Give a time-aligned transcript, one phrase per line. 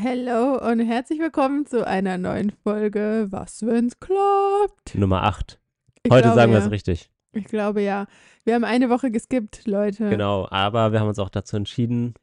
[0.00, 4.94] Hello und herzlich willkommen zu einer neuen Folge Was, wenn's klappt?
[4.94, 5.58] Nummer 8.
[6.04, 6.64] Ich Heute glaube, sagen wir ja.
[6.64, 7.10] es richtig.
[7.32, 8.06] Ich glaube ja.
[8.44, 10.08] Wir haben eine Woche geskippt, Leute.
[10.08, 12.14] Genau, aber wir haben uns auch dazu entschieden,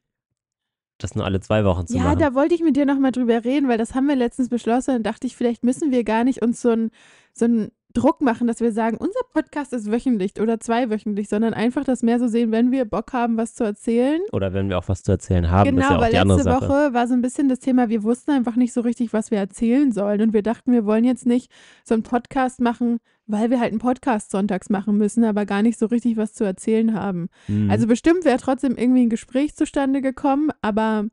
[1.00, 2.20] das nur alle zwei Wochen zu Ja, machen.
[2.20, 4.92] da wollte ich mit dir nochmal drüber reden, weil das haben wir letztens beschlossen.
[4.94, 6.92] Dann dachte ich, vielleicht müssen wir gar nicht uns so einen
[7.34, 11.84] so einen Druck machen, dass wir sagen, unser Podcast ist wöchentlich oder zweiwöchentlich, sondern einfach
[11.84, 14.22] das mehr so sehen, wenn wir Bock haben, was zu erzählen.
[14.32, 16.44] Oder wenn wir auch was zu erzählen haben, genau, ist ja auch weil die letzte
[16.44, 16.70] Sache.
[16.70, 19.40] Woche war so ein bisschen das Thema, wir wussten einfach nicht so richtig, was wir
[19.40, 20.22] erzählen sollen.
[20.22, 21.52] Und wir dachten, wir wollen jetzt nicht
[21.84, 25.80] so einen Podcast machen, weil wir halt einen Podcast sonntags machen müssen, aber gar nicht
[25.80, 27.30] so richtig was zu erzählen haben.
[27.48, 27.72] Mhm.
[27.72, 31.06] Also bestimmt wäre trotzdem irgendwie ein Gespräch zustande gekommen, aber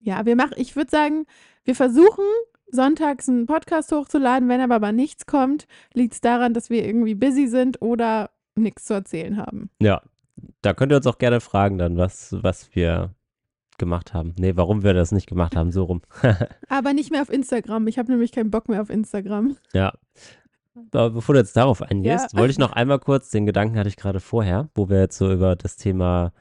[0.00, 1.26] ja, wir machen, ich würde sagen,
[1.64, 2.24] wir versuchen
[2.74, 7.14] sonntags einen Podcast hochzuladen, wenn aber, aber nichts kommt, liegt es daran, dass wir irgendwie
[7.14, 9.70] busy sind oder nichts zu erzählen haben.
[9.80, 10.02] ja,
[10.62, 13.14] da könnt ihr uns auch gerne fragen dann, was, was wir
[13.78, 14.34] gemacht haben.
[14.38, 16.02] Nee, warum wir das nicht gemacht haben, so rum.
[16.68, 17.86] Aber nicht mehr auf Instagram.
[17.86, 19.56] Ich habe nämlich keinen Bock mehr auf Instagram.
[19.72, 19.92] ja.
[20.92, 22.38] Aber bevor du jetzt darauf eingehst, Ja.
[22.40, 25.32] wollte ich noch einmal kurz, den Gedanken hatte ich gerade vorher, wo wir jetzt so
[25.32, 26.32] über das Thema,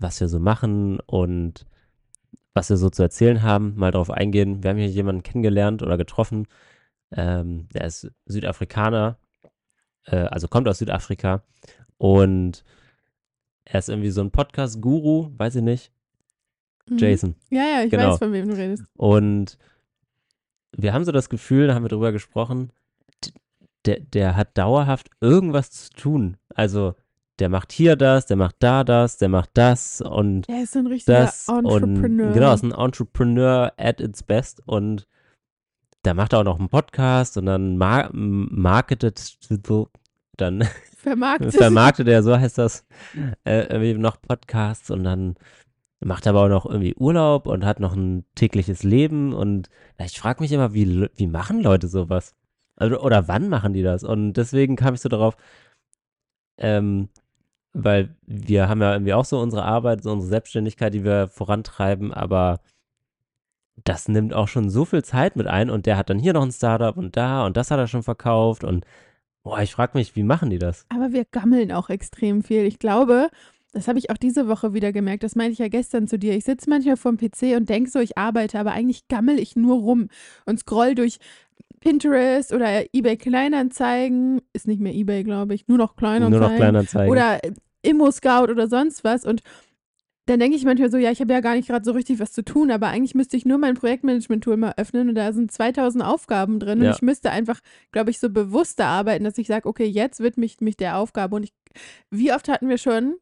[0.00, 1.66] was wir so machen und
[2.56, 4.62] was wir so zu erzählen haben, mal drauf eingehen.
[4.62, 6.46] Wir haben hier jemanden kennengelernt oder getroffen,
[7.12, 9.18] ähm, der ist Südafrikaner,
[10.06, 11.42] äh, also kommt aus Südafrika
[11.98, 12.64] und
[13.66, 15.92] er ist irgendwie so ein Podcast-Guru, weiß ich nicht,
[16.88, 16.98] Mhm.
[16.98, 17.34] Jason.
[17.50, 18.12] Ja, ja, ich Genau.
[18.12, 18.84] weiß, von wem du redest.
[18.96, 19.58] Und
[20.72, 22.70] wir haben so das Gefühl, da haben wir drüber gesprochen,
[23.84, 26.36] der, der hat dauerhaft irgendwas zu tun.
[26.54, 26.94] Also
[27.38, 30.78] der macht hier das, der macht da das, der macht das und Er ist so
[30.80, 32.28] ein richtiger das Entrepreneur.
[32.28, 35.06] und genau, ist ein Entrepreneur at its best und
[36.02, 39.88] da macht er auch noch einen Podcast und dann mar marketet so,
[40.36, 40.64] dann
[40.96, 41.54] Vermarktet.
[41.54, 42.84] vermarktet er, so heißt das,
[43.44, 45.34] äh, irgendwie noch Podcasts und dann
[46.00, 49.68] macht er aber auch noch irgendwie Urlaub und hat noch ein tägliches Leben und
[50.04, 52.34] ich frage mich immer, wie, wie machen Leute sowas?
[52.76, 54.04] Also, oder wann machen die das?
[54.04, 55.36] Und deswegen kam ich so darauf,
[56.58, 57.08] ähm,
[57.84, 62.12] weil wir haben ja irgendwie auch so unsere Arbeit, so unsere Selbstständigkeit, die wir vorantreiben,
[62.12, 62.60] aber
[63.84, 66.42] das nimmt auch schon so viel Zeit mit ein und der hat dann hier noch
[66.42, 68.86] ein Startup und da und das hat er schon verkauft und
[69.42, 70.86] boah, ich frage mich, wie machen die das?
[70.88, 72.64] Aber wir gammeln auch extrem viel.
[72.64, 73.28] Ich glaube,
[73.72, 75.22] das habe ich auch diese Woche wieder gemerkt.
[75.22, 76.34] Das meinte ich ja gestern zu dir.
[76.34, 79.76] Ich sitze manchmal vorm PC und denke so, ich arbeite, aber eigentlich gammel ich nur
[79.76, 80.08] rum
[80.46, 81.18] und scroll durch
[81.80, 84.40] Pinterest oder eBay Kleinanzeigen.
[84.52, 85.68] Ist nicht mehr eBay, glaube ich.
[85.68, 86.40] Nur noch Kleinanzeigen.
[86.40, 87.10] Nur noch Kleinanzeigen.
[87.10, 87.38] Oder
[87.86, 89.24] Immo-Scout oder sonst was.
[89.24, 89.42] Und
[90.26, 92.32] dann denke ich manchmal so, ja, ich habe ja gar nicht gerade so richtig was
[92.32, 96.02] zu tun, aber eigentlich müsste ich nur mein Projektmanagement-Tool mal öffnen und da sind 2000
[96.04, 96.88] Aufgaben drin Ja.
[96.88, 97.60] und ich müsste einfach,
[97.92, 101.36] glaube ich, so bewusster arbeiten, dass ich sage, okay, jetzt widme ich mich der Aufgabe
[101.36, 101.52] und ich,
[102.10, 103.14] wie oft hatten wir schon,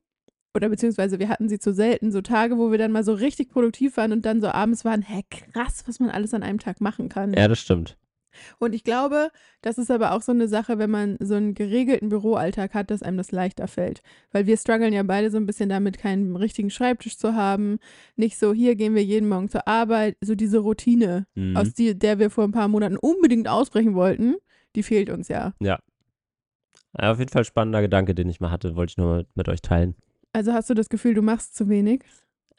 [0.56, 3.50] oder beziehungsweise wir hatten sie zu selten, so Tage, wo wir dann mal so richtig
[3.50, 6.80] produktiv waren und dann so abends waren, hä, krass, was man alles an einem Tag
[6.80, 7.34] machen kann.
[7.34, 7.98] ja, das stimmt.
[8.58, 9.30] Und ich glaube,
[9.62, 13.02] das ist aber auch so eine Sache, wenn man so einen geregelten Büroalltag hat, dass
[13.02, 14.02] einem das leichter fällt.
[14.32, 17.78] Weil wir strugglen ja beide so ein bisschen damit, keinen richtigen Schreibtisch zu haben.
[18.16, 20.16] Nicht so, hier gehen wir jeden Morgen zur Arbeit.
[20.20, 21.56] So diese Routine, Mhm.
[21.56, 24.36] aus die, der wir vor ein paar Monaten unbedingt ausbrechen wollten,
[24.76, 25.54] die fehlt uns ja.
[25.60, 25.78] Ja,
[26.96, 29.62] auf jeden Fall spannender Gedanke, den ich mal hatte, wollte ich nur mit, mit euch
[29.62, 29.94] teilen.
[30.32, 32.02] Also hast du das Gefühl, du machst zu wenig?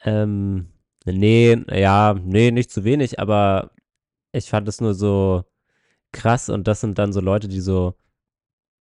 [0.04, 0.68] Ähm,
[1.04, 3.70] nee, ja, nee, nicht zu wenig, aber
[4.32, 5.44] ich fand es nur so
[6.16, 7.94] krass und das sind dann so Leute, die so,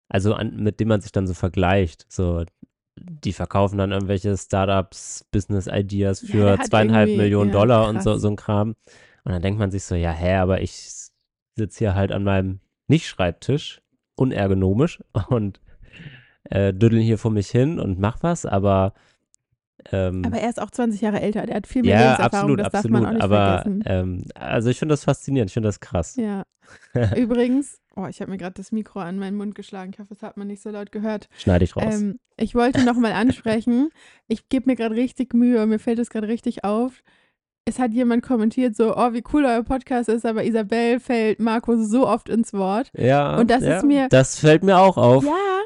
[0.10, 2.44] also an, mit denen man sich dann so vergleicht, so,
[2.98, 8.02] die verkaufen dann irgendwelche Startups, Business Ideas Ja, für hat zweieinhalb Millionen ja, Dollar und
[8.02, 8.22] so, krass.
[8.22, 8.76] so ein Kram.
[9.24, 11.10] Und dann denkt man sich so, ja, hä, aber ich
[11.56, 13.82] sitze hier halt an meinem Nicht-Schreibtisch,
[14.16, 15.60] unergonomisch und
[16.46, 18.94] äh, düdel hier vor mich hin und mach was, aber
[19.92, 22.60] ähm, Aber er ist auch 20 Jahre älter, der hat viel mehr ja, Lebenserfahrung, absolut,
[22.60, 23.02] das darf absolut.
[23.02, 23.84] man auch nicht aber vergessen.
[23.86, 26.16] ähm, also ich finde das faszinierend, ich finde das krass.
[26.16, 26.44] Ja.
[27.16, 29.92] Übrigens, oh, ich habe mir gerade das Mikro an meinen Mund geschlagen.
[29.94, 31.28] Ich hoffe, das hat man nicht so laut gehört.
[31.38, 31.84] Schneide ich raus.
[31.94, 33.90] Ähm, ich wollte noch mal ansprechen,
[34.28, 37.04] ich gebe mir gerade richtig Mühe und mir fällt es gerade richtig auf.
[37.68, 41.90] Es hat jemand kommentiert so, oh, wie cool euer Podcast ist, aber Isabel fällt Markus
[41.90, 42.92] so oft ins Wort.
[42.96, 45.24] ja, und das ja, ist mir- Das fällt mir auch auf.
[45.24, 45.62] Ja,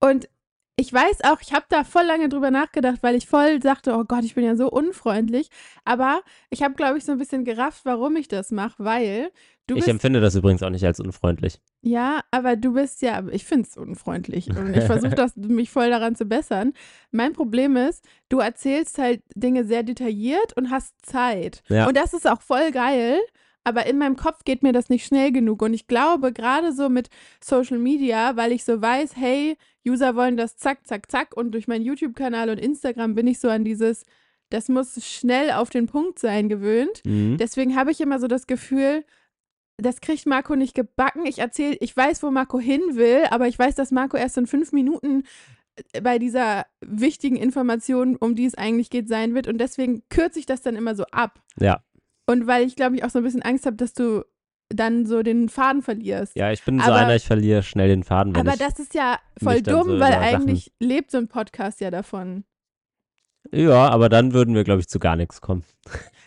[0.00, 0.28] und
[0.80, 4.04] ich weiß auch, ich habe da voll lange drüber nachgedacht, weil ich voll sagte, oh
[4.04, 5.50] Gott, ich bin ja so unfreundlich.
[5.84, 9.32] Aber ich habe, glaube ich, so ein bisschen gerafft, warum ich das mache, weil
[9.66, 11.60] du ich bist empfinde das übrigens auch nicht als unfreundlich.
[11.82, 15.90] Ja, aber du bist ja, ich finde es unfreundlich und ich versuche das, mich voll
[15.90, 16.72] daran zu bessern.
[17.10, 21.64] Mein Problem ist, du erzählst halt Dinge sehr detailliert und hast Zeit.
[21.68, 21.88] Ja.
[21.88, 23.18] Und das ist auch voll geil,
[23.68, 25.62] aber in meinem Kopf geht mir das nicht schnell genug.
[25.62, 27.08] Und ich glaube, gerade so mit
[27.40, 29.56] Social Media, weil ich so weiß, hey,
[29.86, 33.48] User wollen das zack, zack, zack und durch meinen YouTube-Kanal und Instagram bin ich so
[33.48, 34.04] an dieses
[34.50, 37.02] das muss schnell auf den Punkt sein gewöhnt.
[37.04, 37.36] Mhm.
[37.38, 39.04] Deswegen habe ich immer so das Gefühl,
[39.76, 41.26] das kriegt Marco nicht gebacken.
[41.26, 44.46] Ich erzähle, ich weiß, wo Marco hin will, aber ich weiß, dass Marco erst in
[44.46, 45.24] fünf Minuten
[45.92, 49.46] äh, bei dieser wichtigen Information, um die es eigentlich geht, sein wird.
[49.46, 51.40] Und deswegen kürze ich das dann immer so ab.
[51.60, 51.82] Ja.
[52.28, 54.24] Und weil ich, glaube ich, auch so ein bisschen Angst habe, dass du
[54.68, 56.36] dann so den Faden verlierst.
[56.36, 58.58] Ja, ich bin so Aber- einer, ich verliere schnell den Faden, aber ich.
[58.58, 61.90] das ist ja voll dumm, so weil über Sachen- eigentlich lebt so ein Podcast ja
[61.90, 62.44] davon.
[63.50, 65.64] Ja, aber dann würden wir, glaube ich, zu gar nichts kommen.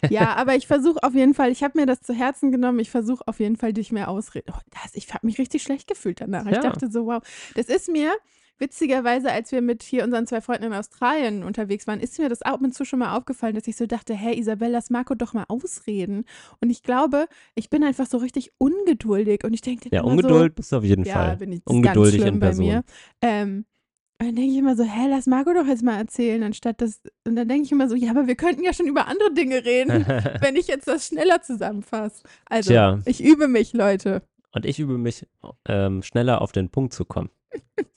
[0.09, 2.89] Ja, aber ich versuche auf jeden Fall, ich habe mir das zu Herzen genommen, ich
[2.89, 4.51] versuche auf jeden Fall, dich mehr ausreden.
[4.55, 6.45] Oh, das, ich habe mich richtig schlecht gefühlt danach.
[6.47, 6.61] Ich Ja.
[6.61, 7.21] dachte so, wow.
[7.53, 8.11] Das ist mir,
[8.61, 12.41] witzigerweise, als wir mit hier unseren zwei Freunden in Australien unterwegs waren, ist mir das
[12.41, 15.33] ab und zu schon mal aufgefallen, dass ich so dachte, hey Isabel, lass Marco doch
[15.33, 16.23] mal ausreden.
[16.61, 17.25] Und ich glaube,
[17.55, 21.03] ich bin einfach so richtig ungeduldig und ich denke Ja, Ungeduld bist du auf jeden
[21.03, 21.37] so, ja, Fall.
[21.37, 22.65] bin ich Ungeduldig ganz schlimm in bei Person.
[22.65, 22.83] mir.
[23.21, 23.65] Ähm,
[24.19, 27.01] und dann denke ich immer so, hä, lass Marco doch jetzt mal erzählen, anstatt das.
[27.27, 29.65] Und dann denke ich immer so, ja, aber wir könnten ja schon über andere Dinge
[29.65, 30.05] reden,
[30.41, 32.21] wenn ich jetzt das schneller zusammenfasse.
[32.45, 32.99] Also, Tja.
[33.05, 34.21] ich übe mich, Leute.
[34.53, 35.27] Und ich übe mich,
[35.65, 37.29] ähm, schneller auf den Punkt zu kommen.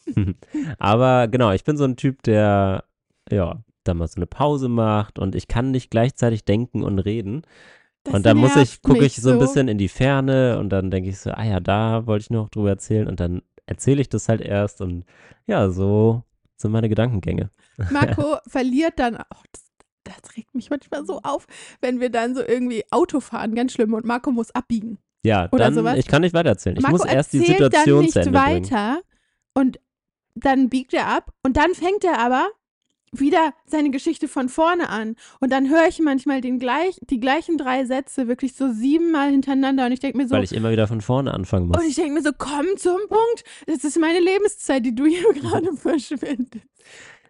[0.79, 2.85] Aber genau, ich bin so ein Typ, der,
[3.31, 7.43] ja, da mal so eine Pause macht und ich kann nicht gleichzeitig denken und reden.
[8.05, 10.91] Das und dann muss ich, gucke ich so ein bisschen in die Ferne und dann
[10.91, 14.09] denke ich so, ah ja, da wollte ich noch drüber erzählen und dann erzähle ich
[14.09, 15.05] das halt erst und
[15.47, 16.23] ja, so
[16.57, 17.51] sind meine Gedankengänge.
[17.91, 19.17] Marco verliert dann.
[19.17, 19.65] Oh, das,
[20.05, 21.47] das regt mich manchmal so auf,
[21.81, 24.99] wenn wir dann so irgendwie Auto fahren, ganz schlimm, und Marco muss abbiegen.
[25.25, 25.99] Ja, Oder dann, sowas.
[25.99, 26.77] ich kann nicht weitererzählen.
[26.77, 28.65] Ich Marco muss erst die Situation dann nicht zu Ende bringen.
[28.71, 29.01] weiter
[29.55, 29.81] und
[30.35, 32.47] dann biegt er ab und dann fängt er aber
[33.17, 37.57] wieder seine Geschichte von vorne an und dann höre ich manchmal den gleich, die gleichen
[37.57, 40.89] drei Sätze wirklich so siebenmal hintereinander und ich denke mir so Weil ich immer wieder
[40.89, 41.77] von vorne anfangen muss.
[41.79, 45.33] und ich denke mir so komm zum Punkt das ist meine Lebenszeit die du hier
[45.41, 46.67] gerade verschwendest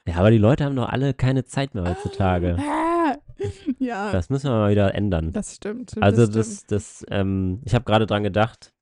[0.08, 2.56] Ja, aber die Leute haben doch alle keine Zeit mehr heutzutage.
[3.78, 5.32] Ja das, Das müssen wir mal wieder ändern.
[5.54, 6.72] stimmt Also das, das, stimmt.
[6.72, 8.72] das, ähm, ich habe gerade dran gedacht,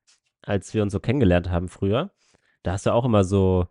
[0.42, 2.10] als wir uns so kennengelernt haben früher,
[2.62, 3.66] da hast du auch immer so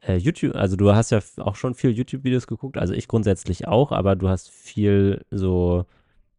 [0.00, 3.92] äh, YouTube, also du hast ja auch schon viel YouTube-Videos geguckt, also ich grundsätzlich auch,
[3.92, 5.86] aber du hast viel so,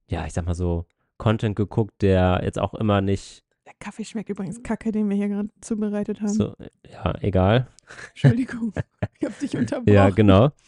[0.08, 0.86] ja, ich sag mal so
[1.18, 5.30] Content geguckt, der jetzt auch immer nicht der Kaffee schmeckt übrigens kacke den wir hier
[5.30, 6.56] gerade zubereitet haben so,
[6.90, 7.68] ja, egal.
[8.10, 8.74] Entschuldigung
[9.20, 10.50] ich habe dich unterbrochen Ja, genau.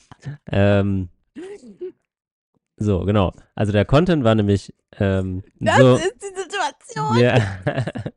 [0.52, 1.10] Ähm,
[2.82, 3.34] so, genau.
[3.56, 5.96] Also der Content war nämlich ähm, das so.
[5.96, 7.40] ist die Situation Ja.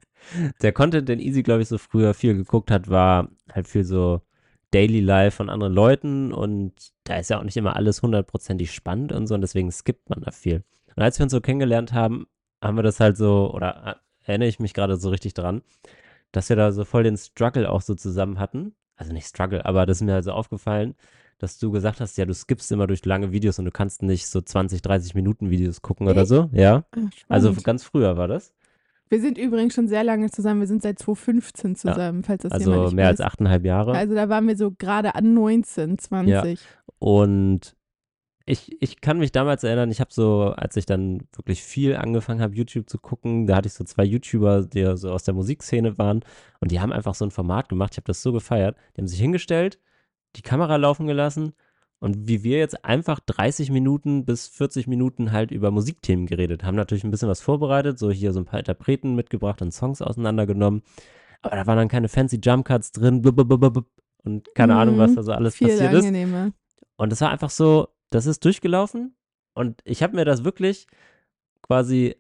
[0.63, 4.23] Der Content, den Easy, glaube ich, so früher viel geguckt hat, war halt viel so
[4.71, 6.73] Daily Life von anderen Leuten und
[7.05, 10.23] da ist ja auch nicht immer alles hundertprozentig spannend und so und deswegen skippt man
[10.23, 10.65] da viel.
[10.97, 12.27] Und als wir uns so kennengelernt haben,
[12.61, 15.63] haben wir das halt so, oder äh, erinnere ich mich gerade so richtig dran,
[16.33, 18.75] dass wir da so voll den Struggle auch so zusammen hatten.
[18.97, 20.95] Also nicht Struggle, aber das ist mir halt so aufgefallen,
[21.39, 24.27] dass du gesagt hast, ja, du skippst immer durch lange Videos und du kannst nicht
[24.27, 26.49] so 20, 30 Minuten Videos gucken oder so.
[26.53, 26.85] Ja.
[26.95, 28.53] Ah, Also ganz früher war das.
[29.11, 30.61] Wir sind übrigens schon sehr lange zusammen.
[30.61, 33.21] Wir sind seit 2015 zusammen, falls das jemand Also nicht mehr weiß.
[33.21, 33.93] als achteinhalb Jahre.
[33.93, 36.59] Also da waren wir so gerade an 19, 20.
[36.99, 37.77] Und
[38.47, 42.41] ich, ich kann mich damals erinnern, ich habe so, als ich dann wirklich viel angefangen
[42.43, 45.33] habe, YouTube zu gucken, da hatte ich so zwei YouTuber, die ja so aus der
[45.35, 46.23] Musikszene waren
[46.61, 47.93] und die haben einfach so ein Format gemacht.
[47.93, 48.77] Ich habe das so gefeiert.
[48.97, 49.79] Die haben sich hingestellt,
[50.37, 51.53] die Kamera laufen gelassen
[52.01, 56.75] und wie wir jetzt einfach 30 Minuten bis 40 Minuten halt über Musikthemen geredet haben.
[56.77, 60.83] Natürlich ein bisschen was vorbereitet, so hier so ein paar Interpreten mitgebracht und Songs auseinandergenommen.
[61.43, 63.87] Aber da waren dann keine fancy Jumpcuts drin blub, blub, blub, blub,
[64.25, 64.79] und keine Mhm.
[64.81, 65.99] Ahnung, was da so alles Viel passiert ist.
[66.07, 66.53] angenehmer.
[66.97, 69.15] Und es war einfach so, das ist durchgelaufen
[69.55, 70.87] und ich habe mir das wirklich
[71.63, 72.17] quasi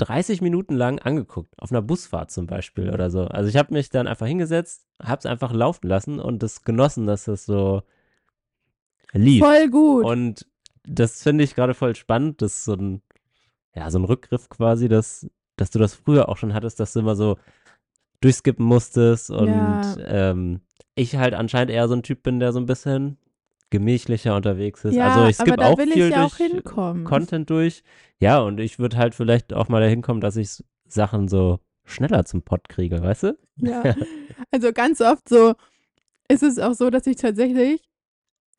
[0.00, 3.24] 30 Minuten lang angeguckt, auf einer Busfahrt zum Beispiel oder so.
[3.26, 7.06] Also ich habe mich dann einfach hingesetzt, habe es einfach laufen lassen und das genossen,
[7.06, 7.82] dass es so
[9.12, 9.44] lief.
[9.44, 10.04] Voll gut.
[10.04, 10.46] Und
[10.84, 13.02] das finde ich gerade voll spannend, das ist so ein,
[13.74, 17.00] ja, so ein Rückgriff quasi, dass, dass du das früher auch schon hattest, dass du
[17.00, 17.38] immer so
[18.20, 20.30] durchskippen musstest und Ja.
[20.30, 20.60] ähm,
[20.94, 23.16] ich halt anscheinend eher so ein Typ bin, der so ein bisschen
[23.70, 24.94] gemächlicher unterwegs ist.
[24.94, 27.04] ja, also ich skippe auch will viel ich ja auch durch hinkommen.
[27.04, 27.82] Content durch.
[28.18, 32.24] Ja, und ich würde halt vielleicht auch mal dahin kommen, dass ich Sachen so schneller
[32.24, 33.38] zum Pod kriege, weißt du?
[33.56, 33.94] Ja.
[34.52, 35.54] Also ganz oft so
[36.28, 37.82] ist es auch so, dass ich tatsächlich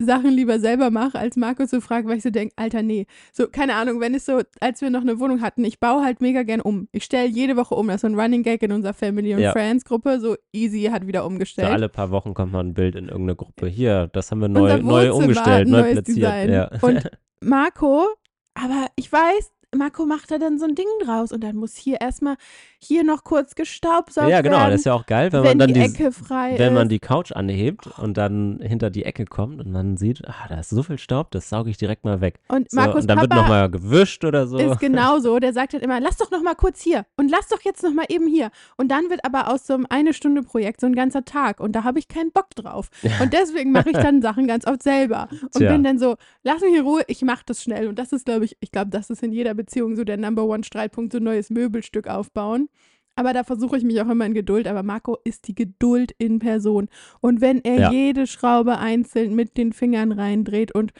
[0.04, 3.06] Sachen lieber selber mache, als Marco zu fragen, weil ich so denke, Alter, nee.
[3.32, 6.20] So, keine Ahnung, wenn es so, als wir noch eine Wohnung hatten, ich baue halt
[6.20, 6.88] mega gern um.
[6.92, 7.86] Ich stelle jede Woche um.
[7.88, 9.52] Das ist so ein Running Gag in unserer Family und Ja.
[9.52, 10.20] Friends Gruppe.
[10.20, 11.68] So easy hat wieder So umgestellt.
[11.68, 13.66] alle paar Wochen kommt mal ein Bild in irgendeine Gruppe.
[13.66, 16.48] Hier, das haben wir neu, neu umgestellt, neu platziert.
[16.48, 16.70] Ja.
[16.80, 18.06] Und Marco,
[18.54, 22.00] aber ich weiß, Marco macht da dann so ein Ding draus und dann muss hier
[22.00, 22.36] erstmal
[22.78, 25.58] hier noch kurz gestaubsaugt Ja, genau, werden, das ist ja auch geil, wenn, wenn, man
[25.60, 26.92] dann die die, Ecke frei wenn man ist.
[26.92, 30.70] die Couch anhebt und dann hinter die Ecke kommt und man sieht, ah, da ist
[30.70, 32.38] so viel Staub, das sauge ich direkt mal weg.
[32.48, 34.58] und So, Markus und dann wird Papa nochmal gewischt oder so.
[34.58, 35.38] ist genauso.
[35.38, 37.94] Der sagt halt immer, lass doch noch mal kurz hier und lass doch jetzt noch
[37.94, 38.50] mal eben hier.
[38.76, 41.72] Und dann wird aber aus so einem eine Stunde Projekt so ein ganzer Tag und
[41.72, 42.90] da habe ich keinen Bock drauf.
[43.20, 45.72] Und deswegen mache ich dann Sachen ganz oft selber und Tja.
[45.72, 47.88] bin dann so, lass mich in Ruhe, ich mache das schnell.
[47.88, 50.44] Und das ist, glaube ich, ich glaube, das ist in jeder Beziehung so der Number
[50.44, 52.68] One Streitpunkt, so ein neues Möbelstück aufbauen.
[53.14, 54.66] Aber da versuche ich mich auch immer in Geduld.
[54.66, 56.88] Aber Marco ist die Geduld in Person.
[57.20, 57.92] Und wenn er Ja.
[57.92, 60.92] jede Schraube einzeln mit den Fingern reindreht und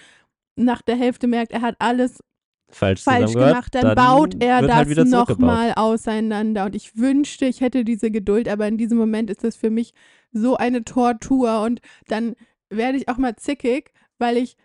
[0.56, 2.22] nach der Hälfte merkt, er hat alles
[2.68, 6.66] falsch, falsch gemacht, dann, baut er wird das halt nochmal auseinander.
[6.66, 9.94] Und ich wünschte, ich hätte diese Geduld, aber in diesem Moment ist das für mich
[10.32, 11.62] so eine Tortur.
[11.62, 12.34] Und dann
[12.68, 14.56] werde ich auch mal zickig, weil ich.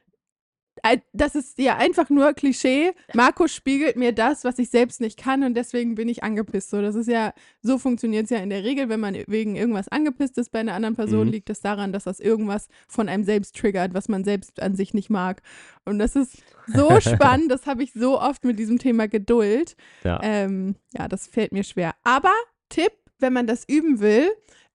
[0.84, 2.92] Äh, Das ist ja einfach nur Klischee.
[3.14, 6.70] Markus spiegelt mir das, was ich selbst nicht kann und deswegen bin ich angepisst.
[6.70, 9.88] So, das ist ja, so funktioniert es ja in der Regel, wenn man wegen irgendwas
[9.88, 11.32] angepisst ist bei einer anderen Person, Mhm.
[11.34, 14.94] liegt es daran, dass das irgendwas von einem selbst triggert, was man selbst an sich
[14.94, 15.42] nicht mag.
[15.86, 19.76] Und das ist so spannend, das habe ich so oft mit diesem Thema Geduld.
[20.04, 20.20] Ja.
[20.24, 21.94] Ähm, ja, das fällt mir schwer.
[22.04, 22.32] Aber
[22.70, 24.30] Tipp, wenn man das üben will,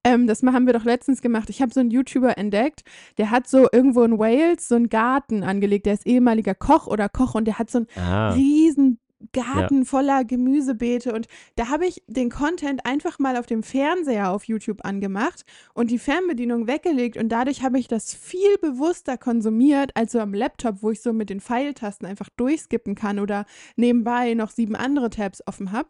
[0.05, 1.51] ähm, das haben wir doch letztens gemacht.
[1.51, 2.83] Ich habe so einen YouTuber entdeckt,
[3.19, 5.87] der hat so irgendwo in Wales so einen Garten angelegt.
[5.87, 8.99] Der ist ehemaliger Koch oder Koch und der hat so einen ah, riesen
[9.33, 14.45] Garten voller Gemüsebeete und da habe ich den Content einfach mal auf dem Fernseher auf
[14.45, 15.45] YouTube angemacht
[15.75, 20.35] und die Fernbedienung weggelegt und dadurch habe ich das viel bewusster konsumiert als so am
[20.35, 25.11] Laptop, wo ich so mit den Pfeiltasten einfach durchskippen kann oder nebenbei noch sieben andere
[25.11, 25.89] Tabs offen habe.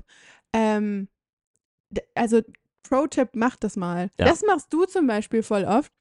[0.52, 1.08] Ähm,
[2.14, 2.42] also
[2.82, 4.10] Pro-Tipp, mach das mal.
[4.18, 4.26] Ja.
[4.26, 5.92] Das machst du zum Beispiel voll oft.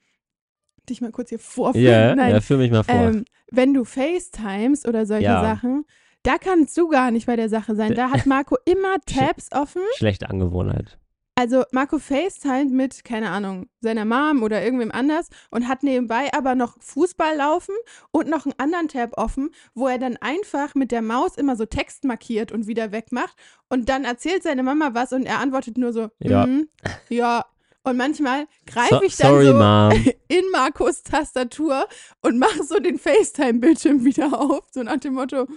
[0.90, 1.86] Dich mal kurz hier vorführen.
[1.86, 2.96] ja, Nein, ja, führ mich mal vor.
[2.96, 5.42] ähm, wenn du FaceTimes oder solche Ja.
[5.42, 5.86] Sachen,
[6.24, 7.94] da kannst du gar nicht bei der Sache sein.
[7.96, 9.82] Da hat Marco immer Tabs offen.
[9.96, 10.98] Schlechte Angewohnheit.
[11.42, 16.54] Also Marco FaceTimet mit, keine Ahnung, seiner Mom oder irgendwem anders und hat nebenbei aber
[16.54, 17.74] noch Fußball laufen
[18.12, 21.66] und noch einen anderen Tab offen, wo er dann einfach mit der Maus immer so
[21.66, 23.36] Text markiert und wieder wegmacht.
[23.70, 26.46] Und dann erzählt seine Mama was und er antwortet nur so, Ja.
[26.46, 26.70] "Mhm,
[27.10, 27.44] ja.
[27.84, 29.92] Und manchmal greife So, ich dann sorry, so Mom.
[30.28, 31.88] in Markus Tastatur
[32.22, 35.48] und mache so den FaceTime-Bildschirm wieder auf, so nach dem Motto,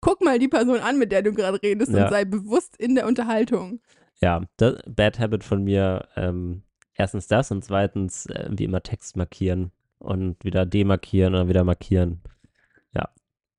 [0.00, 2.04] guck mal die Person an, mit der du gerade redest Ja.
[2.04, 3.80] und sei bewusst in der Unterhaltung.
[4.20, 6.08] Ja, das, Bad Habit von mir.
[6.16, 6.62] Ähm,
[6.94, 12.20] erstens das und zweitens äh, wie immer Text markieren und wieder demarkieren oder wieder markieren.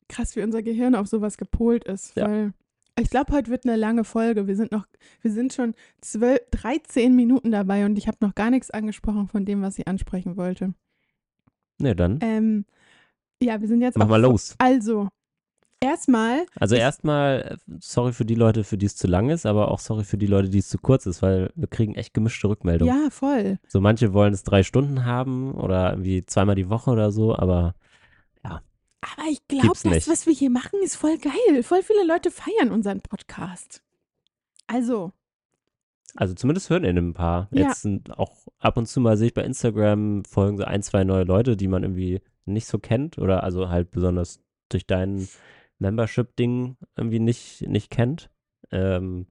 [0.09, 2.15] Krass, wie unser Gehirn auf sowas gepolt ist.
[2.17, 2.27] Ja.
[2.27, 2.53] Weil
[2.99, 4.47] ich glaube, heute wird eine lange Folge.
[4.47, 4.85] Wir sind noch,
[5.21, 9.45] wir sind schon 12, 13 Minuten dabei und ich habe noch gar nichts angesprochen von
[9.45, 10.73] dem, was ich ansprechen wollte.
[11.77, 12.65] Ne, dann Ähm,
[13.41, 14.55] ja, wir sind jetzt mach mal los.
[14.57, 15.07] Also,
[15.81, 19.69] erstmal, Also erstmal, äh, sorry für die Leute, für die es zu lang ist, aber
[19.71, 22.47] auch sorry für die Leute, die es zu kurz ist, weil wir kriegen echt gemischte
[22.47, 22.93] Rückmeldungen.
[23.03, 23.59] ja, voll.
[23.67, 27.75] So manche wollen es drei Stunden haben oder irgendwie zweimal die Woche oder so, aber
[29.01, 30.07] Aber ich glaube, das, nicht.
[30.09, 31.63] was wir hier machen, ist voll geil.
[31.63, 33.81] Voll viele Leute feiern unseren Podcast.
[34.67, 35.13] Also,
[36.15, 37.47] also zumindest hören ihn ein paar.
[37.51, 37.67] Ja.
[37.67, 41.05] Jetzt sind auch ab und zu mal sehe ich bei Instagram folgen so ein, zwei
[41.05, 45.29] neue Leute, die man irgendwie nicht so kennt oder also halt besonders durch dein
[45.79, 48.29] Membership-Ding irgendwie nicht, nicht kennt.
[48.71, 49.27] Ähm,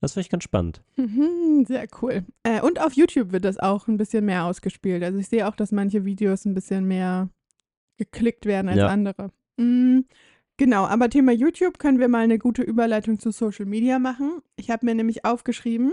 [0.00, 0.82] das finde ich ganz spannend.
[0.96, 2.24] mhm, sehr cool.
[2.42, 5.02] Äh, und auf YouTube wird das auch ein bisschen mehr ausgespielt.
[5.02, 7.30] Also ich sehe auch, dass manche Videos ein bisschen mehr
[7.96, 8.88] geklickt werden als Ja.
[8.88, 9.30] andere.
[9.56, 10.00] Mm,
[10.58, 14.42] genau, aber Thema YouTube können wir mal eine gute Überleitung zu Social Media machen.
[14.56, 15.92] Ich habe mir nämlich aufgeschrieben,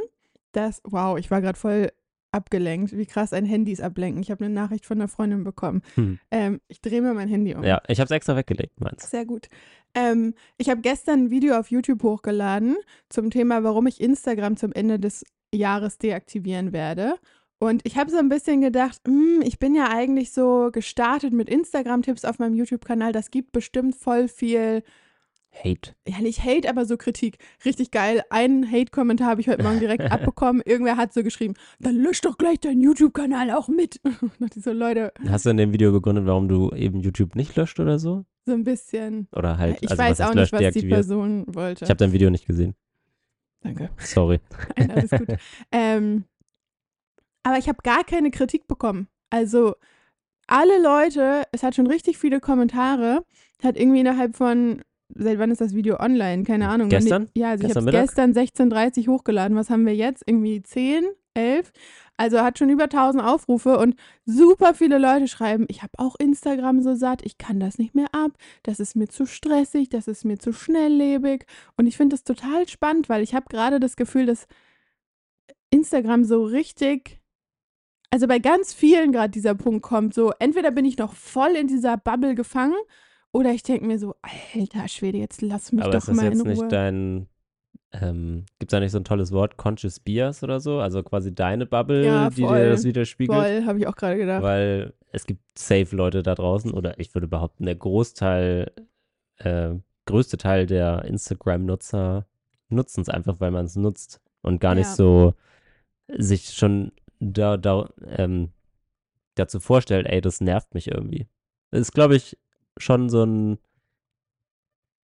[0.51, 1.91] dass, wow, ich war gerade voll
[2.33, 4.21] abgelenkt, wie krass ein Handys ablenken.
[4.21, 5.81] Ich habe eine Nachricht von einer Freundin bekommen.
[5.95, 6.19] Hm.
[6.31, 7.63] Ähm, ich drehe mir mein Handy um.
[7.63, 9.09] Ja, ich habe es extra weggelegt, meins.
[9.09, 9.47] Sehr gut.
[9.95, 12.75] Ähm, ich habe gestern ein Video auf YouTube hochgeladen
[13.09, 15.23] zum Thema, warum ich Instagram zum Ende des
[15.53, 17.15] Jahres deaktivieren werde.
[17.59, 21.47] Und ich habe so ein bisschen gedacht, hm, ich bin ja eigentlich so gestartet mit
[21.47, 23.13] Instagram-Tipps auf meinem YouTube-Kanal.
[23.13, 24.83] Das gibt bestimmt voll viel,
[25.53, 25.95] Hate.
[26.07, 27.37] ja nicht Hate, aber so Kritik.
[27.63, 28.23] Richtig geil.
[28.29, 30.61] Einen Hate-Kommentar habe ich heute Morgen direkt abbekommen.
[30.65, 34.01] Irgendwer hat so geschrieben, dann lösch doch gleich deinen YouTube-Kanal auch mit.
[34.39, 37.79] Und so, Leute, Hast du in dem Video begründet, warum du eben YouTube nicht löscht
[37.79, 38.25] oder so?
[38.45, 39.27] so ein bisschen.
[39.33, 40.87] Oder halt, ich also weiß was auch nicht, was die?
[40.87, 41.85] Person wollte.
[41.85, 42.75] Ich habe dein Video nicht gesehen.
[43.61, 43.89] Danke.
[43.97, 44.39] Sorry.
[44.77, 45.37] Nein, alles gut.
[45.71, 46.25] ähm,
[47.43, 49.07] aber ich habe gar keine Kritik bekommen.
[49.29, 49.75] Also
[50.47, 53.23] alle Leute, es hat schon richtig viele Kommentare,
[53.63, 54.81] hat irgendwie innerhalb von,
[55.15, 56.43] seit wann ist das Video online?
[56.43, 56.91] Keine Ahnung.
[56.91, 57.29] wann die- Gestern?
[57.35, 59.57] Ja, also Gestern ich habe gestern 16.30 hochgeladen.
[59.57, 60.23] Was haben wir jetzt?
[60.25, 61.05] Irgendwie 10?
[61.35, 61.71] 11.
[62.15, 66.81] Also hat schon über 1000 Aufrufe und super viele Leute schreiben, ich habe auch Instagram
[66.83, 70.23] so satt, ich kann das nicht mehr ab, das ist mir zu stressig, das ist
[70.25, 71.45] mir zu schnelllebig.
[71.75, 74.45] Und ich finde das total spannend, weil ich habe gerade das Gefühl, dass
[75.71, 77.19] Instagram so richtig,
[78.11, 81.67] also bei ganz vielen gerade dieser Punkt kommt, so entweder bin ich noch voll in
[81.67, 82.75] dieser Bubble gefangen
[83.33, 84.15] oder ich denke mir so,
[84.55, 86.49] alter Schwede, jetzt lass mich Aber doch ist das mal jetzt in Ruhe.
[86.51, 87.27] nicht dein,
[87.91, 90.79] ähm, gibt es da nicht so ein tolles Wort, Conscious Bias oder so?
[90.79, 93.37] Also quasi deine Bubble, Ja, die dir das widerspiegelt?
[93.37, 94.41] Voll, habe ich auch gerade gedacht.
[94.43, 98.71] Weil es gibt safe Leute da draußen oder ich würde behaupten, der Großteil,
[99.37, 99.71] äh,
[100.05, 102.25] größte Teil der Instagram-Nutzer
[102.69, 104.95] nutzen es einfach, weil man es nutzt und gar nicht Ja.
[104.95, 105.33] so
[106.17, 108.49] sich schon da, da, ähm,
[109.35, 111.27] dazu vorstellt, ey, das nervt mich irgendwie.
[111.71, 112.37] Das ist, glaube ich,
[112.77, 113.57] schon so ein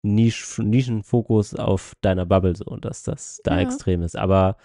[0.03, 3.63] Nisch, Nischenfokus auf deiner Bubble so, dass das da Ja.
[3.63, 4.17] extrem ist.
[4.17, 4.57] Aber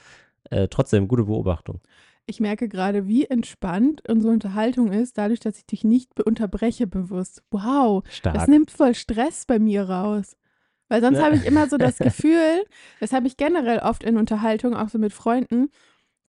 [0.50, 1.80] äh, trotzdem, gute Beobachtung.
[2.26, 7.42] Ich merke gerade, wie entspannt unsere Unterhaltung ist, dadurch, dass ich dich nicht unterbreche bewusst.
[7.52, 8.48] Wow, das Stark.
[8.50, 10.36] nimmt voll Stress bei mir raus.
[10.90, 11.26] Weil sonst Ja.
[11.26, 12.66] habe ich immer so das Gefühl,
[13.00, 15.70] das habe ich generell oft in Unterhaltung, auch so mit Freunden,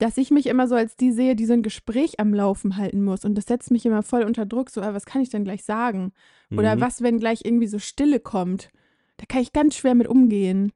[0.00, 3.04] dass ich mich immer so als die sehe, die so ein Gespräch am Laufen halten
[3.04, 3.24] muss.
[3.24, 4.70] Und das setzt mich immer voll unter Druck.
[4.70, 6.12] So, ah, was kann ich denn gleich sagen?
[6.50, 6.80] Oder Mhm.
[6.80, 8.70] was, wenn gleich irgendwie so Stille kommt?
[9.18, 10.72] Da kann ich ganz schwer mit umgehen.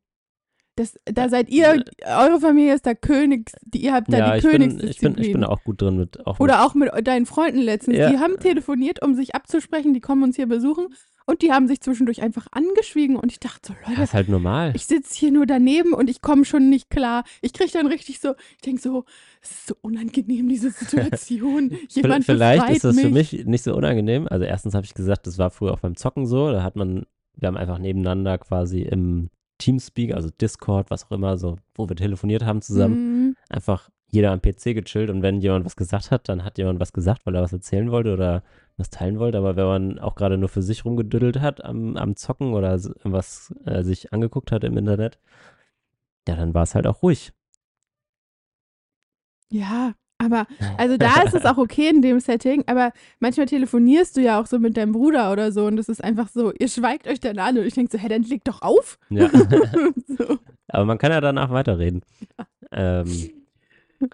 [0.76, 4.40] Das, da seid ihr, eure Familie ist da Königs, die, ihr habt da ja, die
[4.42, 5.12] Königsdisziplin.
[5.12, 6.26] ich, bin, ich bin da auch gut drin mit.
[6.26, 7.96] Auch Oder auch mit deinen Freunden letztens.
[7.96, 8.10] Ja.
[8.10, 9.94] Die haben telefoniert, um sich abzusprechen.
[9.94, 10.88] Die kommen uns hier besuchen.
[11.26, 13.16] Und die haben sich zwischendurch einfach angeschwiegen.
[13.16, 14.72] Und ich dachte so, Leute, das ist halt normal.
[14.76, 17.24] ich sitze hier nur daneben und ich komme schon nicht klar.
[17.40, 19.04] Ich kriege dann richtig so, ich denke so,
[19.40, 21.70] es ist so unangenehm, diese Situation.
[21.88, 23.04] Jemand Vielleicht ist das mich.
[23.06, 24.28] für mich nicht so unangenehm.
[24.28, 26.52] Also erstens habe ich gesagt, das war früher auch beim Zocken so.
[26.52, 31.38] Da hat man, wir haben einfach nebeneinander quasi im Teamspeak, also Discord, was auch immer,
[31.38, 32.94] so, wo wir telefoniert haben zusammen,
[33.28, 33.36] Mhm.
[33.48, 36.92] einfach jeder am PC gechillt und wenn jemand was gesagt hat, dann hat jemand was
[36.92, 38.42] gesagt, weil er was erzählen wollte oder
[38.76, 39.38] was teilen wollte.
[39.38, 43.54] Aber wenn man auch gerade nur für sich rumgedüdelt hat am, am Zocken oder was
[43.64, 45.18] äh, sich angeguckt hat im Internet,
[46.28, 47.32] ja, dann war es halt auch ruhig.
[49.50, 50.46] Ja, aber
[50.78, 54.46] also da ist es auch okay in dem Setting, aber manchmal telefonierst du ja auch
[54.46, 57.38] so mit deinem Bruder oder so und es ist einfach so, ihr schweigt euch dann
[57.38, 58.98] an und ich denke so, hä, dann leg doch auf.
[59.10, 59.28] Ja.
[60.08, 60.38] so.
[60.68, 62.02] Aber man kann ja danach weiterreden.
[62.72, 63.30] Ähm,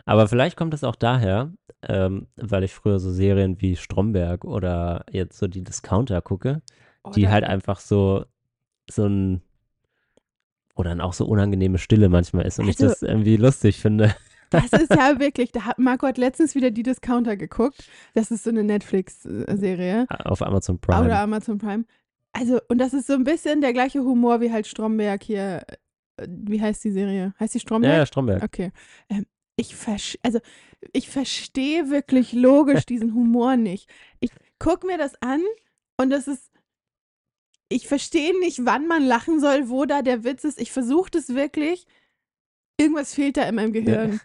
[0.05, 5.05] aber vielleicht kommt es auch daher, ähm, weil ich früher so Serien wie Stromberg oder
[5.11, 6.63] jetzt so die Discounter gucke,
[7.15, 8.25] die Oder- halt einfach so,
[8.91, 9.43] so ein,
[10.75, 14.15] wo dann auch so unangenehme Stille manchmal ist und ich Also- das irgendwie lustig finde.
[14.51, 17.89] Das ist ja wirklich, da hat Marco hat letztens wieder die Discounter geguckt.
[18.15, 21.05] Das ist so eine Netflix-Serie Auf Amazon Prime.
[21.07, 21.85] oder Amazon Prime.
[22.33, 25.63] Also, und das ist so ein bisschen der gleiche Humor wie halt Stromberg hier.
[26.17, 27.33] äh, Wie heißt die Serie?
[27.41, 27.93] Heißt die Stromberg?
[27.93, 28.43] ja, ja, Stromberg.
[28.43, 28.73] Okay.
[29.09, 29.25] Ähm,
[29.61, 30.41] ich, versch also,
[30.93, 33.89] ich verstehe wirklich logisch diesen Humor nicht.
[34.21, 35.43] Ich gucke mir das an
[35.97, 36.51] und das ist.
[37.73, 40.61] Ich verstehe nicht, wann man lachen soll, wo da der Witz ist.
[40.61, 41.87] Ich versuche das wirklich.
[42.79, 44.21] Irgendwas fehlt da in meinem Gehirn.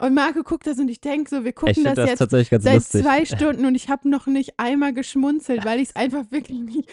[0.00, 3.02] Und Marco guckt das und ich denke so, wir gucken das das jetzt seit lustig.
[3.02, 6.90] zwei Stunden und ich habe noch nicht einmal geschmunzelt, weil ich es einfach wirklich nicht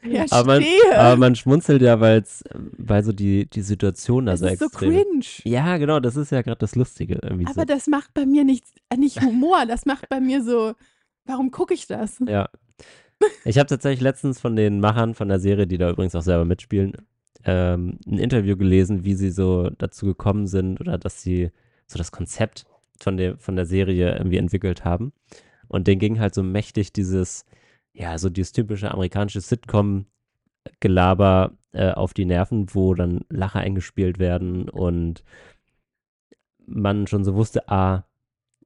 [0.00, 0.26] verstehe.
[0.30, 0.64] Aber man,
[0.94, 4.66] aber man schmunzelt ja, weil's, weil so die, die Situation da das so ist so
[4.66, 5.24] extrem cringe.
[5.44, 7.50] Ja, genau, das ist ja gerade das Lustige irgendwie so.
[7.50, 10.72] Aber das macht bei mir nicht, äh, nicht Humor, das macht bei mir so,
[11.26, 12.22] warum gucke ich das?
[12.26, 12.48] Ja.
[13.44, 16.46] Ich habe tatsächlich letztens von den Machern von der Serie, die da übrigens auch selber
[16.46, 16.94] mitspielen,
[17.44, 21.50] ähm, ein Interview gelesen, wie sie so dazu gekommen sind oder dass sie
[21.86, 22.66] so das Konzept
[23.00, 25.12] von der, von der Serie irgendwie entwickelt haben.
[25.68, 27.44] Und denen ging halt so mächtig dieses,
[27.92, 34.68] ja, so dieses typische amerikanische Sitcom-Gelaber äh, auf die Nerven, wo dann Lacher eingespielt werden
[34.68, 35.22] und
[36.66, 38.04] man schon so wusste, ah,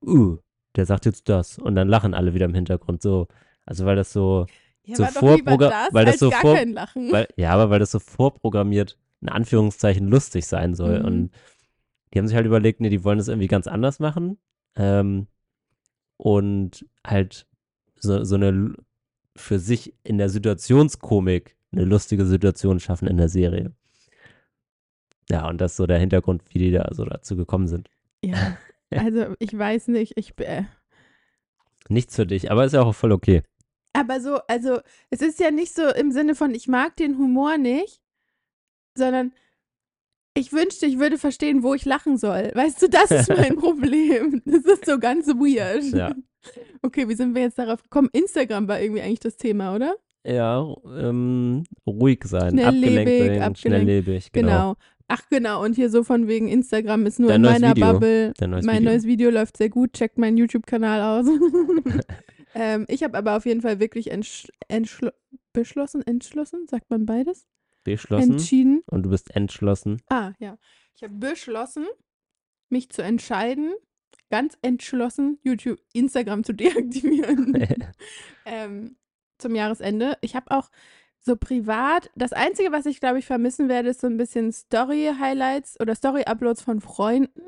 [0.03, 0.39] uh,
[0.77, 1.59] der sagt jetzt das.
[1.59, 3.27] Und dann lachen alle wieder im Hintergrund so.
[3.67, 4.47] Also weil das so,
[4.85, 7.13] Ja, So aber doch lieber vorprogra- das, weil das als so gar vor- kein Lachen.
[7.13, 11.01] weil, ja, aber weil das so vorprogrammiert, in Anführungszeichen, lustig sein soll.
[11.01, 11.05] Mhm.
[11.05, 11.31] Und
[12.13, 14.39] die haben sich halt überlegt, nee, die wollen das irgendwie ganz anders machen.
[14.77, 15.27] Ähm,
[16.17, 17.47] und halt
[17.97, 18.75] so, so eine
[19.37, 23.73] für sich in der Situationskomik eine lustige Situation schaffen in der Serie.
[25.31, 27.89] Ja, und das ist so der Hintergrund, wie die da so dazu gekommen sind.
[28.25, 28.57] ja,
[28.91, 30.65] also ich weiß nicht, ich, äh,
[31.89, 33.43] Nichts für dich, aber ist ja auch voll okay.
[33.93, 37.57] aber so, also es ist ja nicht so im Sinne von, ich mag den Humor
[37.57, 38.01] nicht,
[38.97, 39.33] sondern
[40.35, 42.51] ich wünschte, ich würde verstehen, wo ich lachen soll.
[42.55, 44.43] Weißt du, das ist mein Problem.
[44.45, 45.85] Das ist so ganz weird.
[45.93, 46.15] Ja.
[46.83, 48.09] Okay, wie sind wir jetzt darauf gekommen?
[48.13, 49.97] Instagram war irgendwie eigentlich das Thema, oder?
[50.25, 50.67] Ja,
[50.99, 53.59] ähm, ruhig sein, Schnelllebig, abgelenkt sein, abgelenkt.
[53.59, 54.49] schnelllebig, genau.
[54.49, 54.77] Genau.
[55.13, 57.93] Ach genau, und hier so von wegen Instagram ist nur Dein in meiner Video.
[57.93, 58.33] Bubble.
[58.41, 58.91] Neues mein Video.
[58.91, 59.93] neues Video läuft sehr gut.
[59.95, 61.27] Checkt meinen YouTube-Kanal aus.
[62.55, 65.11] ähm, ich habe aber auf jeden Fall wirklich entsch entschlo
[65.53, 67.49] beschlossen, entschlossen, sagt man beides?
[67.85, 68.33] Beschlossen.
[68.33, 68.83] Entschieden.
[68.87, 70.03] Und du bist entschlossen.
[70.09, 70.59] Ah, ja.
[70.95, 71.87] Ich habe beschlossen,
[72.69, 73.73] mich zu entscheiden,
[74.31, 77.67] ganz entschlossen, YouTube, Instagram zu deaktivieren.
[78.45, 78.97] ähm,
[79.39, 80.19] zum Jahresende.
[80.21, 80.71] Ich habe auch
[81.23, 85.79] so privat, das Einzige, was ich glaube ich vermissen werde, ist so ein bisschen Story-Highlights
[85.79, 87.43] oder Story-Uploads von Freunden,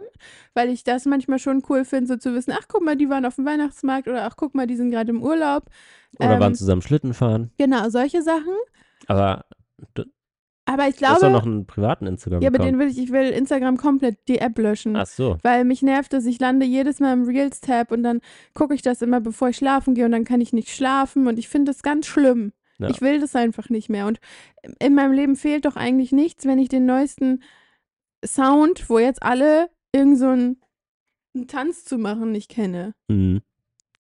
[0.53, 3.25] weil ich das manchmal schon cool finde, so zu wissen, ach guck mal, die waren
[3.25, 5.71] auf dem Weihnachtsmarkt oder ach guck mal, die sind gerade im Urlaub.
[6.18, 7.51] Oder Ähm, waren zusammen Schlitten fahren.
[7.57, 8.55] Genau, solche Sachen.
[9.07, 9.47] Aber
[10.73, 12.99] Aber ich du hast doch glaube, noch einen privaten instagram ja, aber den will ich,
[12.99, 14.97] ich will Instagram komplett die App löschen.
[14.97, 15.37] Ach so.
[15.43, 18.21] Weil mich nervt es, ich lande jedes Mal im Reels-Tab und dann
[18.55, 21.39] gucke ich das immer, bevor ich schlafen gehe und dann kann ich nicht schlafen und
[21.39, 22.53] ich finde das ganz schlimm.
[22.79, 22.89] Ja.
[22.89, 24.07] Ich will das einfach nicht mehr.
[24.07, 24.19] Und
[24.79, 27.43] in meinem Leben fehlt doch eigentlich nichts, wenn ich den neuesten
[28.25, 30.61] Sound, wo jetzt alle irgend so einen,
[31.35, 32.95] einen Tanz zu machen, nicht kenne.
[33.09, 33.43] Mhm.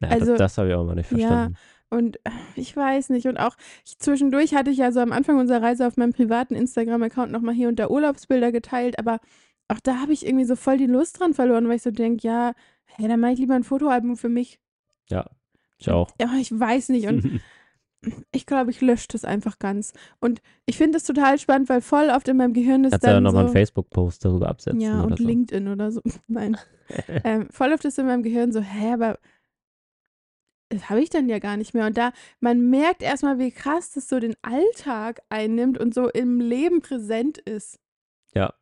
[0.00, 1.50] Ja, Also, das, das habe ich auch mal nicht ja.
[1.92, 3.26] Und äh, ich weiß nicht.
[3.26, 6.54] Und auch ich, zwischendurch hatte ich ja so am Anfang unserer Reise auf meinem privaten
[6.54, 9.20] Instagram-Account nochmal hier und da Urlaubsbilder geteilt, aber
[9.68, 12.26] auch da habe ich irgendwie so voll die Lust dran verloren, weil ich so denke,
[12.26, 14.58] ja, hey, dann mache ich lieber ein Fotoalbum für mich.
[15.10, 15.26] Ja,
[15.76, 16.10] ich auch.
[16.18, 17.08] Ja, ich weiß nicht.
[17.08, 17.40] Und
[18.32, 19.92] ich glaube, ich lösche das einfach ganz.
[20.18, 23.12] Und ich finde es total spannend, weil voll oft in meinem Gehirn ist Kannst ja
[23.12, 24.80] dann nochmal so, einen Facebook-Post darüber absetzen.
[24.80, 25.24] ja, und so.
[25.24, 26.00] LinkedIn oder so.
[26.26, 26.56] Nein.
[27.24, 29.18] ähm, voll oft ist in meinem Gehirn so, hä, aber
[30.72, 31.86] das habe ich dann ja gar nicht mehr.
[31.86, 36.40] Und da, man merkt erstmal, wie krass das so den Alltag einnimmt und so im
[36.40, 37.78] Leben präsent ist.
[38.34, 38.54] Ja.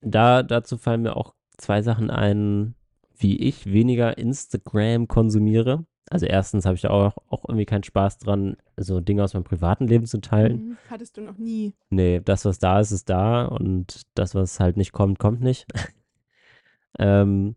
[0.00, 2.74] Da, dazu fallen mir auch zwei Sachen ein,
[3.16, 5.86] wie ich weniger Instagram konsumiere.
[6.08, 9.44] Also erstens habe ich da auch, auch irgendwie keinen Spaß dran, so Dinge aus meinem
[9.44, 10.68] privaten Leben zu teilen.
[10.68, 11.74] Mhm, Hattest du noch nie.
[11.90, 15.66] Nee, das, was da ist, ist da und das, was halt nicht kommt, kommt nicht.
[16.98, 17.56] ähm,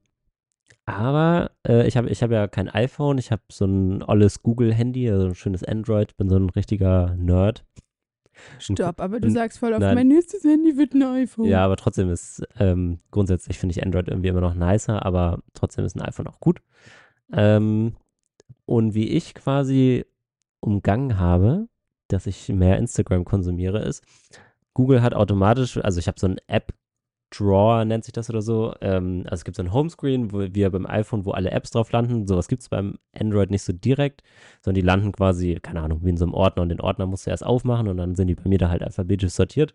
[0.90, 5.10] aber äh, ich habe ich hab ja kein iPhone, ich habe so ein olles Google-Handy,
[5.10, 7.66] also ein schönes Android, bin so ein richtiger Nerd.
[8.58, 9.96] Stopp, aber du sagst voll auf, nein.
[9.96, 11.46] mein nächstes Handy wird ein iPhone.
[11.46, 15.86] Ja, aber trotzdem ist, ähm, grundsätzlich finde ich Android irgendwie immer noch nicer, aber trotzdem
[15.86, 16.62] ist ein iPhone auch gut.
[17.34, 17.96] Ähm,
[18.66, 20.06] und wie ich quasi
[20.62, 21.68] umgangen habe,
[22.08, 24.04] dass ich mehr Instagram konsumiere, ist,
[24.74, 26.38] Google hat automatisch, also ich habe so ein
[27.30, 28.74] App-Drawer, nennt sich das oder so.
[28.82, 31.92] Ähm, also es gibt so ein Homescreen, wo wir beim iPhone, wo alle Apps drauf
[31.92, 32.28] landen.
[32.28, 34.24] Sowas gibt es beim Android nicht so direkt,
[34.62, 37.26] sondern die landen quasi, keine Ahnung, wie in so einem Ordner und den Ordner musst
[37.26, 39.74] du erst aufmachen und dann sind die bei mir da halt alphabetisch sortiert.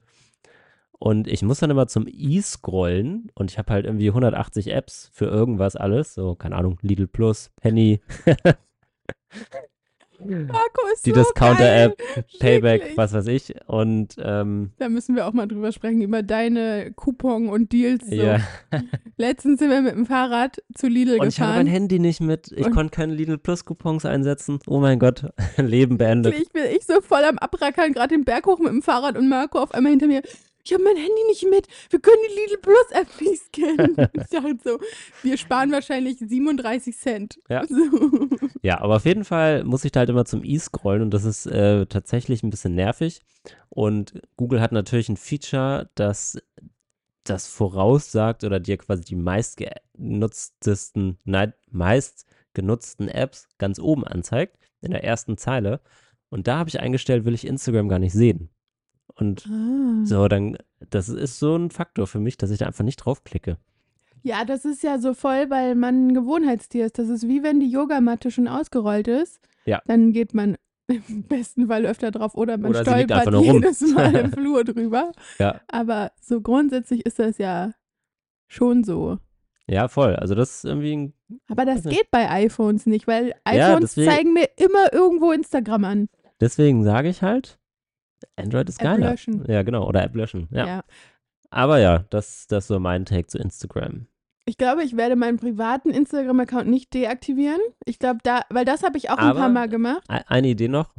[0.93, 5.11] Und ich muss dann immer zum i scrollen und ich habe halt irgendwie 180 Apps
[5.13, 6.15] für irgendwas alles.
[6.15, 8.01] So, keine Ahnung, Lidl Plus, Penny,
[10.21, 12.01] Marco ist die so Discounter-App.
[12.39, 13.55] Payback, was weiß ich.
[13.67, 18.07] Und ähm, Da müssen wir auch mal drüber sprechen, über deine Coupon und Deals.
[18.07, 18.15] So.
[18.15, 18.39] ja.
[19.17, 21.67] Letztens sind wir mit dem Fahrrad zu Lidl Und ich habe mein gefahren.
[21.67, 22.53] Handy nicht mit.
[22.53, 24.59] Ich konnte keine Lidl Plus Coupons einsetzen.
[24.67, 26.35] Oh mein Gott, Leben beendet.
[26.35, 29.29] Ich bin ich so voll am Abrackern, gerade den Berg hoch mit dem Fahrrad und
[29.29, 30.23] Marco auf einmal hinter mir.
[30.67, 31.67] Ich habe mein Handy nicht mit.
[31.91, 33.97] Wir können die Lidl Plus App nicht scannen.
[34.15, 34.79] ich dachte so,
[35.23, 37.39] wir sparen wahrscheinlich 37 Cent.
[37.51, 37.67] Ja.
[37.67, 37.77] So.
[38.65, 41.25] Ja, aber auf jeden Fall muss ich da halt immer zum i scrollen und das
[41.25, 43.21] ist äh, tatsächlich ein bisschen nervig.
[43.69, 46.39] Und Google hat natürlich ein Feature, das
[47.25, 55.05] das voraussagt oder dir quasi die meistgenutztesten, nein, meistgenutzten Apps ganz oben anzeigt, in der
[55.05, 55.81] ersten Zeile.
[56.31, 58.49] Und da habe ich eingestellt, will ich Instagram gar nicht sehen.
[59.15, 60.05] Und Ah.
[60.05, 60.57] so, dann,
[60.91, 63.59] das ist so ein Faktor für mich, dass ich da einfach nicht draufklicke.
[64.27, 66.99] Ja, das ist ja so voll, weil man ein Gewohnheitstier ist.
[66.99, 69.39] Das ist wie wenn die Yogamatte schon ausgerollt ist.
[69.67, 69.83] Ja.
[69.87, 70.57] Dann geht man
[70.89, 73.55] im besten Fall öfter drauf oder man Oder stolpert einfach nur rum.
[73.63, 75.13] jedes Mal im Flur drüber.
[75.39, 75.61] Ja.
[75.69, 77.73] Aber so grundsätzlich ist das ja
[78.49, 79.19] schon so.
[79.67, 80.17] Ja, voll.
[80.17, 81.15] Also das ist irgendwie ein
[81.49, 85.85] Aber das geht bei iPhones nicht, weil Ja, iPhones deswegen- zeigen mir immer irgendwo Instagram
[85.85, 86.09] an.
[86.41, 87.59] Deswegen sage ich halt,
[88.37, 89.11] Android ist App geiler.
[89.11, 89.45] löschen.
[89.49, 89.87] Ja, genau.
[89.87, 90.49] Oder App löschen.
[90.51, 90.67] Ja.
[90.67, 90.85] Ja.
[91.51, 94.07] Aber ja, das, das ist so mein Take zu Instagram.
[94.47, 97.61] Ich glaube, ich werde meinen privaten Instagram-Account nicht deaktivieren.
[97.87, 100.03] Ich glaube, da, weil das habe ich auch ein Aber- paar Mal gemacht.
[100.11, 100.95] E- Eine Idee noch.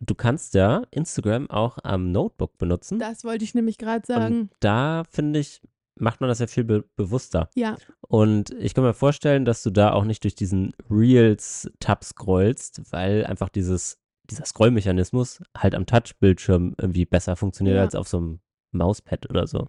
[0.00, 2.98] Du kannst ja Instagram auch am Notebook benutzen.
[2.98, 4.40] Das wollte ich nämlich gerade sagen.
[4.42, 5.60] Und da, finde ich,
[5.98, 7.48] macht man das ja viel be bewusster.
[7.54, 7.76] Ja.
[8.08, 13.24] Und ich kann mir vorstellen, dass du da auch nicht durch diesen Reels-Tab scrollst, weil
[13.26, 13.98] einfach dieses,
[14.30, 17.82] dieser Scrollmechanismus halt am Touchbildschirm irgendwie besser funktioniert Ja.
[17.82, 18.40] als auf so einem
[18.72, 19.68] Mauspad oder so.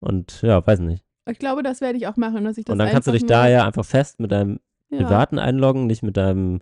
[0.00, 1.04] Und ja, weiß nicht.
[1.28, 3.26] Ich glaube, das werde ich auch machen, dass ich das Und dann kannst du dich
[3.26, 4.58] da ja einfach fest mit deinem
[4.90, 6.60] ja, privaten einloggen, nicht mit deinem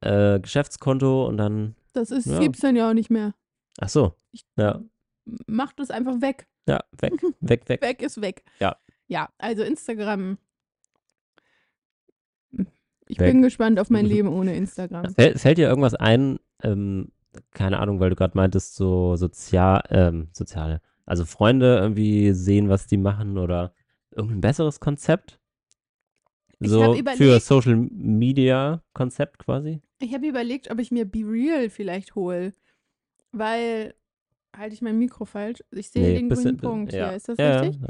[0.00, 2.40] äh, Geschäftskonto und dann, Das ist, Ja.
[2.40, 3.34] gibt's dann ja auch nicht mehr.
[3.80, 4.80] ach so, Ich ja,
[5.46, 6.46] mach das einfach weg.
[6.68, 7.82] Ja, weg, weg, weg.
[7.82, 8.42] Weg ist weg.
[8.60, 8.76] Ja.
[9.08, 10.38] Ja, also Instagram.
[13.08, 13.32] Ich Weg.
[13.32, 15.14] bin gespannt auf mein Leben ohne Instagram.
[15.14, 17.08] Fällt, fällt dir irgendwas ein, ähm,
[17.52, 22.86] keine Ahnung, weil du gerade meintest, so sozial, ähm, soziale, also Freunde irgendwie sehen, was
[22.86, 23.72] die machen oder
[24.14, 25.38] irgendein besseres Konzept?
[26.60, 29.80] So hab für überlegt- Social Media Konzept quasi?
[29.98, 32.52] Ich habe überlegt, ob ich mir Be Real vielleicht hole.
[33.32, 33.94] Weil,
[34.56, 35.62] halte ich mein Mikro falsch?
[35.70, 37.08] Ich sehe den grünen Punkt ja.
[37.08, 37.16] hier.
[37.16, 37.80] Ist das ja, richtig?
[37.80, 37.88] Ja.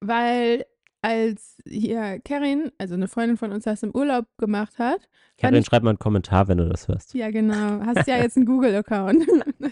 [0.00, 0.66] Weil
[1.02, 5.08] als hier Karin, also eine Freundin von uns, das im Urlaub gemacht hat.
[5.38, 7.14] Karin, ich- schreib mal einen Kommentar, wenn du das hörst.
[7.14, 7.80] Ja, genau.
[7.84, 9.24] Hast ja jetzt einen Google-Account.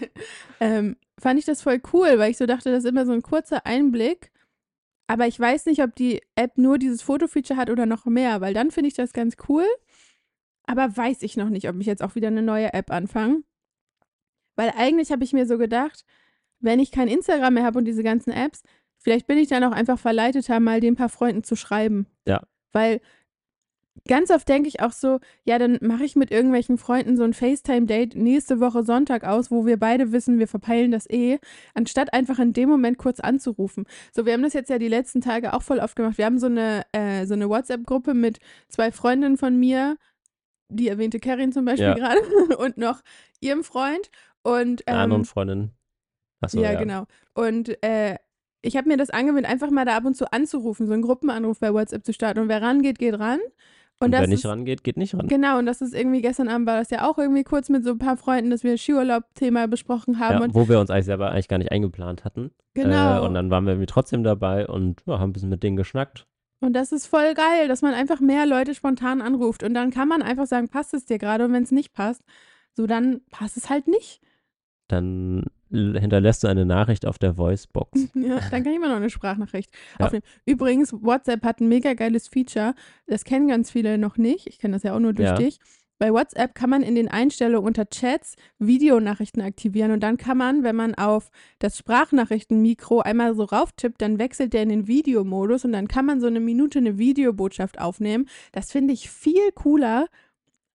[0.59, 3.21] ähm, fand ich das voll cool, weil ich so dachte, das ist immer so ein
[3.21, 4.31] kurzer Einblick.
[5.09, 8.53] Aber ich weiß nicht, ob die App nur dieses Foto-Feature hat oder noch mehr, weil
[8.53, 9.65] dann finde ich das ganz cool.
[10.67, 13.41] Aber weiß ich noch nicht, ob ich jetzt auch wieder eine neue App anfange.
[14.55, 16.05] Weil eigentlich habe ich mir so gedacht,
[16.59, 18.61] wenn ich kein Instagram mehr habe und diese ganzen Apps,
[18.99, 22.05] vielleicht bin ich dann auch einfach verleiteter, mal den paar Freunden zu schreiben.
[22.27, 22.43] Ja.
[22.71, 23.01] Weil
[24.07, 27.33] ganz oft denke ich auch so, ja, dann mache ich mit irgendwelchen Freunden so ein
[27.33, 31.39] FaceTime-Date nächste Woche Sonntag aus, wo wir beide wissen, wir verpeilen das eh,
[31.73, 33.85] anstatt einfach in dem Moment kurz anzurufen.
[34.13, 36.17] So, wir haben das jetzt ja die letzten Tage auch voll oft gemacht.
[36.17, 39.97] Wir haben so eine, äh, so eine WhatsApp-Gruppe mit zwei Freundinnen von mir,
[40.69, 41.93] die erwähnte Karin zum Beispiel Ja.
[41.95, 42.19] gerade,
[42.57, 43.01] und noch
[43.41, 44.09] ihrem Freund.
[44.43, 45.71] Und ähm, anderen Freundin.
[46.41, 47.05] Achso, ja, ja, genau.
[47.33, 48.15] Und äh,
[48.61, 51.59] ich habe mir das angewöhnt, einfach mal da ab und zu anzurufen, so einen Gruppenanruf
[51.59, 52.39] bei WhatsApp zu starten.
[52.39, 53.39] Und wer rangeht, geht ran.
[54.01, 55.27] Und, Und das wer nicht ist, rangeht, geht nicht ran.
[55.27, 57.91] Genau, und das ist irgendwie, gestern Abend war das ja auch irgendwie kurz mit so
[57.91, 60.41] ein paar Freunden, dass wir Skiurlaub-Thema besprochen haben.
[60.41, 62.51] Ja, wo wir uns eigentlich selber eigentlich gar nicht eingeplant hatten.
[62.73, 63.17] genau.
[63.17, 65.75] Äh, und dann waren wir irgendwie trotzdem dabei und ja, haben ein bisschen mit denen
[65.75, 66.27] geschnackt.
[66.61, 69.63] Und das ist voll geil, dass man einfach mehr Leute spontan anruft.
[69.63, 71.45] Und dann kann man einfach sagen, passt es dir gerade?
[71.45, 72.23] Und wenn es nicht passt,
[72.73, 74.21] so dann passt es halt nicht.
[74.87, 78.07] Dann hinterlässt du eine Nachricht auf der Voicebox.
[78.15, 80.05] Ja, dann kann ich immer noch eine Sprachnachricht Ja.
[80.05, 80.23] aufnehmen.
[80.45, 82.73] Übrigens, WhatsApp hat ein mega geiles Feature.
[83.07, 84.47] Das kennen ganz viele noch nicht.
[84.47, 85.35] Ich kenne das ja auch nur durch Ja.
[85.35, 85.59] dich.
[86.01, 90.63] Bei WhatsApp kann man in den Einstellungen unter Chats Videonachrichten aktivieren und dann kann man,
[90.63, 91.29] wenn man auf
[91.59, 96.21] das Sprachnachrichtenmikro einmal so rauftippt, dann wechselt der in den Videomodus und dann kann man
[96.21, 98.27] so eine Minute eine Videobotschaft aufnehmen.
[98.53, 100.07] Das finde ich viel cooler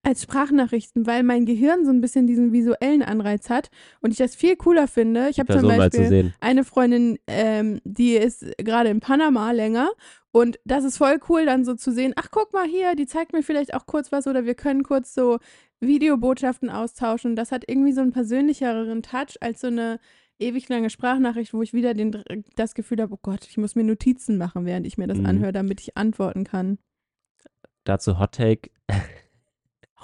[0.05, 4.35] als Sprachnachrichten, weil mein Gehirn so ein bisschen diesen visuellen Anreiz hat und ich das
[4.35, 5.29] viel cooler finde.
[5.31, 9.91] Ich habe zum Beispiel eine Freundin, ähm, die ist gerade in Panama länger.
[10.31, 13.33] Und das ist voll cool, dann so zu sehen, ach guck mal hier, die zeigt
[13.33, 15.39] mir vielleicht auch kurz was oder wir können kurz so
[15.81, 17.37] Videobotschaften austauschen.
[17.37, 20.01] Das hat irgendwie so einen persönlicheren Touch als so eine
[20.41, 22.25] ewig lange Sprachnachricht, wo ich wieder den,
[22.57, 25.27] das Gefühl habe, oh Gott, ich muss mir Notizen machen, während ich mir das Mhm.
[25.27, 26.79] anhöre, damit ich antworten kann.
[27.85, 28.71] Dazu Hot Take.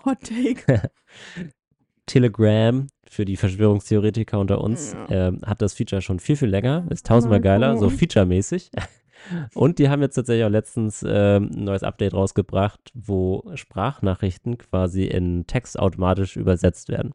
[0.05, 0.91] Hot Take.
[2.07, 5.29] Telegram für die Verschwörungstheoretiker unter uns Ja.
[5.29, 6.87] ähm, hat das Feature schon viel, viel länger.
[6.91, 8.71] Ist tausendmal geiler, so featuremäßig.
[9.55, 15.05] Und die haben jetzt tatsächlich auch letztens ähm, ein neues Update rausgebracht, wo Sprachnachrichten quasi
[15.05, 17.13] in Text automatisch übersetzt werden.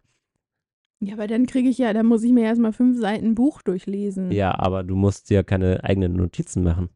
[0.99, 4.31] Ja, aber dann kriege ich ja, dann muss ich mir erstmal fünf Seiten Buch durchlesen.
[4.31, 6.89] Ja, aber du musst dir keine eigenen Notizen machen.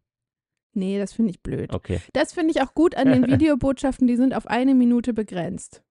[0.74, 1.74] Nee, das finde ich blöd.
[1.74, 2.00] Okay.
[2.14, 5.84] Das finde ich auch gut an den Videobotschaften, die sind auf eine Minute begrenzt.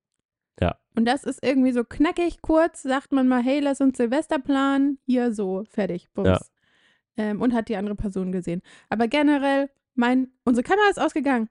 [0.61, 0.77] Ja.
[0.97, 4.99] Und das ist irgendwie so knackig, kurz, sagt man mal, hey, lass uns Silvester planen,
[5.07, 6.29] hier so, fertig, bums.
[6.29, 6.41] Ja.
[7.17, 8.63] Ähm, und hat die andere Person gesehen.
[8.89, 11.49] Aber generell, mein, unsere Kamera ist ausgegangen.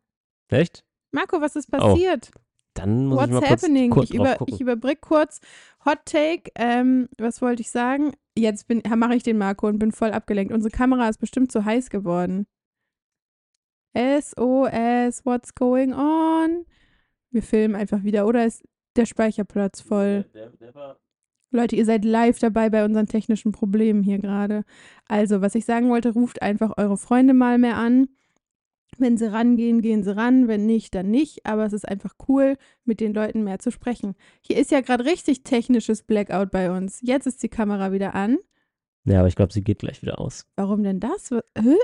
[0.49, 0.85] Echt?
[1.11, 2.31] Marco, was ist Oh, passiert?
[2.73, 3.89] Dann muss What's ich mal kurz, happening?
[3.89, 5.39] kurz ich, über, ich überbrück kurz.
[5.85, 8.13] Hot Take, ähm, was wollte ich sagen?
[8.37, 10.53] Jetzt mache ich den Marco und bin voll abgelenkt.
[10.53, 12.45] Unsere Kamera ist bestimmt zu heiß geworden.
[13.97, 16.65] SOS, what's going on?
[17.31, 18.27] Wir filmen einfach wieder.
[18.27, 18.63] Oder ist
[18.95, 20.25] der Speicherplatz voll?
[20.33, 20.99] Der, der war
[21.49, 24.63] Leute, ihr seid live dabei bei unseren technischen Problemen hier gerade.
[25.07, 28.09] Also, was ich sagen wollte, ruft einfach eure Freunde mal mehr an.
[28.97, 30.47] Wenn sie rangehen, gehen sie ran.
[30.47, 31.45] Wenn nicht, dann nicht.
[31.45, 34.15] Aber es ist einfach cool, mit den Leuten mehr zu sprechen.
[34.41, 36.99] Hier ist ja gerade richtig technisches Blackout bei uns.
[37.01, 38.37] Jetzt ist die Kamera wieder an.
[39.05, 40.45] Ja, aber ich glaube, sie geht gleich wieder aus.
[40.55, 41.31] Warum denn das?
[41.31, 41.75] Hä?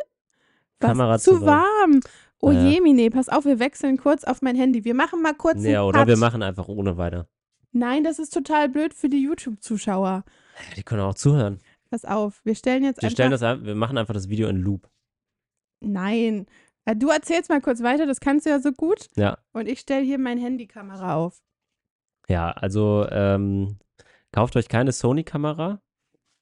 [0.83, 0.89] Was?
[0.89, 1.99] Kamera zu zu warm.
[2.41, 2.61] Oh Ja.
[2.61, 4.83] je, Mine, pass auf, wir wechseln kurz auf mein Handy.
[4.83, 6.07] Wir machen mal kurz Ja, oder Cut.
[6.09, 7.27] wir machen einfach ohne weiter.
[7.71, 10.23] Nein, das ist total blöd für die YouTube-Zuschauer.
[10.75, 11.59] Die können auch zuhören.
[11.89, 14.57] Pass auf, wir stellen jetzt Wir einfach stellen das wir machen einfach das Video in
[14.57, 14.89] Loop.
[15.79, 16.45] Nein.
[16.85, 19.07] Äh, Du erzählst mal kurz weiter, das kannst du ja so gut.
[19.15, 19.37] Ja.
[19.53, 21.41] Und ich stelle hier meine Handykamera auf.
[22.27, 23.77] Ja, also ähm,
[24.31, 25.81] kauft euch keine Sony-Kamera.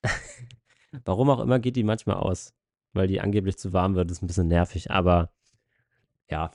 [1.05, 2.53] Warum auch immer geht die manchmal aus.
[2.93, 5.31] Weil die angeblich zu warm wird, ist ein bisschen nervig, aber
[6.29, 6.51] ja.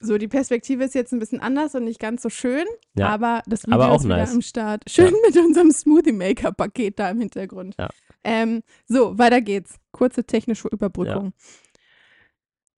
[0.00, 2.64] So, die Perspektive ist jetzt ein bisschen anders und nicht ganz so schön,
[2.94, 3.08] Ja.
[3.08, 4.32] aber das Video Aber auch ist wieder nice.
[4.32, 4.88] am Start.
[4.88, 7.74] Schön mit unserem Smoothie Maker Paket da im Hintergrund.
[7.78, 7.88] Ja.
[8.22, 9.76] Ähm, so, weiter geht's.
[9.90, 11.32] Kurze technische Überbrückung.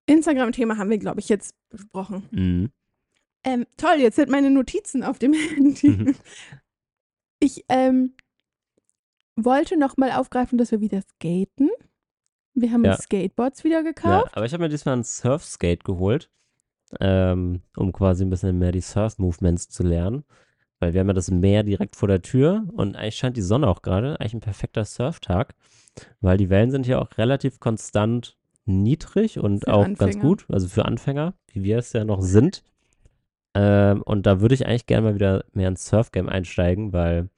[0.06, 2.26] Instagram-Thema haben wir, glaube ich, jetzt besprochen.
[2.30, 2.70] Mhm.
[3.44, 5.88] Ähm, toll, jetzt sind meine Notizen auf dem Handy.
[5.90, 6.14] Mhm.
[7.38, 8.14] Ich ähm,
[9.36, 11.70] wollte noch mal aufgreifen, dass wir wieder skaten.
[12.54, 12.92] Wir haben Ja.
[12.92, 14.36] uns Skateboards wieder Ja, gekauft.
[14.36, 16.30] aber ich habe mir diesmal ein Surfskate geholt,
[17.00, 20.24] ähm, um quasi ein bisschen mehr die Surf-Movements zu lernen.
[20.80, 23.68] Weil wir haben ja das Meer direkt vor der Tür und eigentlich scheint die Sonne
[23.68, 24.18] auch gerade.
[24.18, 25.54] Eigentlich ein perfekter Surftag,
[26.22, 30.20] weil die Wellen sind hier auch relativ konstant niedrig und Für auch ganz Anfänger.
[30.22, 30.46] gut.
[30.48, 32.62] Also für Anfänger, wie wir es ja noch sind.
[33.54, 37.28] Ähm, und da würde ich eigentlich gerne mal wieder mehr ins Surfgame einsteigen, weil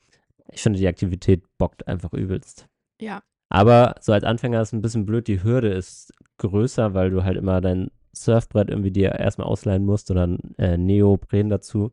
[0.52, 2.68] ich finde, die Aktivität bockt einfach übelst.
[3.00, 3.22] Ja.
[3.48, 7.36] Aber so als Anfänger ist ein bisschen blöd, die Hürde ist größer, weil du halt
[7.36, 11.92] immer dein Surfbrett irgendwie dir erstmal ausleihen musst und dann äh, Neopren dazu.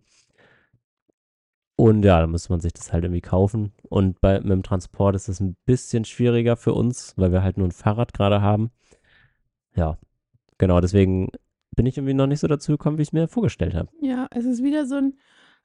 [1.76, 3.72] Und ja, dann muss man sich das halt irgendwie kaufen.
[3.84, 7.58] Und bei, mit dem Transport ist es ein bisschen schwieriger für uns, weil wir halt
[7.58, 8.72] nur ein Fahrrad gerade haben.
[9.76, 9.98] Ja,
[10.58, 11.30] genau, deswegen
[11.76, 13.89] bin ich irgendwie noch nicht so dazu gekommen, wie ich es mir vorgestellt habe.
[14.02, 15.13] Ja, es ist wieder so ein,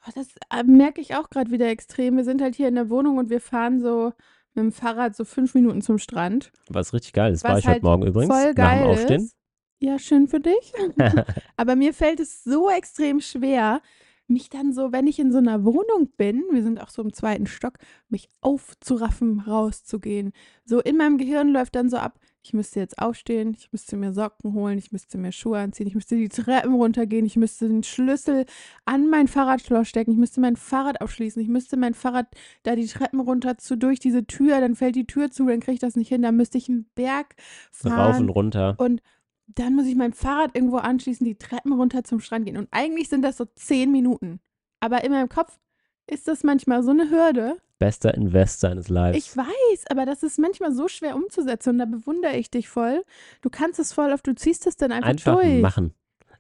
[0.07, 2.17] oh, das äh, merke ich auch gerade wieder extrem.
[2.17, 4.13] Wir sind halt hier in der Wohnung und wir fahren so
[4.55, 6.53] mit dem Fahrrad so fünf Minuten zum Strand.
[6.69, 8.33] Was richtig geil ist, Was war ich halt heute Morgen übrigens.
[8.33, 9.23] Voll nach geil dem Aufstehen.
[9.23, 9.37] ist.
[9.81, 10.73] Ja, schön für dich.
[11.57, 13.83] Aber mir fällt es so extrem schwer,
[14.27, 17.13] mich dann so, wenn ich in so einer Wohnung bin, wir sind auch so im
[17.13, 17.75] zweiten Stock,
[18.09, 20.33] mich aufzuraffen, rauszugehen.
[20.65, 24.13] So in meinem Gehirn läuft dann so ab, ich müsste jetzt aufstehen, ich müsste mir
[24.13, 27.83] Socken holen, ich müsste mir Schuhe anziehen, ich müsste die Treppen runtergehen, ich müsste den
[27.83, 28.45] Schlüssel
[28.85, 32.27] an mein Fahrradschloss stecken, ich müsste mein Fahrrad aufschließen, ich müsste mein Fahrrad
[32.63, 35.75] da die Treppen runter zu durch diese Tür, dann fällt die Tür zu, dann kriege
[35.75, 37.35] ich das nicht hin, dann müsste ich einen Berg
[37.73, 37.93] fahren.
[37.93, 38.75] Rauf und runter.
[38.77, 39.01] Und
[39.47, 42.59] dann muss ich mein Fahrrad irgendwo anschließen, die Treppen runter zum Strand gehen.
[42.59, 44.41] Und eigentlich sind das so zehn Minuten.
[44.81, 45.59] Aber in meinem Kopf
[46.07, 47.57] ist das manchmal so eine Hürde.
[47.79, 49.19] Bester Invest seines Lives.
[49.19, 51.71] Ich weiß, aber das ist manchmal so schwer umzusetzen.
[51.71, 53.05] Und da bewundere ich dich voll.
[53.43, 55.61] Du kannst es voll auf, du ziehst es dann einfach, Einfach durch.
[55.61, 55.93] machen.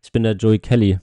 [0.02, 1.00] Ich bin der Joey Kelly.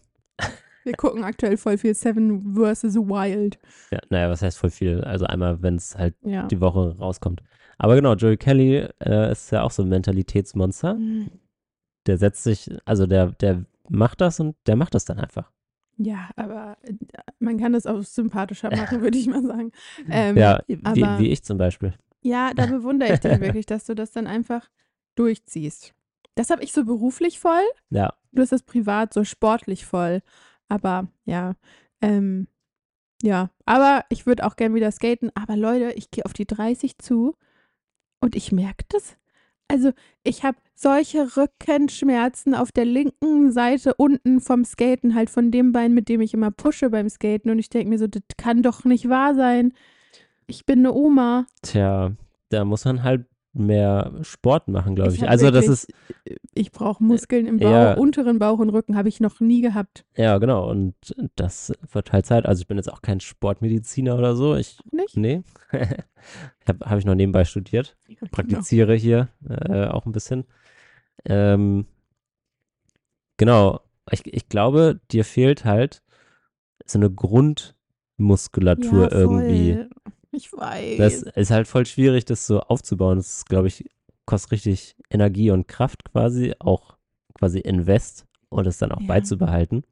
[0.84, 2.96] Wir gucken aktuell voll viel Seven vs.
[2.96, 3.60] Wild.
[3.92, 5.04] Ja, naja, was heißt voll viel?
[5.04, 6.48] Also einmal, wenn es halt Ja.
[6.48, 7.44] die Woche rauskommt.
[7.78, 10.96] Aber genau, Joey Kelly äh, ist ja auch so ein Mentalitätsmonster.
[10.96, 11.30] Mhm.
[12.08, 15.52] Der setzt sich, also der, der macht das und der macht das dann einfach.
[16.04, 16.94] Ja, aber äh,
[17.40, 19.72] man kann das auch sympathischer machen, würde ich mal sagen.
[20.10, 21.94] Ähm, ja, wie, aber- wie ich zum Beispiel.
[22.24, 24.70] Ja, da bewundere ich dich wirklich, dass du das dann einfach
[25.16, 25.94] durchziehst.
[26.36, 27.64] Das habe ich so beruflich voll.
[27.90, 30.22] Ja, Du hast das privat so sportlich voll.
[30.70, 31.56] Aber ja,
[32.02, 32.48] ähm,
[33.22, 33.50] ja.
[33.66, 35.30] Aber ich würde auch gern wieder skaten.
[35.36, 37.36] Aber Leute, ich gehe auf die 30 zu
[38.22, 39.18] und ich merke das.
[39.68, 39.92] Also
[40.24, 45.94] ich habe solche Rückenschmerzen auf der linken Seite unten vom Skaten, halt von dem Bein,
[45.94, 47.52] mit dem ich immer pushe beim Skaten.
[47.52, 49.74] Und ich denke mir so, das kann doch nicht wahr sein.
[50.48, 51.46] Ich bin eine Oma.
[51.62, 52.12] tja,
[52.50, 55.22] da muss man halt mehr Sport machen, glaube ich.
[55.22, 55.90] hab Also das wirklich-
[56.30, 57.94] ist, Ich brauche Muskeln im Bauch, Ja.
[57.96, 60.06] unteren Bauch und Rücken habe ich noch nie gehabt.
[60.16, 60.96] ja genau, und
[61.36, 62.46] das wird halt Zeit.
[62.46, 64.56] Also ich bin jetzt auch kein Sportmediziner oder so.
[64.56, 65.18] Ich, Nicht?
[65.18, 65.44] nee,
[66.68, 67.98] habe hab ich noch nebenbei studiert.
[68.08, 68.20] Genau.
[68.32, 70.46] praktiziere hier äh, auch ein bisschen.
[71.26, 71.86] Ähm,
[73.38, 73.82] genau,
[74.12, 76.02] ich, ich glaube, dir fehlt halt
[76.86, 79.86] so eine Grundmuskulatur ja, irgendwie.
[80.32, 80.98] Ich weiß.
[80.98, 83.18] Das ist halt voll schwierig, das so aufzubauen.
[83.18, 83.86] Das ist, glaube ich,
[84.26, 86.98] kostet richtig Energie und Kraft quasi, auch
[87.38, 89.08] quasi Invest und es dann auch Ja.
[89.08, 89.84] beizubehalten.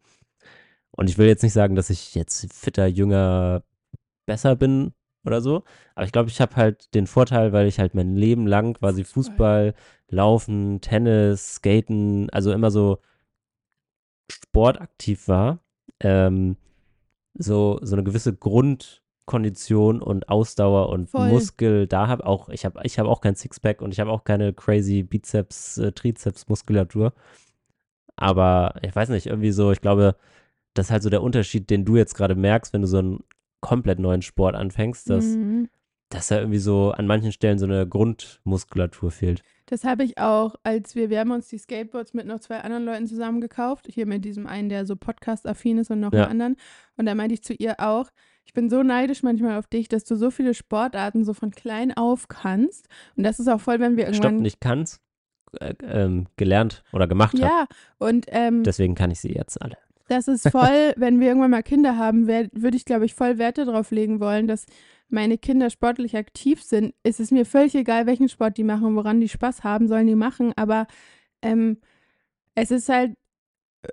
[0.91, 3.63] Und ich will jetzt nicht sagen, dass ich jetzt fitter, jünger,
[4.25, 4.93] besser bin
[5.25, 5.63] oder so,
[5.95, 9.03] aber ich glaube, ich habe halt den Vorteil, weil ich halt mein Leben lang quasi
[9.03, 9.73] Fußball.
[10.09, 12.99] Laufen, Tennis, Skaten, also immer so
[14.31, 15.59] sportaktiv war,
[15.99, 16.57] ähm,
[17.33, 21.29] so, so eine gewisse Grundkondition und Ausdauer und Voll.
[21.29, 22.25] Muskel da habe.
[22.25, 25.77] Auch ich habe ich habe auch kein Sixpack und ich habe auch keine crazy Bizeps,
[25.77, 27.13] äh, Trizeps Muskulatur.
[28.15, 30.15] Aber ich weiß nicht, irgendwie so, ich glaube,
[30.73, 33.23] das ist halt so der Unterschied, den du jetzt gerade merkst, wenn du so einen
[33.61, 35.69] komplett neuen Sport anfängst, dass, Mhm.
[36.09, 39.43] Dass da irgendwie so an manchen Stellen so eine Grundmuskulatur fehlt.
[39.67, 42.85] Das habe ich auch, als wir, wir haben uns die Skateboards mit noch zwei anderen
[42.85, 43.85] Leuten zusammen gekauft.
[43.87, 46.23] Hier mit diesem einen, der so Podcast-affin ist und noch Ja.
[46.23, 46.55] einen anderen.
[46.97, 48.09] Und da meinte ich zu ihr auch,
[48.45, 51.95] ich bin so neidisch manchmal auf dich, dass du so viele Sportarten so von klein
[51.95, 52.87] auf kannst.
[53.15, 54.41] Und das ist auch voll, wenn wir Stopp, irgendwann.
[54.41, 54.99] nicht kann's,
[55.59, 57.43] äh, ähm, gelernt oder gemacht habe.
[57.45, 57.65] Ja,
[57.99, 59.77] und ähm, Deswegen kann ich sie jetzt alle.
[60.09, 63.65] Das ist voll, wenn wir irgendwann mal Kinder haben, würde ich, glaube ich, voll Werte
[63.65, 64.65] drauf legen wollen, dass
[65.07, 66.93] meine Kinder sportlich aktiv sind.
[67.03, 70.15] Es ist mir völlig egal, welchen Sport die machen, woran die Spaß haben, sollen die
[70.15, 70.53] machen.
[70.55, 70.87] Aber
[71.41, 71.77] ähm,
[72.55, 73.13] es ist halt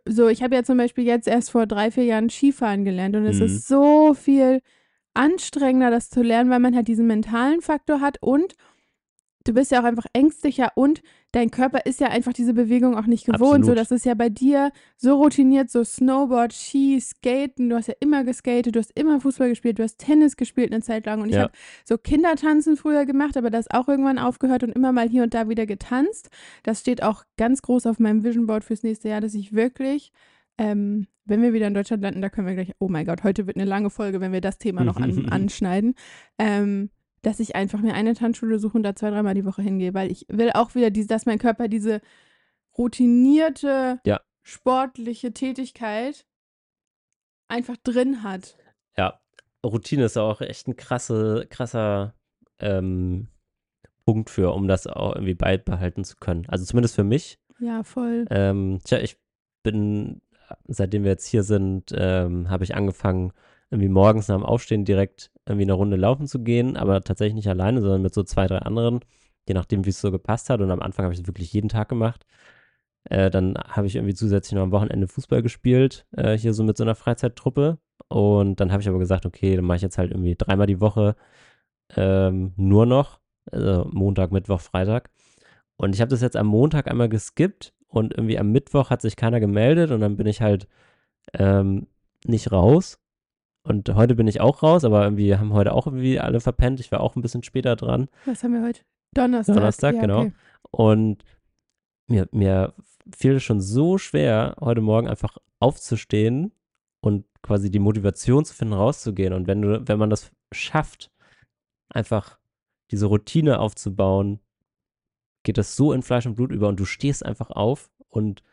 [0.04, 3.24] so, ich habe ja zum Beispiel jetzt erst vor drei, vier Jahren Skifahren gelernt und
[3.24, 3.46] es Mhm.
[3.46, 4.60] ist so viel
[5.14, 8.54] anstrengender, das zu lernen, weil man halt diesen mentalen Faktor hat und
[9.44, 11.02] du bist ja auch einfach ängstlicher und
[11.36, 13.66] dein Körper ist ja einfach diese Bewegung auch nicht gewohnt.
[13.66, 13.78] So, Absolut.
[13.78, 17.68] das ist ja bei dir so routiniert, so Snowboard, Ski, Skaten.
[17.68, 20.80] Du hast ja immer geskatet, du hast immer Fußball gespielt, du hast Tennis gespielt eine
[20.80, 21.42] Zeit lang und ich Ja.
[21.42, 21.52] habe
[21.84, 25.50] so Kindertanzen früher gemacht, aber das auch irgendwann aufgehört und immer mal hier und da
[25.50, 26.30] wieder getanzt.
[26.62, 30.12] Das steht auch ganz groß auf meinem Vision Board fürs nächste Jahr, dass ich wirklich,
[30.56, 33.46] ähm, wenn wir wieder in Deutschland landen, da können wir gleich, oh mein Gott, heute
[33.46, 35.96] wird eine lange Folge, wenn wir das Thema noch an, anschneiden,
[36.38, 36.88] ähm,
[37.26, 40.12] dass ich einfach mir eine Tanzschule suche und da zwei, dreimal die Woche hingehe, weil
[40.12, 42.00] ich will auch wieder, diese, dass mein Körper diese
[42.78, 44.20] routinierte, Ja.
[44.42, 46.24] sportliche Tätigkeit
[47.48, 48.56] einfach drin hat.
[48.96, 49.20] Ja,
[49.64, 52.14] Routine ist auch echt ein krasse, krasser
[52.60, 53.28] ähm,
[54.04, 56.46] Punkt für, um das auch irgendwie beibehalten zu können.
[56.48, 57.40] Also zumindest für mich.
[57.58, 58.26] Ja, voll.
[58.30, 59.16] Ähm, tja, ich
[59.64, 60.20] bin,
[60.68, 63.32] seitdem wir jetzt hier sind, ähm, habe ich angefangen,
[63.76, 67.48] irgendwie morgens nach dem Aufstehen direkt irgendwie eine Runde laufen zu gehen, aber tatsächlich nicht
[67.48, 69.00] alleine, sondern mit so zwei, drei anderen,
[69.46, 70.60] je nachdem, wie es so gepasst hat.
[70.60, 72.26] Und am Anfang habe ich es wirklich jeden Tag gemacht.
[73.04, 76.76] Äh, dann habe ich irgendwie zusätzlich noch am Wochenende Fußball gespielt, äh, hier so mit
[76.76, 77.78] so einer Freizeittruppe.
[78.08, 80.80] Und dann habe ich aber gesagt, okay, dann mache ich jetzt halt irgendwie dreimal die
[80.80, 81.16] Woche
[81.96, 83.20] ähm, nur noch,
[83.52, 85.10] also Montag, Mittwoch, Freitag.
[85.76, 89.16] Und ich habe das jetzt am Montag einmal geskippt und irgendwie am Mittwoch hat sich
[89.16, 90.68] keiner gemeldet und dann bin ich halt
[91.34, 91.86] ähm,
[92.24, 92.98] nicht raus.
[93.66, 96.78] Und heute bin ich auch raus, aber irgendwie haben heute auch irgendwie alle verpennt.
[96.78, 98.08] Ich war auch ein bisschen später dran.
[98.24, 98.82] Was haben wir heute?
[99.12, 99.56] Donnerstag.
[99.56, 100.20] Donnerstag, ja, genau.
[100.20, 100.32] Okay.
[100.70, 101.24] Und
[102.06, 102.74] mir, mir
[103.12, 106.52] fiel es schon so schwer, heute Morgen einfach aufzustehen
[107.00, 109.32] und quasi die Motivation zu finden, rauszugehen.
[109.32, 111.10] Und wenn du, wenn man das schafft,
[111.88, 112.38] einfach
[112.92, 114.38] diese Routine aufzubauen,
[115.42, 118.44] geht das so in Fleisch und Blut über und du stehst einfach auf und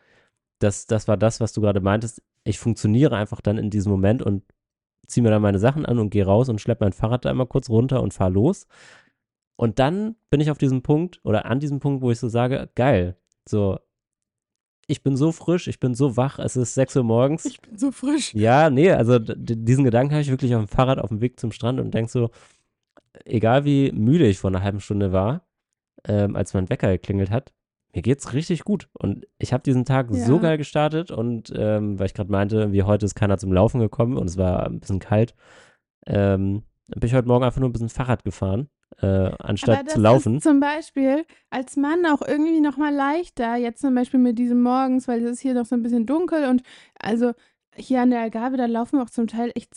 [0.58, 2.20] das, das war das, was du gerade meintest.
[2.42, 4.42] Ich funktioniere einfach dann in diesem Moment und
[5.06, 7.46] ziehe mir dann meine Sachen an und gehe raus und schleppe mein Fahrrad da einmal
[7.46, 8.66] kurz runter und fahre los.
[9.56, 12.68] Und dann bin ich auf diesem Punkt oder an diesem Punkt, wo ich so sage,
[12.74, 13.16] geil,
[13.48, 13.78] so,
[14.86, 17.44] ich bin so frisch, ich bin so wach, es ist 6 Uhr morgens.
[17.44, 18.34] Ich bin so frisch.
[18.34, 21.52] Ja, nee, also diesen Gedanken habe ich wirklich auf dem Fahrrad auf dem Weg zum
[21.52, 22.30] Strand und denk so,
[23.24, 25.46] egal wie müde ich vor einer halben Stunde war,
[26.06, 27.52] ähm, als mein Wecker geklingelt hat,
[27.94, 28.88] mir geht's richtig gut.
[28.92, 30.40] Und ich habe diesen Tag so Ja.
[30.40, 34.16] geil gestartet und ähm, weil ich gerade meinte, wie heute ist keiner zum Laufen gekommen
[34.16, 35.34] und es war ein bisschen kalt,
[36.06, 38.68] ähm, bin ich heute Morgen einfach nur ein bisschen Fahrrad gefahren,
[39.00, 39.06] äh,
[39.38, 40.40] anstatt zu laufen.
[40.40, 45.08] zum Beispiel als Mann auch irgendwie noch mal leichter, jetzt zum Beispiel mit diesem Morgens,
[45.08, 46.62] weil es ist hier noch so ein bisschen dunkel und
[46.98, 47.32] also
[47.76, 49.74] hier an der Algarve, da laufen auch zum Teil echt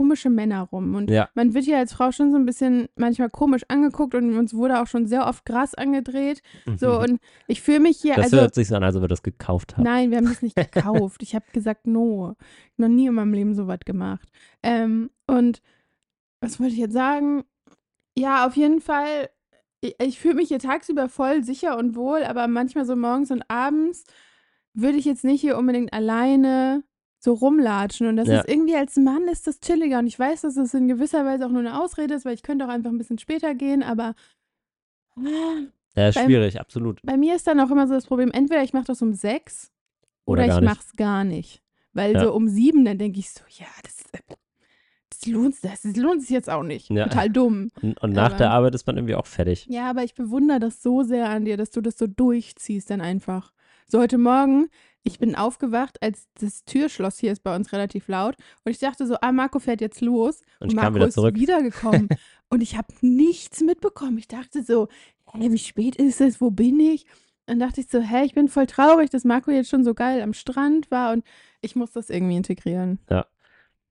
[0.00, 1.28] komische Männer rum und Ja.
[1.34, 4.80] man wird hier als Frau schon so ein bisschen manchmal komisch angeguckt und uns wurde
[4.80, 6.40] auch schon sehr oft Gras angedreht.
[6.78, 9.08] So und ich fühle mich hier, das also hört sich so an, als ob wir
[9.08, 9.84] das gekauft haben.
[9.84, 11.22] Nein, wir haben das nicht gekauft.
[11.22, 12.34] Ich habe gesagt, no.
[12.78, 14.26] Noch nie in meinem Leben so was gemacht.
[14.62, 15.60] Ähm, und
[16.40, 17.44] was wollte ich jetzt sagen?
[18.16, 19.28] Ja, auf jeden Fall.
[19.82, 23.42] Ich, ich fühle mich hier tagsüber voll sicher und wohl, aber manchmal so morgens und
[23.48, 24.04] abends
[24.72, 26.84] würde ich jetzt nicht hier unbedingt alleine
[27.22, 28.06] so rumlatschen.
[28.08, 28.40] Und das Ja.
[28.40, 29.98] ist irgendwie als Mann ist das chilliger.
[30.00, 32.42] Und ich weiß, dass es in gewisser Weise auch nur eine Ausrede ist, weil ich
[32.42, 34.14] könnte auch einfach ein bisschen später gehen, aber
[35.16, 35.20] ah,
[35.96, 37.00] Ja, schwierig, absolut.
[37.02, 39.70] bei mir ist dann auch immer so das Problem, entweder ich mache das um sechs
[40.24, 40.68] Oder oder, ich nicht.
[40.70, 41.62] mach's gar nicht.
[41.92, 42.24] Weil Ja.
[42.24, 43.96] so um sieben, dann denke ich so, ja, das,
[45.08, 46.88] das, lohnt, das, das lohnt sich jetzt auch nicht.
[46.90, 47.04] Ja.
[47.08, 47.70] Total dumm.
[47.82, 49.66] Und, und nach Aber- der Arbeit ist man irgendwie auch fertig.
[49.68, 53.00] Ja, aber ich bewundere das so sehr an dir, dass du das so durchziehst dann
[53.00, 53.52] einfach.
[53.88, 54.68] So heute Morgen,
[55.02, 59.06] ich bin aufgewacht, als das Türschloss hier ist bei uns relativ laut und ich dachte
[59.06, 61.34] so, ah, Marco fährt jetzt los Und ich Marco kam wieder ist zurück.
[61.34, 62.08] wiedergekommen
[62.50, 64.18] und ich habe nichts mitbekommen.
[64.18, 64.88] Ich dachte so,
[65.32, 67.06] hä, wie spät ist es, wo bin ich?
[67.46, 70.22] Dann dachte ich so, hä, ich bin voll traurig, dass Marco jetzt schon so geil
[70.22, 71.24] am Strand war und
[71.62, 72.98] ich muss das irgendwie integrieren.
[73.08, 73.26] Ja.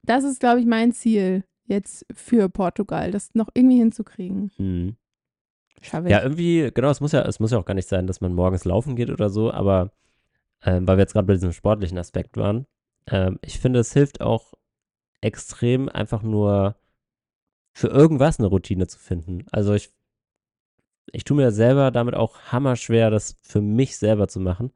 [0.03, 4.51] Das ist, glaube ich, mein Ziel jetzt für Portugal, das noch irgendwie hinzukriegen.
[4.57, 4.95] Mhm.
[5.91, 8.33] Ja, irgendwie, genau, es muss ja, es muss ja auch gar nicht sein, dass man
[8.33, 9.91] morgens laufen geht oder so, aber
[10.63, 12.65] ähm, weil wir jetzt gerade bei diesem sportlichen Aspekt waren,
[13.07, 14.53] ähm, ich finde, es hilft auch
[15.21, 16.75] extrem einfach nur
[17.73, 19.45] für irgendwas eine Routine zu finden.
[19.51, 19.91] Also ich,
[21.11, 24.71] ich tue mir selber damit auch hammerschwer, das für mich selber zu machen.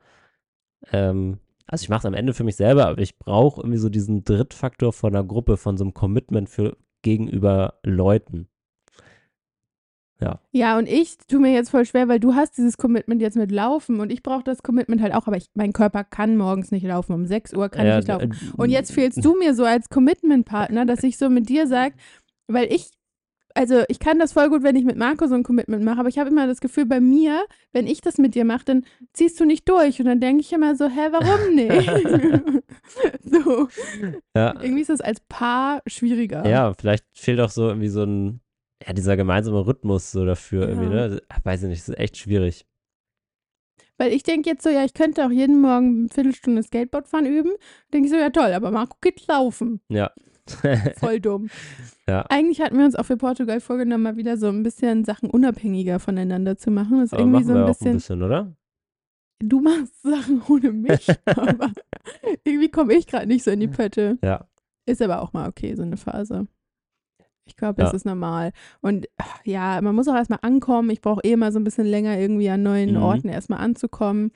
[0.92, 3.90] Ähm, also ich mache es am Ende für mich selber, aber ich brauche irgendwie so
[3.90, 8.48] diesen Drittfaktor von einer Gruppe, von so einem Commitment für gegenüber Leuten.
[10.52, 13.52] Ja, und ich tue mir jetzt voll schwer, weil du hast dieses Commitment jetzt mit
[13.52, 16.86] Laufen und ich brauche das Commitment halt auch, aber ich, mein Körper kann morgens nicht
[16.86, 17.14] laufen.
[17.14, 18.32] Um 6 Uhr kann Ja, ich nicht laufen.
[18.32, 21.96] äh, Und jetzt fehlst du mir so als Commitment-Partner, dass ich so mit dir sage,
[22.48, 22.92] weil ich
[23.56, 26.10] also ich kann das voll gut, wenn ich mit Marco so ein Commitment mache, aber
[26.10, 29.40] ich habe immer das Gefühl, bei mir, wenn ich das mit dir mache, dann ziehst
[29.40, 30.00] du nicht durch.
[30.00, 32.64] Und dann denke ich immer so, hä, warum nicht?
[33.24, 33.68] so.
[34.36, 34.56] Ja.
[34.60, 36.48] Irgendwie ist das als Paar schwieriger.
[36.48, 38.42] Ja, vielleicht fehlt auch so irgendwie so ein,
[38.86, 41.08] ja, dieser gemeinsame Rhythmus so dafür irgendwie, Ja.
[41.10, 41.22] ne?
[41.44, 42.66] Weiß ich nicht, das ist echt schwierig.
[43.98, 47.26] Weil ich denke jetzt so, ja, ich könnte auch jeden Morgen eine Viertelstunde Skateboard fahren
[47.26, 47.52] üben.
[47.94, 49.82] Denke ich so, ja toll, aber Marco geht laufen.
[49.90, 50.12] Ja.
[50.98, 51.50] Voll dumm.
[52.08, 52.26] Ja.
[52.30, 56.00] Eigentlich hatten wir uns auch für Portugal vorgenommen, mal wieder so ein bisschen Sachen unabhängiger
[56.00, 56.98] voneinander zu machen.
[57.00, 58.56] Das ist Aber irgendwie so ein auch ein bisschen, bisschen, oder?
[59.40, 61.72] du machst Sachen ohne mich, aber
[62.44, 64.18] irgendwie komme ich gerade nicht so in die Pötte.
[64.24, 64.48] Ja.
[64.86, 66.48] Ist aber auch mal okay, so eine Phase.
[67.46, 67.96] Ich glaube, das Ja.
[67.98, 68.52] ist normal.
[68.82, 70.90] Und ach, ja, man muss auch erstmal ankommen.
[70.90, 73.02] Ich brauche eh mal so ein bisschen länger, irgendwie an neuen Mhm.
[73.04, 74.32] Orten erstmal anzukommen.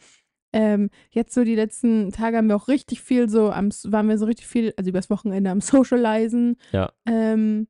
[0.54, 4.18] Ähm, jetzt so die letzten Tage haben wir auch richtig viel so, am, waren wir
[4.18, 5.62] so richtig viel, also übers Wochenende am
[5.96, 6.58] Socializen.
[6.72, 6.92] Ja.
[7.06, 7.68] Ähm,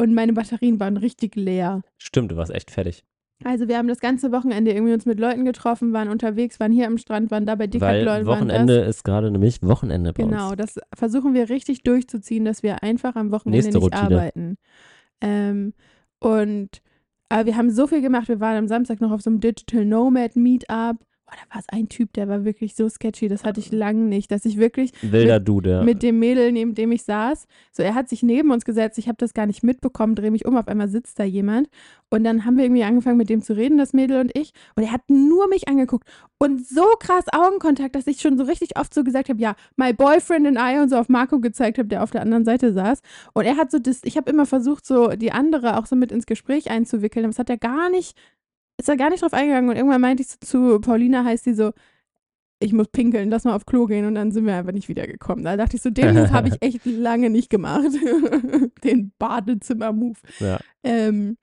[0.00, 1.82] und meine Batterien waren richtig leer.
[1.98, 3.04] Stimmt, du warst echt fertig.
[3.42, 6.86] Also wir haben das ganze Wochenende irgendwie uns mit Leuten getroffen, waren unterwegs, waren hier
[6.86, 8.26] am Strand, waren da bei Weil Decathlon, waren das.
[8.58, 10.56] Wochenende ist gerade nämlich Wochenende bei Genau, uns.
[10.56, 14.02] das versuchen wir richtig durchzuziehen, dass wir einfach am Wochenende Nächste nicht Routine.
[14.02, 14.56] arbeiten.
[15.20, 15.74] Ähm,
[16.20, 16.80] und
[17.28, 18.28] aber wir haben so viel gemacht.
[18.28, 20.96] Wir waren am Samstag noch auf so einem Digital Nomad Meetup.
[21.34, 23.28] Da war es ein Typ, der war wirklich so sketchy.
[23.28, 25.82] Das hatte ich lange nicht, dass ich wirklich Wilder Dude, ja.
[25.82, 27.46] mit dem Mädel, neben dem ich saß.
[27.72, 28.98] So, er hat sich neben uns gesetzt.
[28.98, 30.14] Ich habe das gar nicht mitbekommen.
[30.14, 31.68] Drehe mich um, auf einmal sitzt da jemand.
[32.10, 34.52] Und dann haben wir irgendwie angefangen, mit dem zu reden, das Mädel und ich.
[34.76, 36.08] Und er hat nur mich angeguckt.
[36.38, 39.92] Und so krass Augenkontakt, dass ich schon so richtig oft so gesagt habe, ja, my
[39.92, 43.00] boyfriend and I und so auf Marco gezeigt habe, der auf der anderen Seite saß.
[43.32, 46.12] Und er hat so das, ich habe immer versucht, so die andere auch so mit
[46.12, 47.24] ins Gespräch einzuwickeln.
[47.24, 48.16] Aber das hat er gar nicht,
[48.78, 49.70] ist er gar nicht drauf eingegangen.
[49.70, 51.72] Und irgendwann meinte ich so zu Paulina, heißt die so,
[52.60, 55.44] ich muss pinkeln, lass mal auf Klo gehen und dann sind wir einfach nicht wiedergekommen.
[55.44, 57.88] Da dachte ich so, den Move habe ich echt lange nicht gemacht.
[58.84, 60.18] den Badezimmer-Move.
[60.40, 60.58] ja.
[60.82, 61.36] Ähm,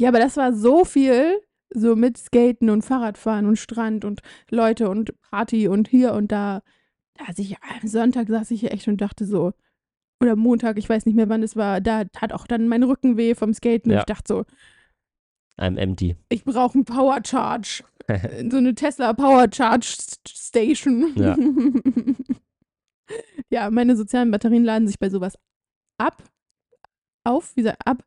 [0.00, 1.40] ja, aber das war so viel,
[1.74, 4.20] so mit Skaten und Fahrradfahren und Strand und
[4.50, 6.62] Leute und Party und hier und da.
[7.14, 9.52] Da saß ich, am Sonntag saß ich hier echt und dachte so,
[10.22, 13.16] oder Montag, ich weiß nicht mehr wann es war, da hat auch dann mein Rücken
[13.16, 14.00] weh vom Skaten und Ja.
[14.00, 14.44] ich dachte so,
[15.58, 16.16] I'm empty.
[16.28, 17.82] ich brauche einen Power Charge.
[18.50, 19.96] so eine Tesla Power Charge
[20.26, 21.12] Station.
[21.16, 21.36] Ja.
[23.50, 25.38] ja, meine sozialen Batterien laden sich bei sowas
[25.98, 26.22] ab.
[27.24, 28.04] Auf, wie sagt ab?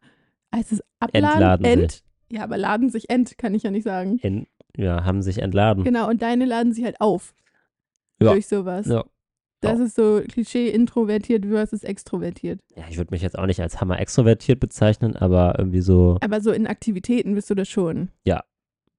[0.53, 1.31] Heißt es abladen?
[1.31, 1.91] Entladen Ent?
[1.91, 2.03] sich.
[2.31, 4.17] Ja, aber laden sich end, kann ich ja nicht sagen.
[4.19, 4.47] In,
[4.77, 5.83] ja, haben sich entladen.
[5.83, 7.33] Genau, und deine laden sich halt auf.
[8.21, 8.31] Ja.
[8.31, 8.87] Durch sowas.
[8.87, 9.03] Ja.
[9.61, 12.59] Das ist so Klischee introvertiert versus extrovertiert.
[12.75, 16.41] ja, ich würde mich jetzt auch nicht als hammer extrovertiert bezeichnen, aber irgendwie so, Aber
[16.41, 18.09] so in Aktivitäten bist du das schon.
[18.25, 18.43] Ja.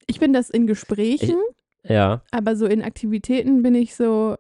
[0.07, 1.37] Ich bin das in Gesprächen,
[1.85, 4.37] ja, aber so in Aktivitäten bin ich so,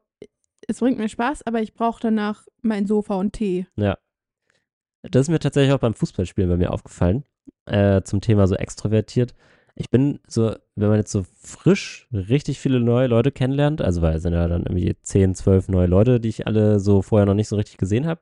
[0.68, 3.66] es bringt mir Spaß, aber ich brauche danach mein Sofa und Tee.
[3.76, 7.24] Das ist mir tatsächlich auch beim Fußballspielen bei mir aufgefallen.
[7.66, 9.34] Äh, zum Thema so extrovertiert.
[9.74, 14.16] Ich bin so, wenn man jetzt so frisch richtig viele neue Leute kennenlernt, also weil
[14.16, 17.34] es sind ja dann irgendwie 10, 12 neue Leute, die ich alle so vorher noch
[17.34, 18.20] nicht so richtig gesehen habe.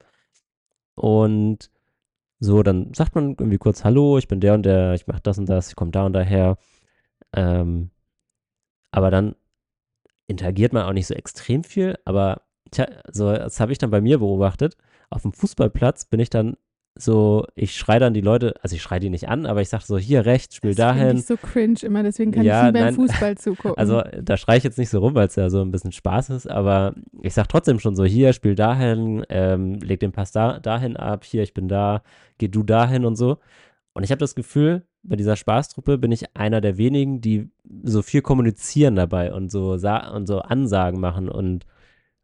[0.94, 1.70] Und
[2.40, 5.38] so, dann sagt man irgendwie kurz Hallo, ich bin der und der, ich mache das
[5.38, 6.58] und das, ich komme da und daher.
[7.34, 7.90] Ähm,
[8.92, 9.36] aber dann
[10.26, 14.00] interagiert man auch nicht so extrem viel, aber tja, so, das habe ich dann bei
[14.00, 14.76] mir beobachtet.
[15.10, 16.56] Auf dem Fußballplatz bin ich dann
[17.00, 19.84] so, ich schreie dann die Leute, also ich schreie die nicht an, aber ich sage
[19.86, 21.16] so, hier rechts, spiel Das dahin.
[21.16, 22.94] ich so cringe immer, deswegen kann Ja, ich nie beim nein.
[22.94, 23.76] Fußball zugucken.
[23.78, 26.30] Also da schreie ich jetzt nicht so rum, weil es ja so ein bisschen Spaß
[26.30, 30.58] ist, aber ich sag trotzdem schon so, hier, spiel dahin, ähm, leg den Pass da,
[30.60, 32.02] dahin ab, hier, ich bin da,
[32.38, 33.38] geh du dahin und so.
[33.92, 37.50] Und ich habe das Gefühl, bei dieser Spaßtruppe bin ich einer der wenigen, die
[37.82, 41.66] so viel kommunizieren dabei und so, und so Ansagen machen und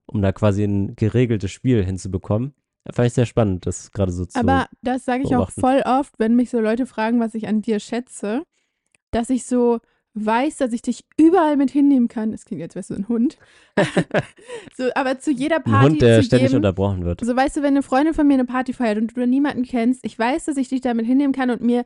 [0.06, 2.52] um da quasi ein geregeltes Spiel hinzubekommen.
[2.92, 4.38] Fand ich sehr spannend, das gerade so zu.
[4.38, 7.62] Aber das sage ich auch voll oft, wenn mich so Leute fragen, was ich an
[7.62, 8.42] dir schätze,
[9.10, 9.80] dass ich so
[10.16, 12.32] weiß, dass ich dich überall mit hinnehmen kann.
[12.32, 13.36] Das klingt, als wärst du ein Hund.
[14.76, 17.22] so, aber zu jeder ein Party, Hund, der ständig jedem, unterbrochen wird.
[17.22, 20.04] so weißt du, wenn eine Freundin von mir eine Party feiert und du niemanden kennst,
[20.04, 21.84] ich weiß, dass ich dich damit hinnehmen kann und mir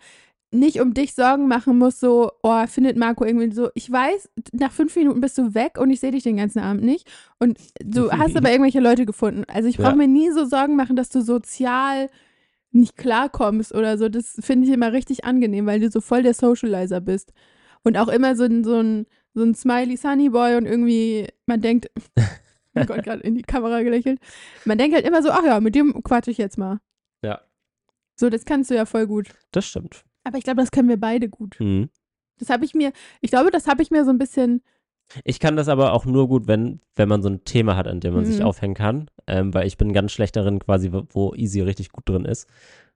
[0.52, 3.70] nicht um dich Sorgen machen muss, so, oh, findet Marco irgendwie so.
[3.74, 6.82] Ich weiß, nach fünf Minuten bist du weg und ich sehe dich den ganzen Abend
[6.82, 7.08] nicht.
[7.38, 9.44] Und du hast aber irgendwelche Leute gefunden.
[9.46, 9.96] Also ich brauche Ja.
[9.96, 12.08] mir nie so Sorgen machen, dass du sozial
[12.72, 14.08] nicht klarkommst oder so.
[14.08, 17.32] Das finde ich immer richtig angenehm, weil du so voll der Socializer bist.
[17.82, 21.60] Und auch immer so ein, so ein, so ein Smiley Sunny Boy und irgendwie, man
[21.60, 21.90] denkt,
[22.74, 24.18] oh Gott, gerade in die Kamera gelächelt.
[24.64, 26.80] Man denkt halt immer so, ach ja, mit dem quatsche ich jetzt mal.
[27.22, 27.40] Ja.
[28.16, 29.28] So, das kannst du ja voll gut.
[29.52, 30.04] Das stimmt.
[30.24, 31.56] Aber ich glaube, das können wir beide gut.
[31.60, 31.88] Mhm.
[32.38, 34.62] Das habe ich mir, ich glaube, das habe ich mir so ein bisschen,
[35.24, 38.00] Ich kann das aber auch nur gut, wenn, wenn man so ein Thema hat, an
[38.00, 38.44] dem man sich Mhm.
[38.44, 39.10] aufhängen kann.
[39.26, 42.46] Ähm, weil ich bin ganz schlecht darin, quasi, wo- Easy richtig gut drin ist.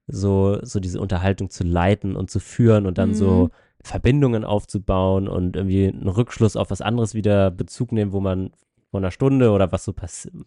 [0.07, 3.15] so, so diese Unterhaltung zu leiten und zu führen und dann Mhm.
[3.15, 3.51] so
[3.83, 8.51] Verbindungen aufzubauen und irgendwie einen Rückschluss auf was anderes wieder Bezug nehmen, wo man
[8.91, 9.95] vor einer Stunde oder was so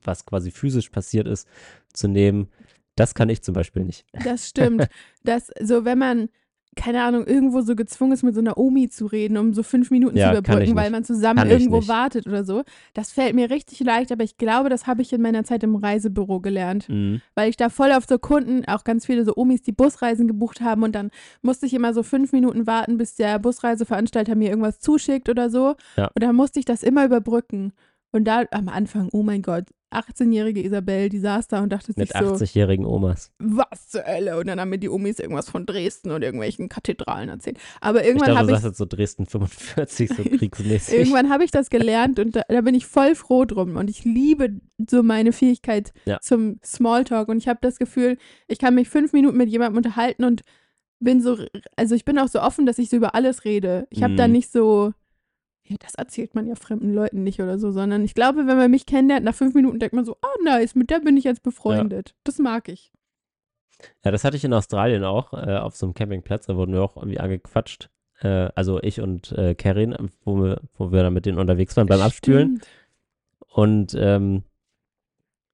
[0.04, 1.48] was quasi physisch passiert ist,
[1.92, 2.50] zu nehmen.
[2.96, 4.06] Das kann ich zum Beispiel nicht.
[4.24, 4.88] Das stimmt.
[5.24, 6.30] dass so, wenn man,
[6.78, 9.92] keine Ahnung, irgendwo so gezwungen ist, mit so einer Omi zu reden, um so fünf
[9.92, 12.64] Minuten Ja, zu überbrücken, weil man zusammen Kann irgendwo wartet oder so,
[12.94, 15.76] das fällt mir richtig leicht, aber ich glaube, das habe ich in meiner Zeit im
[15.76, 16.88] Reisebüro gelernt.
[16.88, 17.22] Mhm.
[17.36, 20.62] Weil ich da voll auf so Kunden, auch ganz viele so Omis, die Busreisen gebucht
[20.62, 21.12] haben und dann
[21.42, 25.76] musste ich immer so fünf Minuten warten, bis der Busreiseveranstalter mir irgendwas zuschickt oder so.
[25.98, 26.06] Ja.
[26.14, 27.74] Und dann musste ich das immer überbrücken.
[28.18, 32.10] Und da am Anfang, oh mein Gott, 18-jährige Isabel, die saß da und dachte Mit
[32.10, 33.32] sich so, 80-jährigen Omas.
[33.40, 34.38] was zur Hölle?
[34.38, 37.58] Und dann haben mir die Omis irgendwas von Dresden und irgendwelchen Kathedralen erzählt.
[37.80, 40.94] Aber Ich irgendwann dachte, du habe ich, sagst jetzt so Dresden 45, so kriegsmäßig.
[40.94, 43.78] irgendwann habe ich das gelernt und da, da bin ich voll froh drum.
[43.78, 44.60] Und ich liebe
[44.90, 46.20] so meine Fähigkeit Ja.
[46.20, 47.30] zum Smalltalk.
[47.30, 48.18] Und ich habe das Gefühl,
[48.50, 50.42] ich kann mich fünf Minuten mit jemandem unterhalten und
[51.00, 51.38] bin so,
[51.78, 53.88] also ich bin auch so offen, dass ich so über alles rede.
[53.90, 54.34] Ich habe da Mhm.
[54.34, 54.92] nicht so,
[55.68, 58.72] ja, das erzählt man ja fremden Leuten nicht oder so, sondern ich glaube, wenn man
[58.72, 61.44] mich kennenlernt, nach fünf Minuten denkt man so, oh nice, mit der bin ich jetzt
[61.44, 62.16] befreundet.
[62.24, 62.92] Das mag ich.
[64.04, 66.48] Ja, das hatte ich in Australien auch, äh, auf so einem Campingplatz.
[66.48, 67.90] Da wurden wir auch irgendwie angequatscht.
[68.22, 71.88] Äh, also ich und äh, Karin, wo wir, wo wir dann mit denen unterwegs waren
[71.88, 72.58] beim Abspülen.
[72.58, 72.68] Stimmt.
[73.50, 74.44] Und ähm,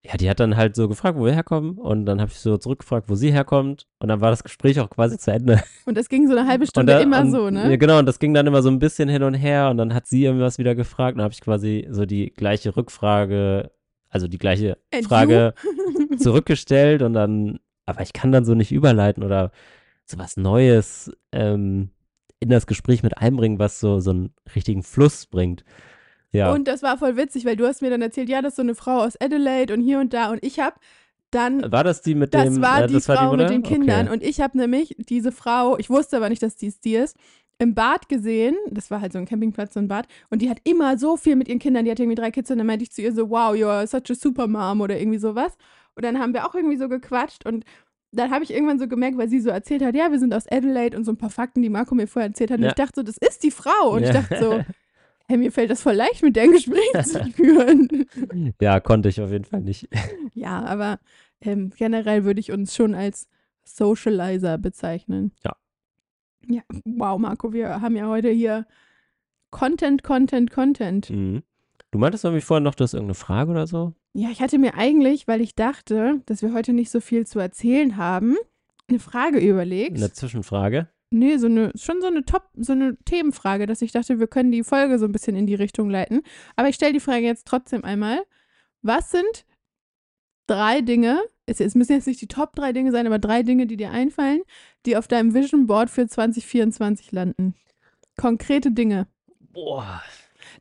[0.06, 1.78] ja, die hat dann halt so gefragt, wo wir herkommen.
[1.78, 3.88] Und dann habe ich so zurückgefragt, wo sie herkommt.
[4.00, 5.64] Und dann war das Gespräch auch quasi zu Ende.
[5.86, 7.70] Und das ging so eine halbe Und Stunde da- immer und, so, ne?
[7.72, 8.00] Ja, genau.
[8.00, 9.70] Und das ging dann immer so ein bisschen hin und her.
[9.70, 11.14] Und dann hat sie irgendwas wieder gefragt.
[11.14, 13.72] Und dann habe ich quasi so die gleiche Rückfrage,
[14.10, 15.54] also die gleiche And Frage
[16.18, 17.02] zurückgestellt.
[17.02, 19.52] Und dann, aber ich kann dann so nicht überleiten oder
[20.06, 21.90] so was Neues ähm,
[22.40, 25.64] in das Gespräch mit einbringen, was so, so einen richtigen Fluss bringt.
[26.34, 26.52] Ja.
[26.52, 28.62] Und das war voll witzig, weil du hast mir dann erzählt, ja, das ist so
[28.64, 30.32] eine Frau aus Adelaide und hier und da.
[30.32, 30.76] Und ich habe
[31.32, 33.44] dann, war das die mit das dem, war äh, die das war Frau Mutter?
[33.44, 34.08] mit den Kindern.
[34.08, 34.14] Okay.
[34.14, 37.16] Und ich habe nämlich diese Frau, ich wusste aber nicht, dass dies die ist,
[37.60, 38.56] im Bad gesehen.
[38.72, 40.08] Das war halt so ein Campingplatz, so ein Bad.
[40.30, 41.86] Und die hat immer so viel mit ihren Kindern.
[41.86, 44.10] Die hatte irgendwie drei Kids und dann meinte ich zu ihr so, wow, you're such
[44.12, 45.56] a super mom oder irgendwie sowas.
[45.96, 47.64] Und dann haben wir auch irgendwie so gequatscht und
[48.12, 50.48] dann habe ich irgendwann so gemerkt, weil sie so erzählt hat, ja, wir sind aus
[50.52, 52.58] Adelaide und so ein paar Fakten, die Marco mir vorher erzählt hat.
[52.58, 52.70] Und Ja.
[52.70, 53.92] ich dachte so, das ist die Frau.
[53.96, 54.14] Und ich Ja.
[54.22, 54.64] dachte so,
[55.28, 58.06] hey, mir fällt das voll leicht, mit der ein Gespräch zu führen.
[58.60, 59.88] Ja, konnte ich auf jeden Fall nicht.
[60.34, 61.00] ja, aber
[61.42, 63.28] ähm, generell würde ich uns schon als
[63.64, 65.32] Socializer bezeichnen.
[65.44, 65.56] Ja.
[66.48, 68.66] Ja, wow, Marco, wir haben ja heute hier
[69.50, 71.10] Content, Content, Content.
[71.10, 71.44] Mhm.
[71.92, 73.94] Du meintest irgendwie vorhin noch, du hast irgendeine Frage oder so?
[74.14, 77.40] Ja, ich hatte mir eigentlich, weil ich dachte, dass wir heute nicht so viel zu
[77.40, 78.36] erzählen haben,
[78.90, 79.98] eine Frage überlegt.
[79.98, 80.90] Eine Zwischenfrage?
[81.14, 84.52] Nee, so eine, schon so eine Top, so eine Themenfrage, dass ich dachte, wir können
[84.52, 86.24] die Folge so ein bisschen in die Richtung leiten.
[86.56, 88.24] Aber ich stelle die Frage jetzt trotzdem einmal.
[88.82, 89.46] Was sind
[90.48, 93.68] drei Dinge, es, es müssen jetzt nicht die Top drei Dinge sein, aber drei Dinge,
[93.68, 94.42] die dir einfallen,
[94.88, 97.54] die auf deinem Vision Board für 2024 landen?
[98.18, 99.08] Konkrete Dinge.
[99.40, 100.02] Boah.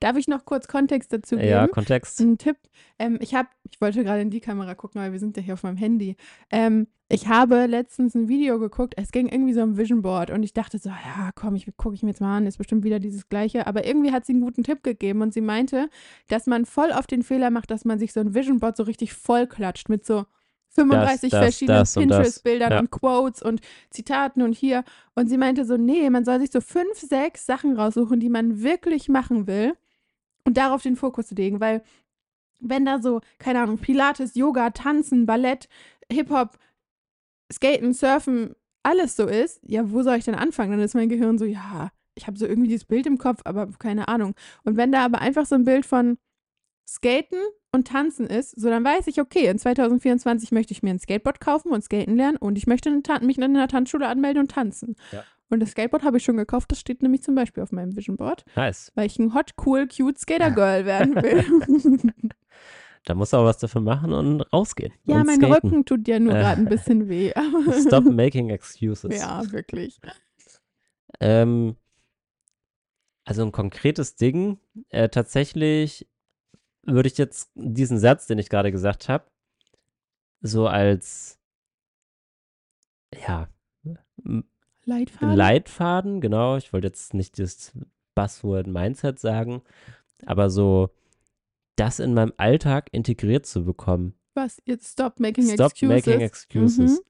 [0.01, 1.49] Darf ich noch kurz Kontext dazu geben?
[1.49, 2.21] Ja, Kontext.
[2.21, 2.57] Ein Tipp.
[2.99, 5.55] Ähm, ich habe, ich wollte gerade in die Kamera gucken, aber wir sind ja hier
[5.55, 6.17] auf meinem Handy.
[6.51, 10.43] Ähm, ich habe letztens ein Video geguckt, es ging irgendwie so um Vision Board und
[10.43, 13.01] ich dachte so, ja, komm, ich gucke ich mir jetzt mal an, ist bestimmt wieder
[13.01, 13.67] dieses Gleiche.
[13.67, 15.91] Aber irgendwie hat sie einen guten Tipp gegeben und sie meinte,
[16.29, 18.85] dass man voll oft den Fehler macht, dass man sich so ein Vision Board so
[18.85, 20.25] richtig voll klatscht mit so
[20.71, 22.17] 35 das, verschiedenen das und das.
[22.17, 22.81] Pinterest-Bildern Ja.
[22.81, 24.85] und Quotes und Zitaten und hier.
[25.15, 28.63] Und sie meinte so, nee, man soll sich so fünf, sechs Sachen raussuchen, die man
[28.63, 29.75] wirklich machen will
[30.45, 31.83] und darauf den Fokus legen, weil
[32.61, 35.69] wenn da so, keine Ahnung, Pilates, Yoga, Tanzen, Ballett,
[36.11, 36.59] Hip-Hop,
[37.53, 40.73] Skaten, Surfen, alles so ist, ja, wo soll ich denn anfangen?
[40.73, 43.69] Dann ist mein Gehirn so, ja, ich habe so irgendwie dieses Bild im Kopf, aber
[43.79, 44.35] keine Ahnung.
[44.65, 46.19] Und wenn da aber einfach so ein Bild von
[46.89, 47.39] Skaten
[47.73, 51.41] und Tanzen ist, so dann weiß ich, okay, in 2024 möchte ich mir ein Skateboard
[51.41, 54.97] kaufen und skaten lernen und ich möchte mich in einer Tanzschule anmelden und tanzen.
[55.11, 55.25] Ja.
[55.53, 58.17] Und das Skateboard habe ich schon gekauft, das steht nämlich zum Beispiel auf meinem Vision
[58.17, 58.91] Board, Nice.
[58.95, 62.23] weil ich ein hot, cool, cute Skater Girl werden will.
[63.05, 64.93] Da musst du auch was dafür machen und rausgehen.
[65.03, 65.53] ja, und mein skaten.
[65.53, 67.33] Rücken tut ja nur gerade ein bisschen weh.
[67.85, 69.19] Stop making excuses.
[69.21, 70.01] ja, wirklich.
[71.19, 71.75] Ähm,
[73.25, 74.61] also ein konkretes Ding.
[74.91, 76.09] Äh, tatsächlich
[76.85, 79.25] würde ich jetzt diesen Satz, den ich gerade gesagt habe,
[80.41, 81.41] so als
[83.21, 83.49] ja,
[84.85, 85.37] Leitfaden?
[85.37, 86.57] Leitfaden, genau.
[86.57, 87.73] Ich wollte jetzt nicht das
[88.15, 89.63] Buzzword Mindset sagen,
[90.27, 90.91] aber so
[91.77, 94.15] das in meinem Alltag integriert zu bekommen.
[94.35, 94.61] Was?
[94.65, 95.83] Jetzt stop making Stop excuses.
[95.83, 95.89] Mhm.
[95.89, 97.03] making excuses.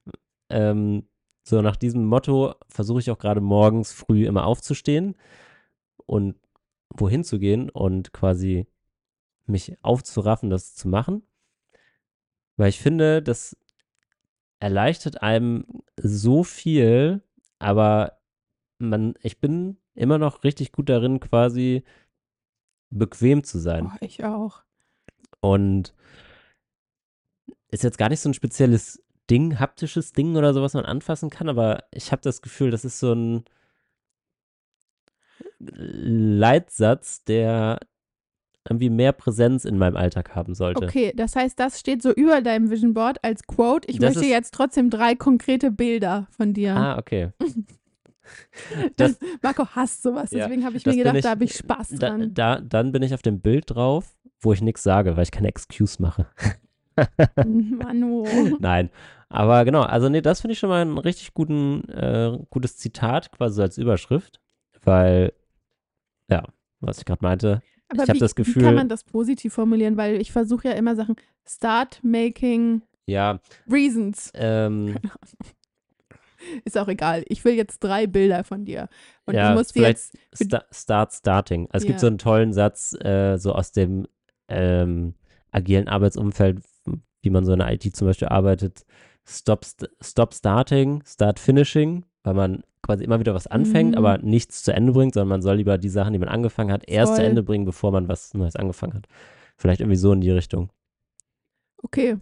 [0.50, 1.08] Ähm,
[1.44, 5.16] so nach diesem Motto versuche ich auch gerade morgens früh immer aufzustehen
[6.06, 6.36] und
[6.90, 8.66] wohin zu gehen und quasi
[9.46, 11.22] mich aufzuraffen, das zu machen.
[12.56, 13.56] Weil ich finde, dass
[14.60, 15.64] erleichtert einem
[16.00, 17.22] so viel,
[17.62, 18.18] aber
[18.78, 21.84] man, ich bin immer noch richtig gut darin, quasi
[22.90, 23.86] bequem zu sein.
[23.86, 24.62] Oh, ich auch.
[25.40, 25.94] Und
[27.68, 31.30] ist jetzt gar nicht so ein spezielles Ding, haptisches Ding oder so, was man anfassen
[31.30, 33.44] kann, aber ich habe das Gefühl, das ist so ein
[35.58, 37.78] Leitsatz, der
[38.68, 40.84] irgendwie mehr Präsenz in meinem Alltag haben sollte.
[40.84, 43.88] Okay, das heißt, das steht so über deinem Vision Board als Quote.
[43.88, 46.76] Ich Das möchte jetzt trotzdem drei konkrete Bilder von dir.
[46.76, 47.30] Ah, okay.
[48.96, 51.54] das, Marco hasst sowas, Ja, deswegen habe ich das mir gedacht, ich- da habe ich
[51.56, 52.34] Spaß dran.
[52.34, 55.48] da, dann bin ich auf dem Bild drauf, wo ich nichts sage, weil ich keine
[55.48, 56.26] Excuse mache.
[57.36, 58.26] Manu.
[58.60, 58.90] Nein.
[59.28, 63.32] Aber genau, also nee, das finde ich schon mal ein richtig guten, äh, gutes Zitat,
[63.32, 64.40] quasi als Überschrift.
[64.84, 65.32] Weil,
[66.28, 66.44] ja,
[66.80, 67.62] was ich gerade meinte,
[67.92, 69.96] Aber Ich hab wie, das wie Gefühl- kann man das positiv formulieren?
[69.96, 71.16] Weil ich versuche ja immer Sachen,
[71.46, 73.40] start making ja,
[73.70, 74.30] reasons.
[74.34, 74.96] ähm,
[76.64, 77.22] Ist auch egal.
[77.28, 78.88] Ich will jetzt drei Bilder von dir.
[79.26, 80.44] Und Ja, du musst vielleicht- jetzt.
[80.50, 81.68] sta start starting.
[81.70, 82.00] Also es gibt Ja.
[82.00, 84.08] so einen tollen Satz, äh, so aus dem
[84.48, 85.14] ähm,
[85.52, 86.60] agilen Arbeitsumfeld,
[87.22, 88.84] wie man so in der IT zum Beispiel arbeitet.
[89.24, 93.98] Stop, st stop starting, start finishing, weil man quasi immer wieder was anfängt, Mhm.
[93.98, 96.88] aber nichts zu Ende bringt, sondern man soll lieber die Sachen, die man angefangen hat,
[96.88, 97.28] erst zu Voll.
[97.30, 99.06] Ende bringen, bevor man was Neues angefangen hat.
[99.56, 100.70] Vielleicht irgendwie so in die Richtung.
[101.82, 102.16] Okay.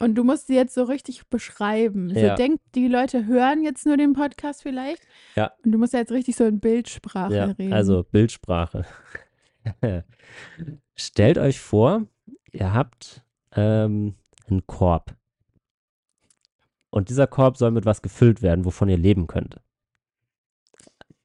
[0.00, 2.10] Und du musst sie jetzt so richtig beschreiben.
[2.12, 2.34] So Ja.
[2.34, 5.02] denk, die Leute hören jetzt nur den Podcast vielleicht.
[5.36, 5.52] Ja.
[5.64, 7.72] Und du musst ja jetzt richtig so in Bildsprache Ja, reden.
[7.72, 8.84] also Bildsprache.
[10.94, 12.06] Stellt euch vor,
[12.52, 14.14] ihr habt ähm,
[14.48, 15.14] einen Korb.
[16.90, 19.60] Und dieser Korb soll mit was gefüllt werden, wovon ihr leben könnt.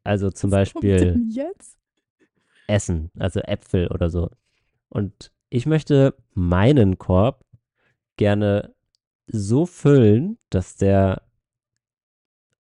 [0.03, 1.13] Also zum Was Beispiel?
[2.67, 4.29] Essen, also Äpfel oder so.
[4.89, 7.43] Und ich möchte meinen Korb
[8.17, 8.73] gerne
[9.27, 11.23] so füllen, dass der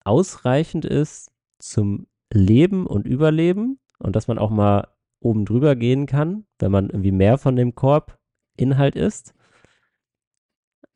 [0.04, 4.88] ausreichend ist zum Leben und Überleben und dass man auch mal
[5.20, 9.34] oben drüber gehen kann, wenn man irgendwie mehr von dem Korbinhalt isst,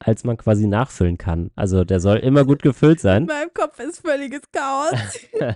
[0.04, 1.52] als man quasi nachfüllen kann.
[1.56, 3.24] Also der soll immer gut gefüllt sein.
[3.24, 4.94] In meinem Kopf ist völliges Chaos.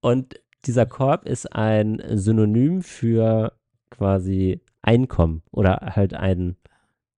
[0.00, 3.52] Und dieser Korb ist ein Synonym für
[3.90, 6.56] quasi Einkommen oder halt ein,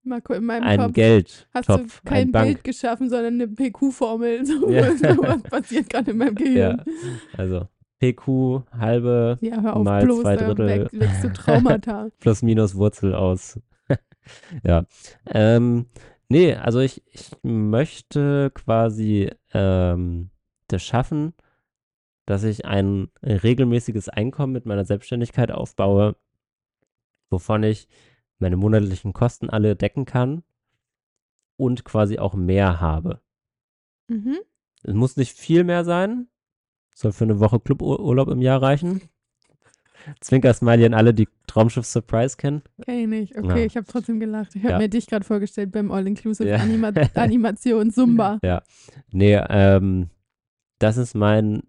[0.05, 2.33] Marco, in meinem ein Kopf Geldtopf, hast du kein.
[2.33, 4.45] Bild geschaffen, sondern eine PQ-Formel.
[4.45, 4.83] So, Ja.
[5.19, 6.85] was passiert gerade in meinem Ja, Gehirn?
[7.37, 7.69] also
[8.01, 10.89] PQ, halbe Ja, hör auf, Mal bloß, zwei da Drittel.
[10.93, 12.09] weg, Traumata.
[12.19, 13.61] plus minus Wurzel aus.
[14.65, 14.85] ja.
[15.33, 15.87] Ähm,
[16.33, 20.31] nee, also ich, ich möchte quasi ähm,
[20.67, 21.35] das schaffen,
[22.25, 26.17] dass ich ein regelmäßiges Einkommen mit meiner Selbstständigkeit aufbaue,
[27.31, 27.87] wovon ich
[28.39, 30.43] meine monatlichen Kosten alle decken kann
[31.57, 33.21] und quasi auch mehr habe.
[34.09, 34.39] mhm.
[34.85, 36.29] Es muss nicht viel mehr sein,
[36.95, 39.03] soll für eine Woche Cluburlaub im Jahr reichen.
[40.21, 42.63] Zwinker-Smiley an alle, die Traumschiff Surprise kennen.
[42.85, 43.39] Kenn ich nicht.
[43.39, 43.67] Okay, Ja.
[43.67, 44.55] ich habe trotzdem gelacht.
[44.57, 44.79] Ich habe Ja.
[44.79, 46.57] mir dich gerade vorgestellt beim All-Inclusive Ja.
[46.57, 48.39] Anima Animation Zumba.
[49.11, 50.11] Nee, ähm,
[50.79, 51.63] das ist mein,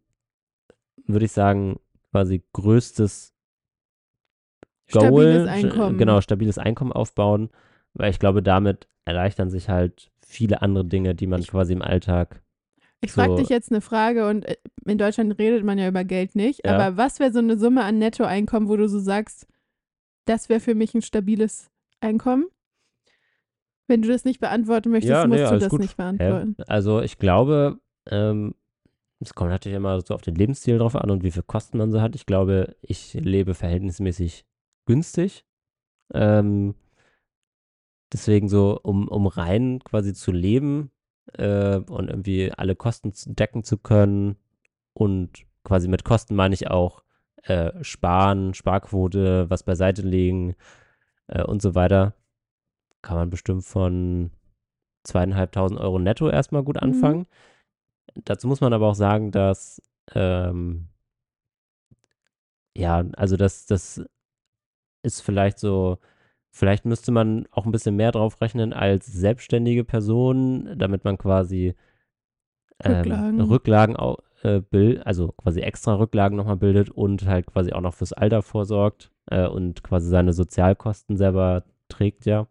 [1.06, 1.80] würde ich sagen,
[2.12, 3.34] quasi größtes
[4.92, 5.04] Goal.
[5.06, 5.98] Stabiles Einkommen.
[5.98, 7.50] Genau, stabiles Einkommen aufbauen,
[7.94, 11.82] weil ich glaube, damit erleichtern sich halt viele andere Dinge, die man Ich- quasi im
[11.82, 12.42] Alltag.
[13.04, 13.38] Ich frage So.
[13.38, 16.76] dich jetzt eine Frage und äh, in Deutschland redet man ja über Geld nicht, Ja.
[16.78, 19.48] aber was wäre so eine Summe an Nettoeinkommen, wo du so sagst,
[20.26, 22.46] das wäre für mich ein stabiles Einkommen?
[23.88, 25.82] Wenn du das nicht beantworten möchtest, Ja, nee, musst du alles das gut.
[25.82, 26.56] nicht beantworten.
[26.68, 27.80] Also ich glaube,
[28.10, 28.56] ähm,
[29.20, 31.92] es kommt natürlich immer so auf den Lebensstil drauf an und wie viel Kosten man
[31.92, 32.16] so hat.
[32.16, 34.46] Ich glaube, ich lebe verhältnismäßig
[34.86, 35.46] günstig.
[36.14, 36.76] Ähm,
[38.14, 40.92] deswegen so, um, um rein quasi zu leben
[41.34, 44.38] äh, und irgendwie alle Kosten decken zu können
[44.94, 47.04] und quasi mit Kosten meine ich auch
[47.44, 50.56] äh, sparen, Sparquote, was beiseite legen
[51.28, 52.14] äh, und so weiter,
[53.02, 54.32] kann man bestimmt von
[55.04, 56.84] zweieinhalbtausend Euro netto erstmal gut Mhm.
[56.84, 57.28] anfangen.
[58.16, 59.82] Dazu muss man aber auch sagen, dass
[60.14, 60.88] ähm,
[62.76, 64.04] ja, also das, das
[65.04, 66.00] ist vielleicht so,
[66.54, 71.74] vielleicht müsste man auch ein bisschen mehr drauf rechnen als selbstständige Person, damit man quasi
[72.84, 73.42] ähm, Rücklagen.
[73.42, 77.94] Rücklagen au- äh, bild, also quasi extra Rücklagen nochmal bildet und halt quasi auch noch
[77.94, 82.48] fürs Alter vorsorgt äh, und quasi seine Sozialkosten selber trägt, ja.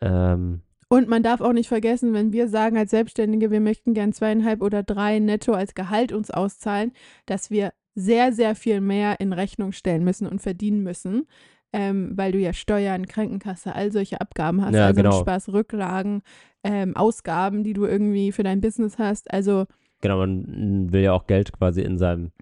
[0.00, 4.12] Ähm, Und man darf auch nicht vergessen, wenn wir sagen als Selbstständige, wir möchten gern
[4.12, 6.92] zweieinhalb oder drei netto als Gehalt uns auszahlen,
[7.26, 11.26] dass wir sehr, sehr viel mehr in Rechnung stellen müssen und verdienen müssen.
[11.72, 14.74] Ähm, weil du ja Steuern, Krankenkasse, all solche Abgaben hast.
[14.74, 15.20] Ja, also genau.
[15.20, 16.22] Spaß, Rücklagen,
[16.64, 19.30] ähm, Ausgaben, die du irgendwie für dein Business hast.
[19.32, 19.66] Also
[20.02, 22.32] Genau, man will ja auch Geld quasi in seinem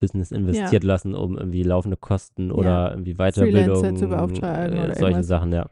[0.00, 4.86] Business investiert lassen, um irgendwie laufende Kosten oder irgendwie Weiterbildung, Freelancer zu beauftragen äh, oder
[4.88, 5.26] solche irgendwas.
[5.28, 5.68] Sachen, ja.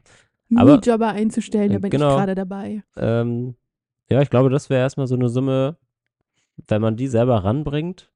[0.55, 2.11] Aber- Minijobber einzustellen, da Äh, bin genau.
[2.11, 2.83] ich gerade dabei.
[2.97, 3.57] Ähm,
[4.11, 5.77] ja, ich glaube, das wäre erstmal so eine Summe,
[6.69, 8.11] wenn man die selber ranbringt,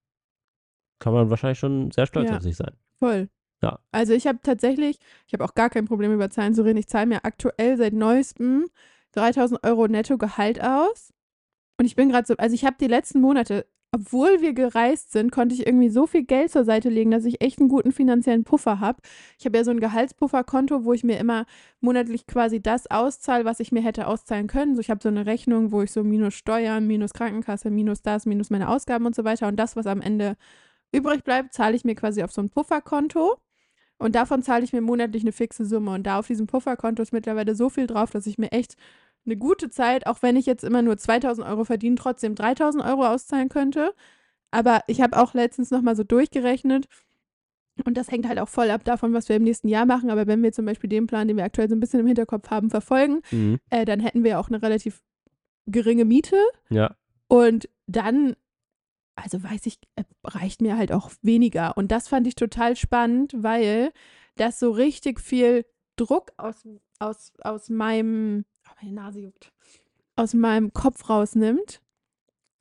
[0.99, 2.37] kann man wahrscheinlich schon sehr stolz Ja.
[2.37, 2.73] auf sich sein.
[2.99, 3.29] Voll.
[3.67, 3.79] Ja.
[3.93, 6.79] Also ich habe tatsächlich, ich habe auch gar kein Problem über Zahlen zu reden.
[6.79, 8.67] Ich zahle mir aktuell seit neuestem
[9.13, 11.13] 3000 Euro netto Gehalt aus.
[11.79, 15.31] Und ich bin gerade so, also ich habe die letzten Monate, obwohl wir gereist sind,
[15.33, 18.45] konnte ich irgendwie so viel Geld zur Seite legen, dass ich echt einen guten finanziellen
[18.45, 19.01] Puffer habe.
[19.39, 21.47] Ich habe ja so ein Gehaltspufferkonto, wo ich mir immer
[21.81, 24.75] monatlich quasi das auszahle, was ich mir hätte auszahlen können.
[24.75, 28.27] So, ich habe so eine Rechnung, wo ich so minus Steuern, minus Krankenkasse, minus das,
[28.27, 29.49] minus meine Ausgaben und so weiter.
[29.49, 30.37] Und das, was am Ende
[30.93, 33.37] übrig bleibt, zahle ich mir quasi auf so ein Pufferkonto.
[33.99, 35.93] Und davon zahle ich mir monatlich eine fixe Summe.
[35.93, 38.77] Und da auf diesem Pufferkonto ist mittlerweile so viel drauf, dass ich mir echt
[39.25, 43.07] eine gute Zeit, auch wenn ich jetzt immer nur 2000 Euro verdiene, trotzdem 3000 Euro
[43.07, 43.93] auszahlen könnte.
[44.51, 46.87] Aber ich habe auch letztens nochmal so durchgerechnet.
[47.85, 50.11] Und das hängt halt auch voll ab davon, was wir im nächsten Jahr machen.
[50.11, 52.51] Aber wenn wir zum Beispiel den Plan, den wir aktuell so ein bisschen im Hinterkopf
[52.51, 53.59] haben, verfolgen, Mhm.
[53.71, 55.03] äh, dann hätten wir auch eine relativ
[55.67, 56.37] geringe Miete.
[56.71, 56.95] Ja,
[57.29, 58.35] Und dann,
[59.17, 61.77] also weiß ich, äh, reicht mir halt auch weniger.
[61.77, 63.93] Und das fand ich total spannend, weil
[64.37, 65.65] das so richtig viel
[65.97, 69.53] Druck aus, aus, aus meinem, oh, meine Nase juckt,
[70.17, 71.81] aus meinem Kopf rausnimmt.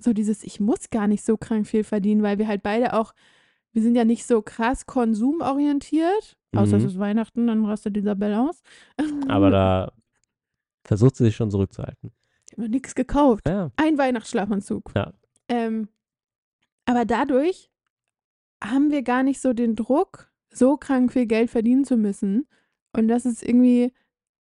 [0.01, 3.13] So dieses, ich muss gar nicht so krank viel verdienen, weil wir halt beide auch,
[3.73, 6.37] wir sind ja nicht so krass konsumorientiert.
[6.55, 6.89] Außer es Mhm.
[6.89, 8.61] ist Weihnachten, dann rastet Isabelle aus.
[9.27, 9.91] aber da
[10.85, 12.11] versucht sie sich schon zurückzuhalten.
[12.51, 13.43] Ich habe nichts gekauft.
[13.47, 14.91] Ja, Ein Weihnachtsschlafanzug.
[14.95, 15.11] Ja.
[15.49, 15.89] Ähm,
[16.85, 17.69] aber dadurch
[18.63, 22.47] haben wir gar nicht so den Druck, so krank viel Geld verdienen zu müssen.
[22.93, 23.91] Und das ist irgendwie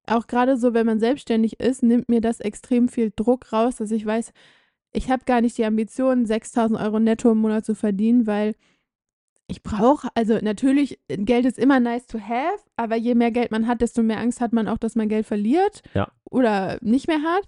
[0.07, 3.90] auch gerade so, wenn man selbstständig ist, nimmt mir das extrem viel Druck raus, dass
[3.90, 4.32] ich weiß,
[4.92, 8.55] ich habe gar nicht die Ambition, 6000 Euro netto im Monat zu verdienen, weil
[9.47, 13.66] ich brauche, also natürlich, Geld ist immer nice to have, aber je mehr Geld man
[13.66, 16.11] hat, desto mehr Angst hat man auch, dass man Geld verliert Ja.
[16.30, 17.47] oder nicht mehr hat.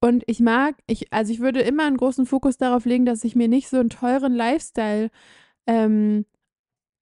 [0.00, 3.34] Und ich mag, ich, also ich würde immer einen großen Fokus darauf legen, dass ich
[3.34, 5.10] mir nicht so einen teuren Lifestyle
[5.66, 6.24] ähm,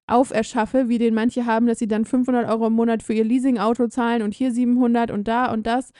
[0.07, 3.88] auferschaffe, wie den manche haben, dass sie dann 500 Euro im Monat für ihr Leasing-Auto
[3.88, 5.92] zahlen und hier 700 und da und das,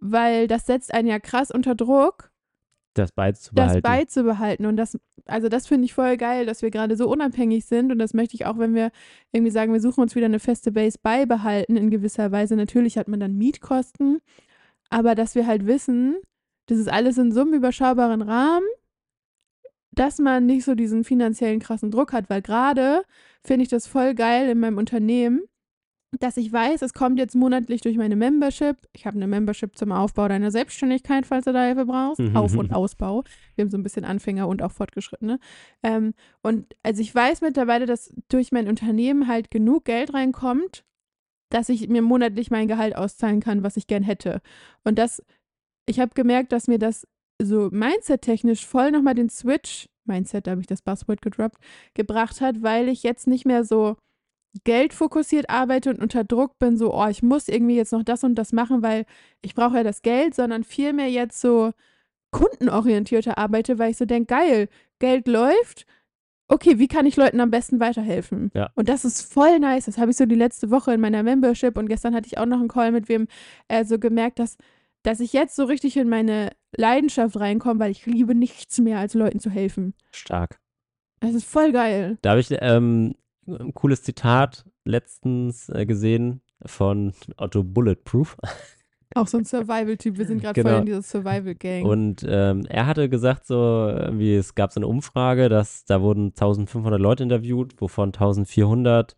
[0.00, 2.30] weil das setzt einen ja krass unter Druck,
[2.98, 3.74] das beizubehalten.
[3.74, 4.66] das beizubehalten.
[4.66, 7.92] Und das, also das finde ich voll geil, dass wir gerade so unabhängig sind.
[7.92, 8.90] Und das möchte ich auch, wenn wir
[9.32, 12.56] irgendwie sagen, wir suchen uns wieder eine feste Base beibehalten in gewisser Weise.
[12.56, 14.20] Natürlich hat man dann Mietkosten,
[14.90, 16.16] aber dass wir halt wissen,
[16.68, 18.66] das ist alles in so einem überschaubaren Rahmen,
[19.90, 23.02] dass man nicht so diesen finanziellen krassen Druck hat, weil gerade
[23.42, 25.42] finde ich das voll geil in meinem Unternehmen,
[26.12, 28.76] dass ich weiß, es kommt jetzt monatlich durch meine Membership.
[28.92, 32.20] Ich habe eine Membership zum Aufbau deiner Selbstständigkeit, falls du da Hilfe brauchst.
[32.20, 32.36] Mhm.
[32.36, 33.24] Auf- und Ausbau.
[33.54, 35.38] Wir haben so ein bisschen Anfänger und auch Fortgeschrittene.
[35.82, 40.84] Ähm, und also ich weiß mittlerweile, dass durch mein Unternehmen halt genug Geld reinkommt,
[41.50, 44.40] dass ich mir monatlich mein Gehalt auszahlen kann, was ich gern hätte.
[44.84, 45.22] Und das,
[45.88, 47.06] ich habe gemerkt, dass mir das
[47.40, 51.58] so mindset-technisch voll nochmal den Switch, Mindset, da habe ich das Buzzword gedroppt,
[51.94, 53.96] gebracht hat, weil ich jetzt nicht mehr so
[54.64, 58.34] geldfokussiert arbeite und unter Druck bin, so, oh, ich muss irgendwie jetzt noch das und
[58.34, 59.04] das machen, weil
[59.42, 61.72] ich brauche ja das Geld, sondern vielmehr jetzt so
[62.30, 64.68] kundenorientierter arbeite, weil ich so denke, geil,
[64.98, 65.86] Geld läuft,
[66.48, 68.50] okay, wie kann ich Leuten am besten weiterhelfen?
[68.54, 68.70] Ja.
[68.74, 69.84] Und das ist voll nice.
[69.84, 72.46] Das habe ich so die letzte Woche in meiner Membership und gestern hatte ich auch
[72.46, 73.28] noch einen Call mit wem
[73.68, 74.56] äh, so gemerkt, dass,
[75.08, 79.14] dass ich jetzt so richtig in meine Leidenschaft reinkomme, weil ich liebe nichts mehr, als
[79.14, 79.94] Leuten zu helfen.
[80.12, 80.60] Stark.
[81.20, 82.18] Das ist voll geil.
[82.20, 83.14] Da habe ich ähm,
[83.46, 88.36] ein cooles Zitat letztens äh, gesehen von Otto Bulletproof.
[89.14, 90.18] Auch so ein Survival-Typ.
[90.18, 90.72] Wir sind gerade Genau.
[90.72, 91.86] voll in dieser Survival-Gang.
[91.86, 93.56] Und ähm, er hatte gesagt, so
[94.12, 99.16] wie es gab so eine Umfrage, dass da wurden 1500 Leute interviewt, wovon 1400,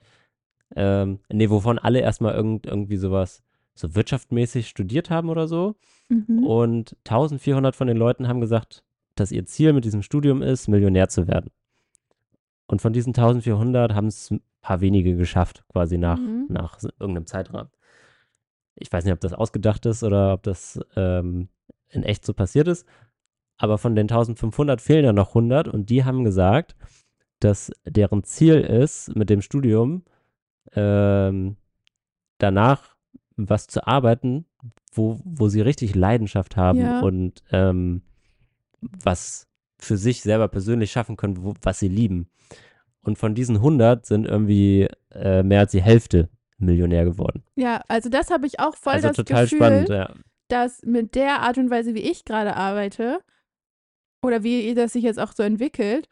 [0.76, 3.42] ähm, nee, wovon alle erstmal irgend, irgendwie sowas
[3.80, 5.76] so wirtschaftmäßig studiert haben oder so.
[6.08, 6.44] Mhm.
[6.44, 11.08] Und 1400 von den Leuten haben gesagt, dass ihr Ziel mit diesem Studium ist, Millionär
[11.08, 11.50] zu werden.
[12.66, 16.46] Und von diesen 1400 haben es ein paar wenige geschafft, quasi nach, Mhm.
[16.48, 17.70] nach irgendeinem Zeitrahmen.
[18.76, 21.48] Ich weiß nicht, ob das ausgedacht ist oder ob das ähm,
[21.88, 22.86] in echt so passiert ist.
[23.58, 26.76] Aber von den 1500 fehlen ja noch 100 und die haben gesagt,
[27.40, 30.04] dass deren Ziel ist, mit dem Studium
[30.72, 31.56] ähm,
[32.38, 32.89] danach
[33.48, 34.44] was zu arbeiten,
[34.92, 37.00] wo, wo sie richtig Leidenschaft haben Ja.
[37.00, 38.02] und ähm,
[38.80, 39.46] was
[39.78, 42.28] für sich selber persönlich schaffen können, wo, was sie lieben.
[43.02, 46.28] Und von diesen 100 sind irgendwie äh, mehr als die Hälfte
[46.58, 47.42] Millionär geworden.
[47.56, 50.14] Ja, also das habe ich auch voll also das total Gefühl, spannend, ja.
[50.48, 53.20] dass mit der Art und Weise, wie ich gerade arbeite,
[54.22, 56.08] oder wie das sich jetzt auch so entwickelt,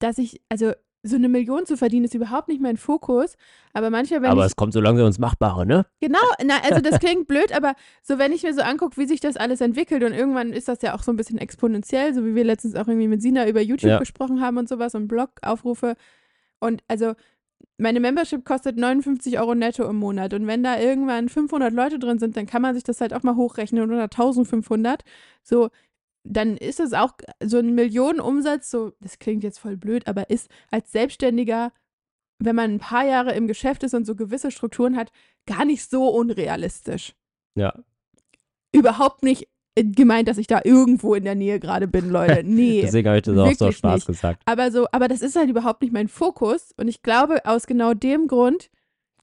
[0.00, 0.72] dass ich, also
[1.04, 3.36] so eine Million zu verdienen, ist überhaupt nicht mein Fokus.
[3.72, 4.46] Aber manchmal, wenn Aber ich.
[4.48, 5.84] es kommt so langsam ins Machbare, ne?
[6.00, 9.18] Genau, na, also das klingt blöd, aber so, wenn ich mir so angucke, wie sich
[9.20, 12.34] das alles entwickelt und irgendwann ist das ja auch so ein bisschen exponentiell, so wie
[12.34, 13.98] wir letztens auch irgendwie mit Sina über YouTube Ja.
[13.98, 15.94] gesprochen haben und sowas und Blogaufrufe.
[16.60, 17.14] Und also
[17.78, 20.34] meine Membership kostet 59 Euro netto im Monat.
[20.34, 23.24] Und wenn da irgendwann 500 Leute drin sind, dann kann man sich das halt auch
[23.24, 25.02] mal hochrechnen oder 1500.
[25.42, 25.70] So,
[26.24, 27.12] dann ist es auch
[27.42, 31.72] so ein Millionenumsatz, so, das klingt jetzt voll blöd, aber ist als Selbstständiger,
[32.38, 35.10] wenn man ein paar Jahre im Geschäft ist und so gewisse Strukturen hat,
[35.46, 37.14] gar nicht so unrealistisch.
[37.54, 37.74] Ja.
[38.72, 42.42] Überhaupt nicht gemeint, dass ich da irgendwo in der Nähe gerade bin, Leute.
[42.44, 42.82] Nee.
[42.82, 44.06] Deswegen habe ich das auch so Spaß nicht.
[44.06, 44.42] gesagt.
[44.44, 46.72] aber so, aber das ist halt überhaupt nicht mein Fokus.
[46.76, 48.70] Und ich glaube, aus genau dem Grund,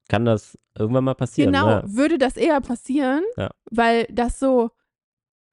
[0.07, 1.51] Kann das irgendwann mal passieren?
[1.53, 1.83] genau, Ne?
[1.85, 3.51] würde das eher passieren, Ja.
[3.69, 4.71] weil das so,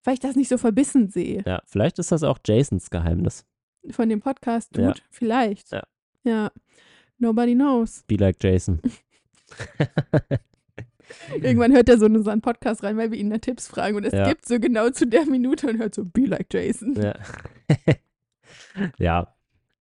[0.07, 1.43] weil ich das nicht so verbissen sehe.
[1.47, 3.45] Ja, vielleicht ist das auch Jasons Geheimnis.
[3.91, 4.83] Von dem Podcast tut.
[4.85, 4.95] Ja.
[5.11, 5.73] Vielleicht.
[5.73, 5.83] Ja.
[6.25, 6.51] Ja.
[7.19, 8.03] Nobody knows.
[8.07, 8.81] Be like Jason.
[11.41, 13.97] Irgendwann hört er so in unseren Podcast rein, weil wir ihn nach Tipps fragen.
[13.97, 14.29] Und es Ja.
[14.29, 16.95] gibt so genau zu der Minute und hört so, be like Jason.
[17.01, 17.15] Ja.
[18.99, 19.29] ja.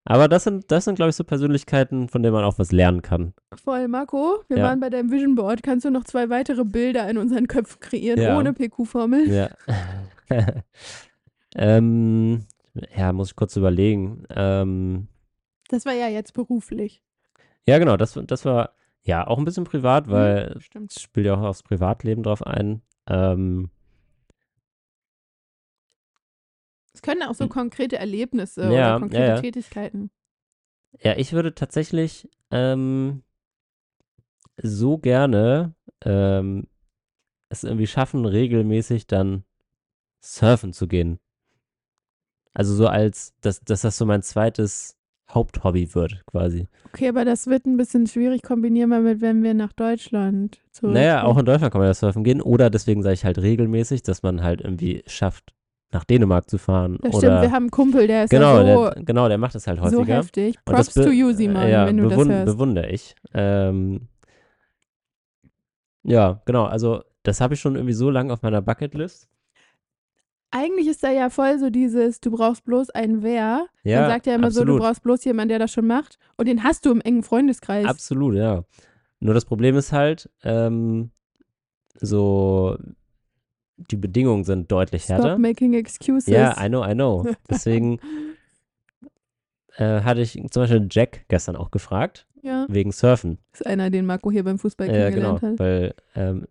[0.07, 3.01] Aber das sind, das sind, glaube ich, so Persönlichkeiten, von denen man auch was lernen
[3.01, 3.33] kann.
[3.55, 4.63] Voll, Marco, wir Ja.
[4.65, 5.63] waren bei deinem Vision Board.
[5.63, 9.27] Kannst du noch zwei weitere Bilder in unseren Köpfen kreieren, ohne PQ-Formel?
[9.27, 9.49] Ja.
[11.55, 12.45] ähm,
[12.95, 14.23] ja, muss ich kurz überlegen.
[14.29, 15.07] Ähm,
[15.69, 17.01] Das war ja jetzt beruflich.
[17.67, 20.11] ja, genau, das, das war ja auch ein bisschen privat, Mhm.
[20.11, 20.91] weil Stimmt.
[20.91, 22.81] es spielt ja auch aufs Privatleben drauf ein.
[23.07, 23.69] Ähm,
[26.93, 29.41] Es können auch so konkrete Erlebnisse Ja, oder ja, konkrete ja.
[29.41, 30.11] Tätigkeiten.
[31.01, 33.21] Ja, ich würde tatsächlich ähm,
[34.61, 36.67] so gerne ähm,
[37.49, 39.43] es irgendwie schaffen, regelmäßig dann
[40.25, 41.19] surfen zu gehen.
[42.53, 44.97] Also so als, dass, dass das so mein zweites
[45.29, 46.67] Haupthobby wird, quasi.
[46.87, 50.93] Okay, aber das wird ein bisschen schwierig kombinierbar mit, wenn wir nach Deutschland zurück.
[50.93, 52.41] Naja, auch in Deutschland kann man ja surfen gehen.
[52.41, 55.53] Oder deswegen sage ich halt regelmäßig, dass man halt irgendwie schafft,
[55.91, 56.97] nach Dänemark zu fahren.
[57.01, 59.55] Das oder stimmt, wir haben einen Kumpel, der ist genau, so, der, genau, der macht
[59.55, 60.17] das halt so häufiger.
[60.17, 60.57] heftig.
[60.65, 62.45] Und das Props to you, Simon, ja, wenn du das bewund hörst.
[62.45, 63.15] bewundere ich.
[63.33, 64.07] Ähm,
[66.03, 69.27] ja, genau, also das habe ich schon irgendwie so lange auf meiner Bucketlist.
[70.51, 73.67] Eigentlich ist da ja voll so dieses, du brauchst bloß einen Wer.
[73.83, 74.79] Ja, Man sagt ja immer so, absolut.
[74.79, 76.17] du brauchst bloß jemanden, der das schon macht.
[76.37, 77.85] Und den hast du im engen Freundeskreis.
[77.85, 78.63] Absolut, ja.
[79.19, 81.11] Nur das Problem ist halt, ähm,
[81.99, 82.77] so
[83.77, 85.37] die Bedingungen sind deutlich Stop härter.
[85.37, 86.27] making excuses.
[86.27, 87.25] Ja, I know, I know.
[87.49, 87.99] Deswegen
[89.77, 93.39] äh, hatte ich zum Beispiel Jack gestern auch gefragt, ja, wegen Surfen.
[93.51, 95.59] ist einer, den Marco hier beim Fußball Ja, genau, kennengelernt hat.
[95.59, 96.47] weil ähm,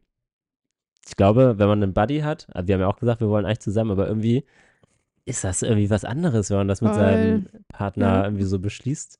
[1.07, 3.45] ich glaube, wenn man einen Buddy hat, also wir haben ja auch gesagt, wir wollen
[3.47, 4.45] eigentlich zusammen, aber irgendwie
[5.27, 7.03] ist das irgendwie was anderes, wenn man das mit Voll.
[7.03, 8.25] seinem Partner Ja.
[8.25, 9.19] irgendwie so beschließt,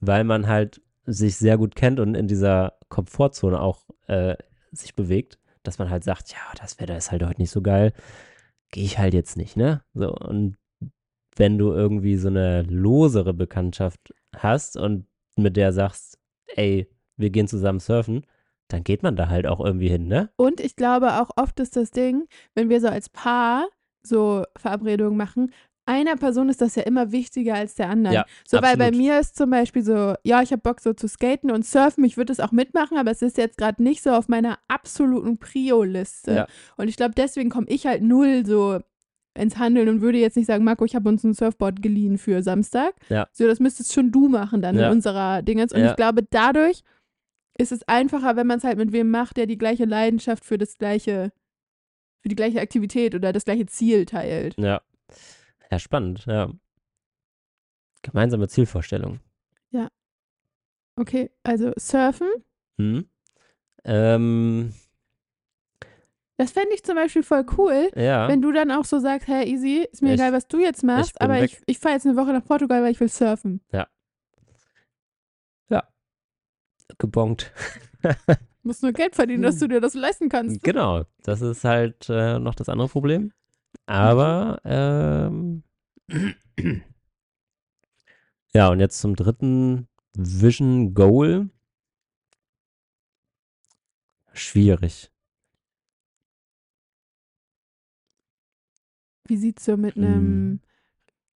[0.00, 4.36] weil man halt sich sehr gut kennt und in dieser Komfortzone auch äh,
[4.72, 7.92] sich bewegt, dass man halt sagt, ja, das Wetter ist halt heute nicht so geil,
[8.70, 9.82] gehe ich halt jetzt nicht, ne?
[9.94, 10.56] So, und
[11.36, 15.06] wenn du irgendwie so eine losere Bekanntschaft hast und
[15.36, 16.18] mit der sagst,
[16.56, 18.26] ey, wir gehen zusammen surfen,
[18.68, 20.30] dann geht man da halt auch irgendwie hin, ne?
[20.36, 23.68] Und ich glaube auch oft ist das Ding, wenn wir so als Paar
[24.02, 25.50] so Verabredungen machen,
[25.86, 28.14] einer Person ist das ja immer wichtiger als der anderen.
[28.14, 28.96] Ja, so, weil bei absolut.
[28.96, 32.16] mir ist zum Beispiel so, ja, ich habe Bock so zu skaten und surfen, ich
[32.16, 36.34] würde es auch mitmachen, aber es ist jetzt gerade nicht so auf meiner absoluten Prio-Liste.
[36.34, 36.46] Ja.
[36.76, 38.78] Und ich glaube, deswegen komme ich halt null so
[39.36, 42.42] ins Handeln und würde jetzt nicht sagen, Marco, ich habe uns ein Surfboard geliehen für
[42.42, 42.94] Samstag.
[43.08, 43.26] Ja.
[43.32, 45.72] So, das müsstest schon du machen dann in unserer Dingens.
[45.72, 46.82] Und ich glaube, dadurch
[47.56, 50.58] ist es einfacher, wenn man es halt mit wem macht, der die gleiche Leidenschaft für
[50.58, 51.32] das gleiche,
[52.20, 54.56] für die gleiche Aktivität oder das gleiche Ziel teilt.
[54.58, 54.80] Ja.
[55.70, 56.50] Ja, spannend, ja.
[58.02, 59.20] Gemeinsame Zielvorstellung.
[60.96, 62.28] Okay, also Surfen,
[62.78, 63.08] Hm?
[63.84, 64.72] Ähm,
[66.36, 68.28] das fände ich zum Beispiel voll cool, ja.
[68.28, 70.84] wenn du dann auch so sagst, hey, easy, ist mir Ich- egal, was du jetzt
[70.84, 71.50] machst, bin aber weg.
[71.50, 73.60] ich, ich fahre jetzt eine Woche nach Portugal, weil ich will surfen.
[77.04, 77.52] Gebongt.
[78.62, 80.62] Musst nur Geld verdienen, dass du dir das leisten kannst.
[80.62, 83.32] Genau, das ist halt äh, noch das andere Problem.
[83.86, 85.62] Aber, ähm,
[88.54, 91.50] ja, und jetzt zum dritten Vision Goal.
[94.32, 95.10] Schwierig.
[99.26, 100.04] Wie sieht's so mit Hm.
[100.04, 100.60] einem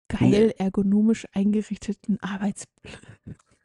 [0.09, 2.99] geil ergonomisch eingerichteten Arbeitsplatz?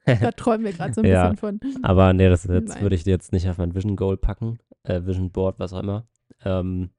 [0.21, 1.29] Da träumen wir gerade so ein Ja.
[1.29, 1.83] bisschen von.
[1.83, 4.59] Aber nee, das jetzt würde ich jetzt nicht auf mein Vision Goal packen.
[4.83, 6.07] Äh, Vision Board, was auch immer.
[6.43, 6.89] Ähm,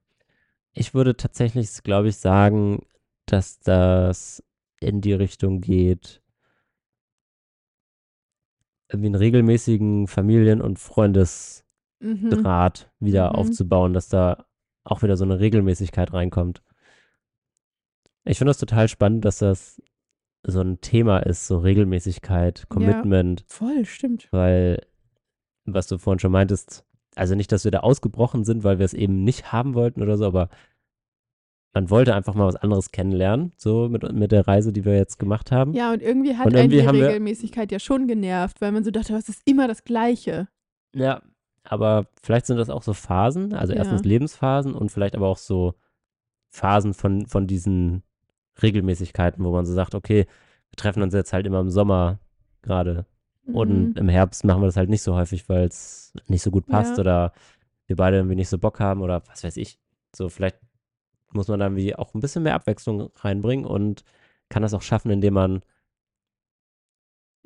[0.72, 2.86] ich würde tatsächlich, glaube ich, sagen,
[3.26, 4.42] dass das
[4.80, 6.22] in die Richtung geht,
[8.88, 11.64] irgendwie einen regelmäßigen Familien- und Freundesdraht
[12.00, 13.06] Mhm.
[13.06, 13.34] wieder Mhm.
[13.36, 14.46] aufzubauen, dass da
[14.84, 16.62] auch wieder so eine Regelmäßigkeit reinkommt.
[18.24, 19.80] Ich finde das total spannend, dass das
[20.42, 24.28] so ein Thema ist, so Regelmäßigkeit, Commitment, Voll, stimmt.
[24.30, 24.80] weil,
[25.64, 26.84] was du vorhin schon meintest,
[27.14, 30.16] also nicht, dass wir da ausgebrochen sind, weil wir es eben nicht haben wollten oder
[30.16, 30.48] so, aber
[31.72, 35.18] man wollte einfach mal was anderes kennenlernen, so mit, mit der Reise, die wir jetzt
[35.18, 35.72] gemacht haben.
[35.72, 39.12] Ja, und irgendwie hat Und irgendwie die Regelmäßigkeit ja schon genervt, weil man so dachte,
[39.12, 40.48] was ist immer das Gleiche.
[40.94, 41.22] Ja,
[41.62, 43.80] aber vielleicht sind das auch so Phasen, also Ja.
[43.80, 45.74] erstens Lebensphasen und vielleicht aber auch so
[46.52, 48.02] Phasen von, von diesen
[48.62, 50.26] Regelmäßigkeiten, wo man so sagt, okay,
[50.70, 52.18] wir treffen uns jetzt halt immer im Sommer
[52.62, 53.06] gerade
[53.46, 53.96] und Mhm.
[53.96, 56.96] im Herbst machen wir das halt nicht so häufig, weil es nicht so gut passt
[56.96, 57.00] Ja.
[57.02, 57.32] oder
[57.86, 59.78] wir beide irgendwie nicht so Bock haben oder was weiß ich.
[60.14, 60.58] So, vielleicht
[61.32, 64.04] muss man dann wie auch ein bisschen mehr Abwechslung reinbringen und
[64.48, 65.62] kann das auch schaffen, indem man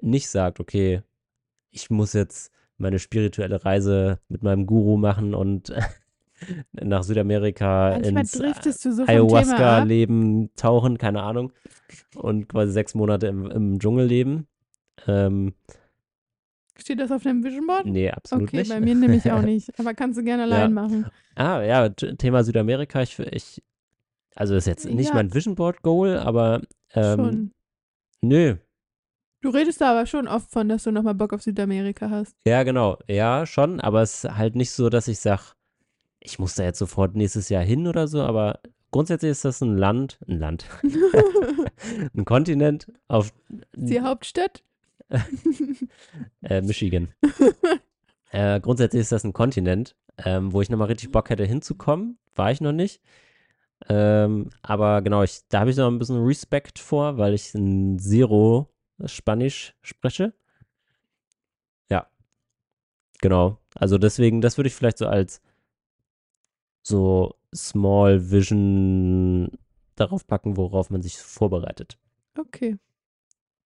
[0.03, 1.03] nicht sagt, okay,
[1.71, 5.73] ich muss jetzt meine spirituelle Reise mit meinem Guru machen und
[6.73, 8.33] nach Südamerika Manchmal ins
[8.83, 9.05] du so.
[9.05, 11.53] Ayahuasca-Leben tauchen, keine Ahnung,
[12.15, 14.47] und quasi sechs Monate im, im Dschungel leben.
[15.07, 15.55] Ähm,
[16.77, 17.87] Steht das auf deinem Vision Board?
[17.87, 18.69] nee, absolut Okay, nicht.
[18.69, 19.71] bei mir nämlich auch nicht.
[19.79, 20.69] Aber kannst du gerne allein Ja.
[20.69, 21.07] machen.
[21.37, 23.03] Ah, ja, Thema Südamerika.
[23.03, 23.63] Ich, ich
[24.35, 25.15] also ist jetzt nicht Ja.
[25.15, 26.63] mein Vision Board Goal, aber
[26.95, 27.53] ähm, schon.
[28.21, 28.57] nö.
[29.43, 32.35] Du redest da aber schon oft von, dass du nochmal Bock auf Südamerika hast.
[32.47, 32.99] Ja, genau.
[33.09, 35.43] Ja, schon, aber es ist halt nicht so, dass ich sage,
[36.25, 38.59] ich muss da jetzt sofort nächstes Jahr hin oder so, aber
[38.91, 40.67] grundsätzlich ist das ein Land, ein Land,
[42.17, 43.33] ein Kontinent auf
[43.77, 44.65] Die Hauptstadt?
[46.43, 47.13] äh, Michigan.
[48.31, 52.19] äh, grundsätzlich ist das ein Kontinent, ähm, wo ich nochmal richtig Bock hätte hinzukommen.
[52.35, 53.01] War ich noch nicht.
[53.89, 57.99] Ähm, aber genau, ich, da habe ich noch ein bisschen Respekt vor, weil ich ein
[57.99, 58.71] Zero
[59.05, 60.33] Spanisch spreche.
[61.91, 62.07] Ja.
[63.21, 63.59] Genau.
[63.75, 65.43] Also deswegen, das würde ich vielleicht so als
[66.87, 69.51] so Small Vision
[69.97, 71.99] darauf packen, worauf man sich vorbereitet.
[72.39, 72.77] Okay.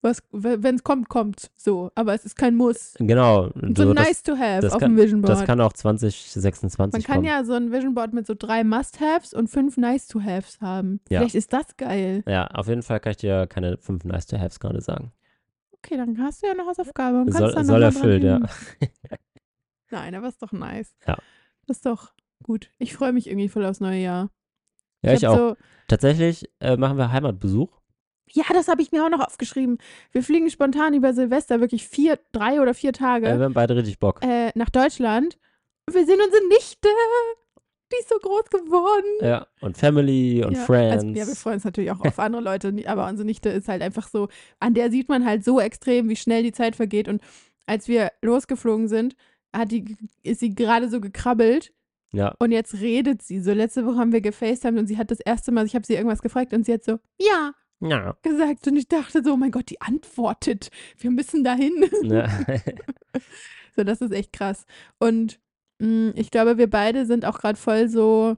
[0.01, 1.91] Was, wenn es kommt, kommt so.
[1.97, 2.95] Aber es ist kein Muss.
[3.01, 3.49] Genau.
[3.55, 5.33] So, so das, nice to have das auf kann- dem Vision Board.
[5.33, 7.27] das kann auch 2026 Man kann kommen.
[7.27, 11.01] ja so ein Vision Board mit so drei Must-Haves und fünf Nice-to-Haves haben.
[11.09, 11.19] Ja.
[11.21, 12.23] Vielleicht ist das geil.
[12.29, 15.11] Ja, auf jeden Fall kann ich dir keine fünf Nice-to-Haves gerade sagen.
[15.73, 18.41] Okay, dann hast du ja eine Hausaufgabe und kannst Soll, dann soll erfüllt, ja.
[19.91, 20.95] Nein, aber ist doch nice.
[21.07, 21.17] Ja.
[21.67, 22.13] Das ist doch
[22.43, 22.71] gut.
[22.79, 24.31] Ich freue mich irgendwie voll aufs neue Jahr.
[25.03, 25.37] Ja, ich hab auch.
[25.51, 25.57] So,
[25.89, 27.71] Tatsächlich äh, machen wir Heimatbesuch.
[28.31, 29.79] ja, das habe ich mir auch noch aufgeschrieben.
[30.13, 33.75] Wir fliegen spontan über Silvester wirklich vier, drei oder vier Äh, Tage wir haben beide
[33.77, 34.21] richtig Bock.
[34.23, 35.39] äh, nach Deutschland.
[35.87, 36.89] Und wir sehen unsere Nichte.
[37.91, 39.07] Die ist so groß geworden.
[39.23, 41.05] Ja, und Family und ja, Friends.
[41.05, 43.81] Also, ja, wir freuen uns natürlich auch auf andere Leute, aber unsere Nichte ist halt
[43.81, 44.29] einfach so,
[44.61, 47.09] an der sieht man halt so extrem, wie schnell die Zeit vergeht.
[47.09, 47.23] Und
[47.65, 49.17] als wir losgeflogen sind,
[49.57, 51.73] hat die, ist sie gerade so gekrabbelt
[52.13, 53.41] ja, und jetzt redet sie.
[53.41, 55.95] So letzte Woche haben wir gefacetimed und sie hat das erste Mal, ich habe sie
[55.95, 58.17] irgendwas gefragt und sie hat so, ja, ja.
[58.23, 58.67] gesagt.
[58.67, 60.71] Und ich dachte so, oh mein Gott, die antwortet.
[60.99, 61.85] Wir müssen dahin.
[62.03, 62.29] ja.
[63.77, 64.67] So, das ist echt krass.
[64.99, 65.39] Und
[65.79, 68.37] mh, ich glaube, wir beide sind auch gerade voll so,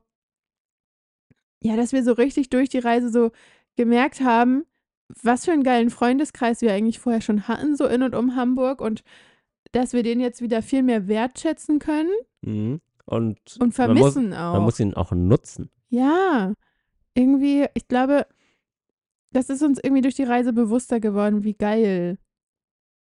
[1.62, 3.31] ja, dass wir so richtig durch die Reise so
[3.75, 4.66] gemerkt haben,
[5.23, 8.83] was für einen geilen Freundeskreis wir eigentlich vorher schon hatten, so in und um Hamburg
[8.83, 9.03] und
[9.73, 12.12] dass wir den jetzt wieder viel mehr wertschätzen können
[12.43, 12.83] mhm.
[13.11, 14.52] Und und man muss, vermissen auch.
[14.54, 15.70] man muss ihn auch nutzen.
[15.88, 16.54] Ja,
[17.14, 18.26] irgendwie, ich glaube,
[19.32, 22.18] das ist uns irgendwie durch die Reise bewusster geworden, wie geil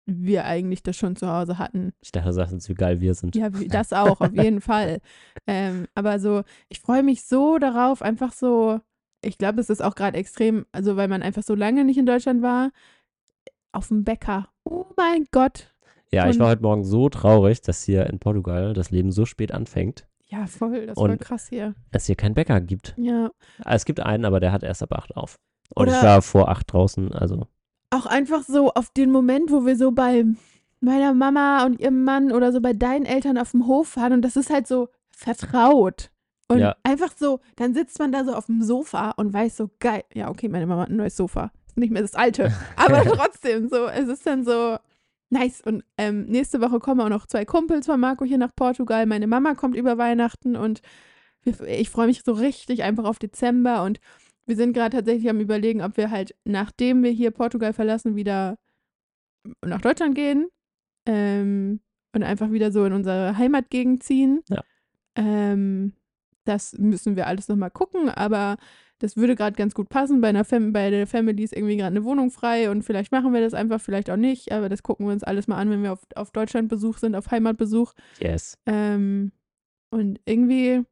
[0.05, 1.93] wir eigentlich das schon zu Hause hatten.
[2.01, 3.35] Ich dachte, du sagst uns, wie geil wir sind.
[3.35, 4.99] Ja, das auch, auf jeden Fall.
[5.47, 8.81] Ähm, aber so, ich freue mich so darauf, einfach so,
[9.23, 12.07] ich glaube, es ist auch gerade extrem, also weil man einfach so lange nicht in
[12.07, 12.71] Deutschland war,
[13.71, 14.49] auf dem Bäcker.
[14.63, 15.70] Oh mein Gott.
[16.14, 19.26] Ja, ich Und- war heute Morgen so traurig, dass hier in Portugal das Leben so
[19.26, 21.74] spät anfängt, Ja, voll, das war krass hier.
[21.91, 22.93] dass hier keinen Bäcker gibt.
[22.97, 23.32] Ja.
[23.63, 25.36] Ah, Es gibt einen, aber der hat erst ab 8 auf.
[25.74, 27.47] Und ich Oder- war vor 8 draußen, also
[27.92, 30.25] Auch einfach so auf den Moment, wo wir so bei
[30.79, 34.21] meiner Mama und ihrem Mann oder so bei deinen Eltern auf dem Hof waren und
[34.24, 36.12] das ist halt so vertraut.
[36.50, 36.75] Und Ja.
[36.83, 40.29] einfach so, dann sitzt man da so auf dem Sofa und weiß so, geil, ja,
[40.29, 41.51] okay, meine Mama hat ein neues Sofa.
[41.67, 42.51] Ist nicht mehr das alte.
[42.75, 44.78] Aber trotzdem, so, es ist dann so
[45.32, 45.62] nice.
[45.62, 49.05] Und ähm, nächste Woche kommen auch noch zwei Kumpels von Marco hier nach Portugal.
[49.05, 50.82] Meine Mama kommt über Weihnachten und
[51.43, 53.99] ich freue mich so richtig einfach auf Dezember und
[54.45, 58.58] wir sind gerade tatsächlich am überlegen, ob wir halt, nachdem wir hier Portugal verlassen, wieder
[59.66, 60.49] nach Deutschland gehen
[61.08, 61.79] ähm,
[62.13, 64.43] und einfach wieder so in unsere Heimatgegend ziehen.
[64.49, 64.62] Ja.
[65.16, 65.93] Ähm,
[66.43, 68.58] das müssen wir alles nochmal gucken, aber
[69.01, 70.21] das würde gerade ganz gut passen.
[70.21, 73.33] Bei, einer Fam bei der Family ist irgendwie gerade eine Wohnung frei und vielleicht machen
[73.33, 75.82] wir das einfach, vielleicht auch nicht, aber das gucken wir uns alles mal an, wenn
[75.82, 77.93] wir auf, auf Deutschlandbesuch sind, auf Heimatbesuch.
[78.19, 78.59] Yes.
[78.67, 79.32] Ähm,
[79.89, 80.83] und irgendwie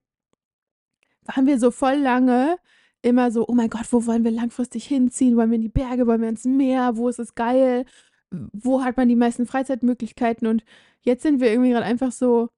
[1.23, 2.57] waren wir so voll lange
[3.01, 5.37] immer so, oh mein Gott, wo wollen wir langfristig hinziehen?
[5.37, 6.07] Wollen wir in die Berge?
[6.07, 6.97] Wollen wir ins Meer?
[6.97, 7.85] Wo ist es geil?
[8.31, 10.47] Wo hat man die meisten Freizeitmöglichkeiten?
[10.47, 10.63] Und
[11.01, 12.49] jetzt sind wir irgendwie gerade einfach so,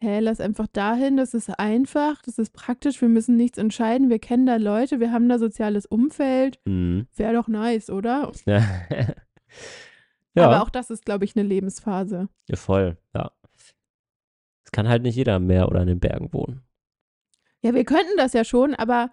[0.00, 4.18] hä, lass einfach dahin, das ist einfach, das ist praktisch, wir müssen nichts entscheiden, wir
[4.18, 6.60] kennen da Leute, wir haben da soziales Umfeld.
[6.64, 7.08] Mhm.
[7.16, 8.32] Wäre doch nice, oder?
[8.46, 8.62] Ja.
[10.34, 12.28] Aber ja, auch das ist, glaube ich, eine Lebensphase.
[12.48, 12.96] ja, voll.
[13.14, 13.32] Ja.
[14.64, 16.62] Es kann halt nicht jeder am Meer oder in den Bergen wohnen.
[17.62, 19.10] Ja, wir könnten das ja schon, aber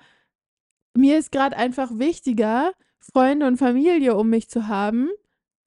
[0.96, 5.10] mir ist gerade einfach wichtiger, Freunde und Familie um mich zu haben,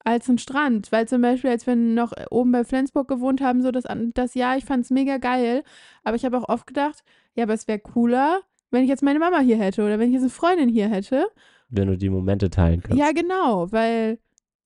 [0.04, 0.92] als ein Strand.
[0.92, 3.84] Weil zum Beispiel, als wir noch oben bei Flensburg gewohnt haben, so das,
[4.14, 5.62] das Jahr, ich fand es mega geil.
[6.04, 7.04] Aber ich habe auch oft gedacht,
[7.34, 10.14] ja, aber es wäre cooler, wenn ich jetzt meine Mama hier hätte oder wenn ich
[10.14, 11.26] jetzt eine Freundin hier hätte.
[11.68, 12.98] Wenn du die Momente teilen kannst.
[12.98, 14.18] Ja, genau, weil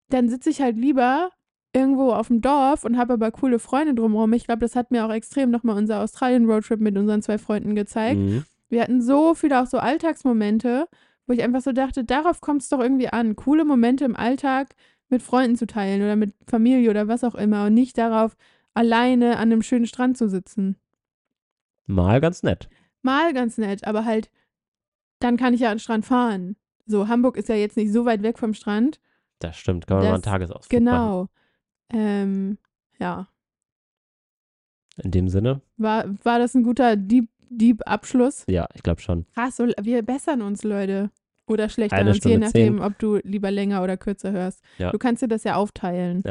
[0.09, 1.31] dann sitze ich halt lieber
[1.73, 4.33] irgendwo auf dem Dorf und habe aber coole Freunde drumherum.
[4.35, 8.19] Ich glaube, das hat mir auch extrem nochmal unser Australien-Roadtrip mit unseren zwei Freunden gezeigt.
[8.19, 8.45] Mhm.
[8.69, 10.87] Wir hatten so viele auch so Alltagsmomente,
[11.27, 14.75] wo ich einfach so dachte, darauf kommt es doch irgendwie an, coole Momente im Alltag
[15.13, 18.37] mit Freunden zu teilen oder mit Familie oder was auch immer und nicht darauf,
[18.75, 20.77] alleine an einem schönen Strand zu sitzen.
[21.87, 22.69] Mal ganz nett.
[23.03, 24.31] Mal ganz nett, aber halt,
[25.21, 26.57] dann kann ich ja an den Strand fahren.
[26.87, 29.01] So, Hamburg ist ja jetzt nicht so weit weg vom Strand.
[29.39, 29.87] Das stimmt.
[29.87, 30.95] Kann man mal einen Das- Tagesausflug machen.
[30.95, 31.29] Genau.
[31.93, 32.59] Ähm,
[32.99, 33.29] ja.
[35.03, 38.45] In dem Sinne, War, war das ein guter Deep, Deep Abschluss?
[38.49, 39.27] ja, ich glaube schon.
[39.35, 41.11] Krass, so, wir bessern uns, Leute.
[41.47, 44.63] Oder schlechter Eine uns, je nachdem, ob du lieber länger oder kürzer hörst.
[44.79, 44.91] Ja.
[44.91, 46.23] Du kannst dir das ja aufteilen.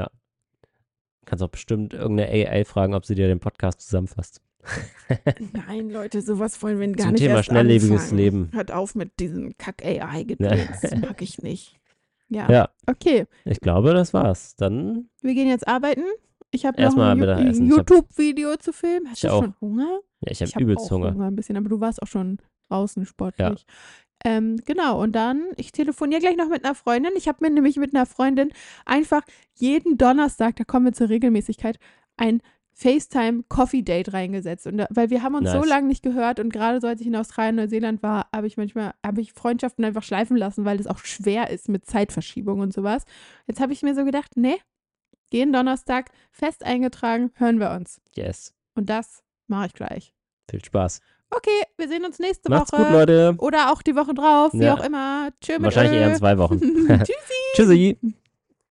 [1.26, 4.42] Kannst auch bestimmt irgendeine AI fragen, ob sie dir den Podcast zusammenfasst.
[5.68, 8.18] Nein, Leute, sowas wollen wir gar Zum nicht Thema erst schnelllebiges anfangen.
[8.18, 8.50] Leben.
[8.54, 10.82] Hört auf mit diesem Kack-AI-Gedöns.
[10.82, 11.80] Das mag ich nicht.
[12.30, 12.50] Ja.
[12.50, 12.70] Ja.
[12.88, 14.56] Okay, Ich glaube, das war's.
[14.56, 16.04] Dann wir gehen jetzt arbeiten.
[16.52, 19.10] Ich habe noch ein, ein YouTube-Video zu filmen.
[19.10, 19.44] Hast du auch.
[19.44, 20.00] schon Hunger?
[20.22, 21.20] Ja, ich habe hab übelst auch Hunger.
[21.20, 22.38] ein bisschen, aber du warst auch schon
[22.70, 23.66] draußen sportlich.
[24.24, 27.12] Ähm, genau, und dann, ich telefoniere gleich noch mit einer Freundin.
[27.16, 28.52] Ich habe mir nämlich mit einer Freundin
[28.86, 29.22] einfach
[29.56, 31.78] jeden Donnerstag, da kommen wir zur Regelmäßigkeit,
[32.18, 32.42] ein
[32.74, 34.68] FaceTime-Coffee-Date reingesetzt.
[34.68, 35.70] Und da, weil wir haben uns so Nice.
[35.70, 38.94] lange nicht gehört und gerade so, als ich in Australien, Neuseeland war, habe ich manchmal,
[39.06, 43.04] habe ich Freundschaften einfach schleifen lassen, weil es auch schwer ist mit Zeitverschiebung und sowas.
[43.48, 44.58] Jetzt habe ich mir so gedacht, nee,
[45.32, 48.02] jeden Donnerstag fest eingetragen, hören wir uns.
[48.16, 48.54] Yes.
[48.76, 50.14] Und das mache ich gleich.
[50.50, 51.02] Viel Spaß.
[51.34, 52.84] Okay, wir sehen uns nächste Macht's Woche.
[52.84, 53.36] gut, Leute.
[53.40, 54.74] Oder auch die Woche drauf, wie Ja.
[54.76, 55.30] auch immer.
[55.42, 56.02] Tschö mit Wahrscheinlich Ö.
[56.02, 56.60] eher in zwei Wochen.
[56.88, 57.16] Tschüssi.
[57.56, 57.98] Tschüssi.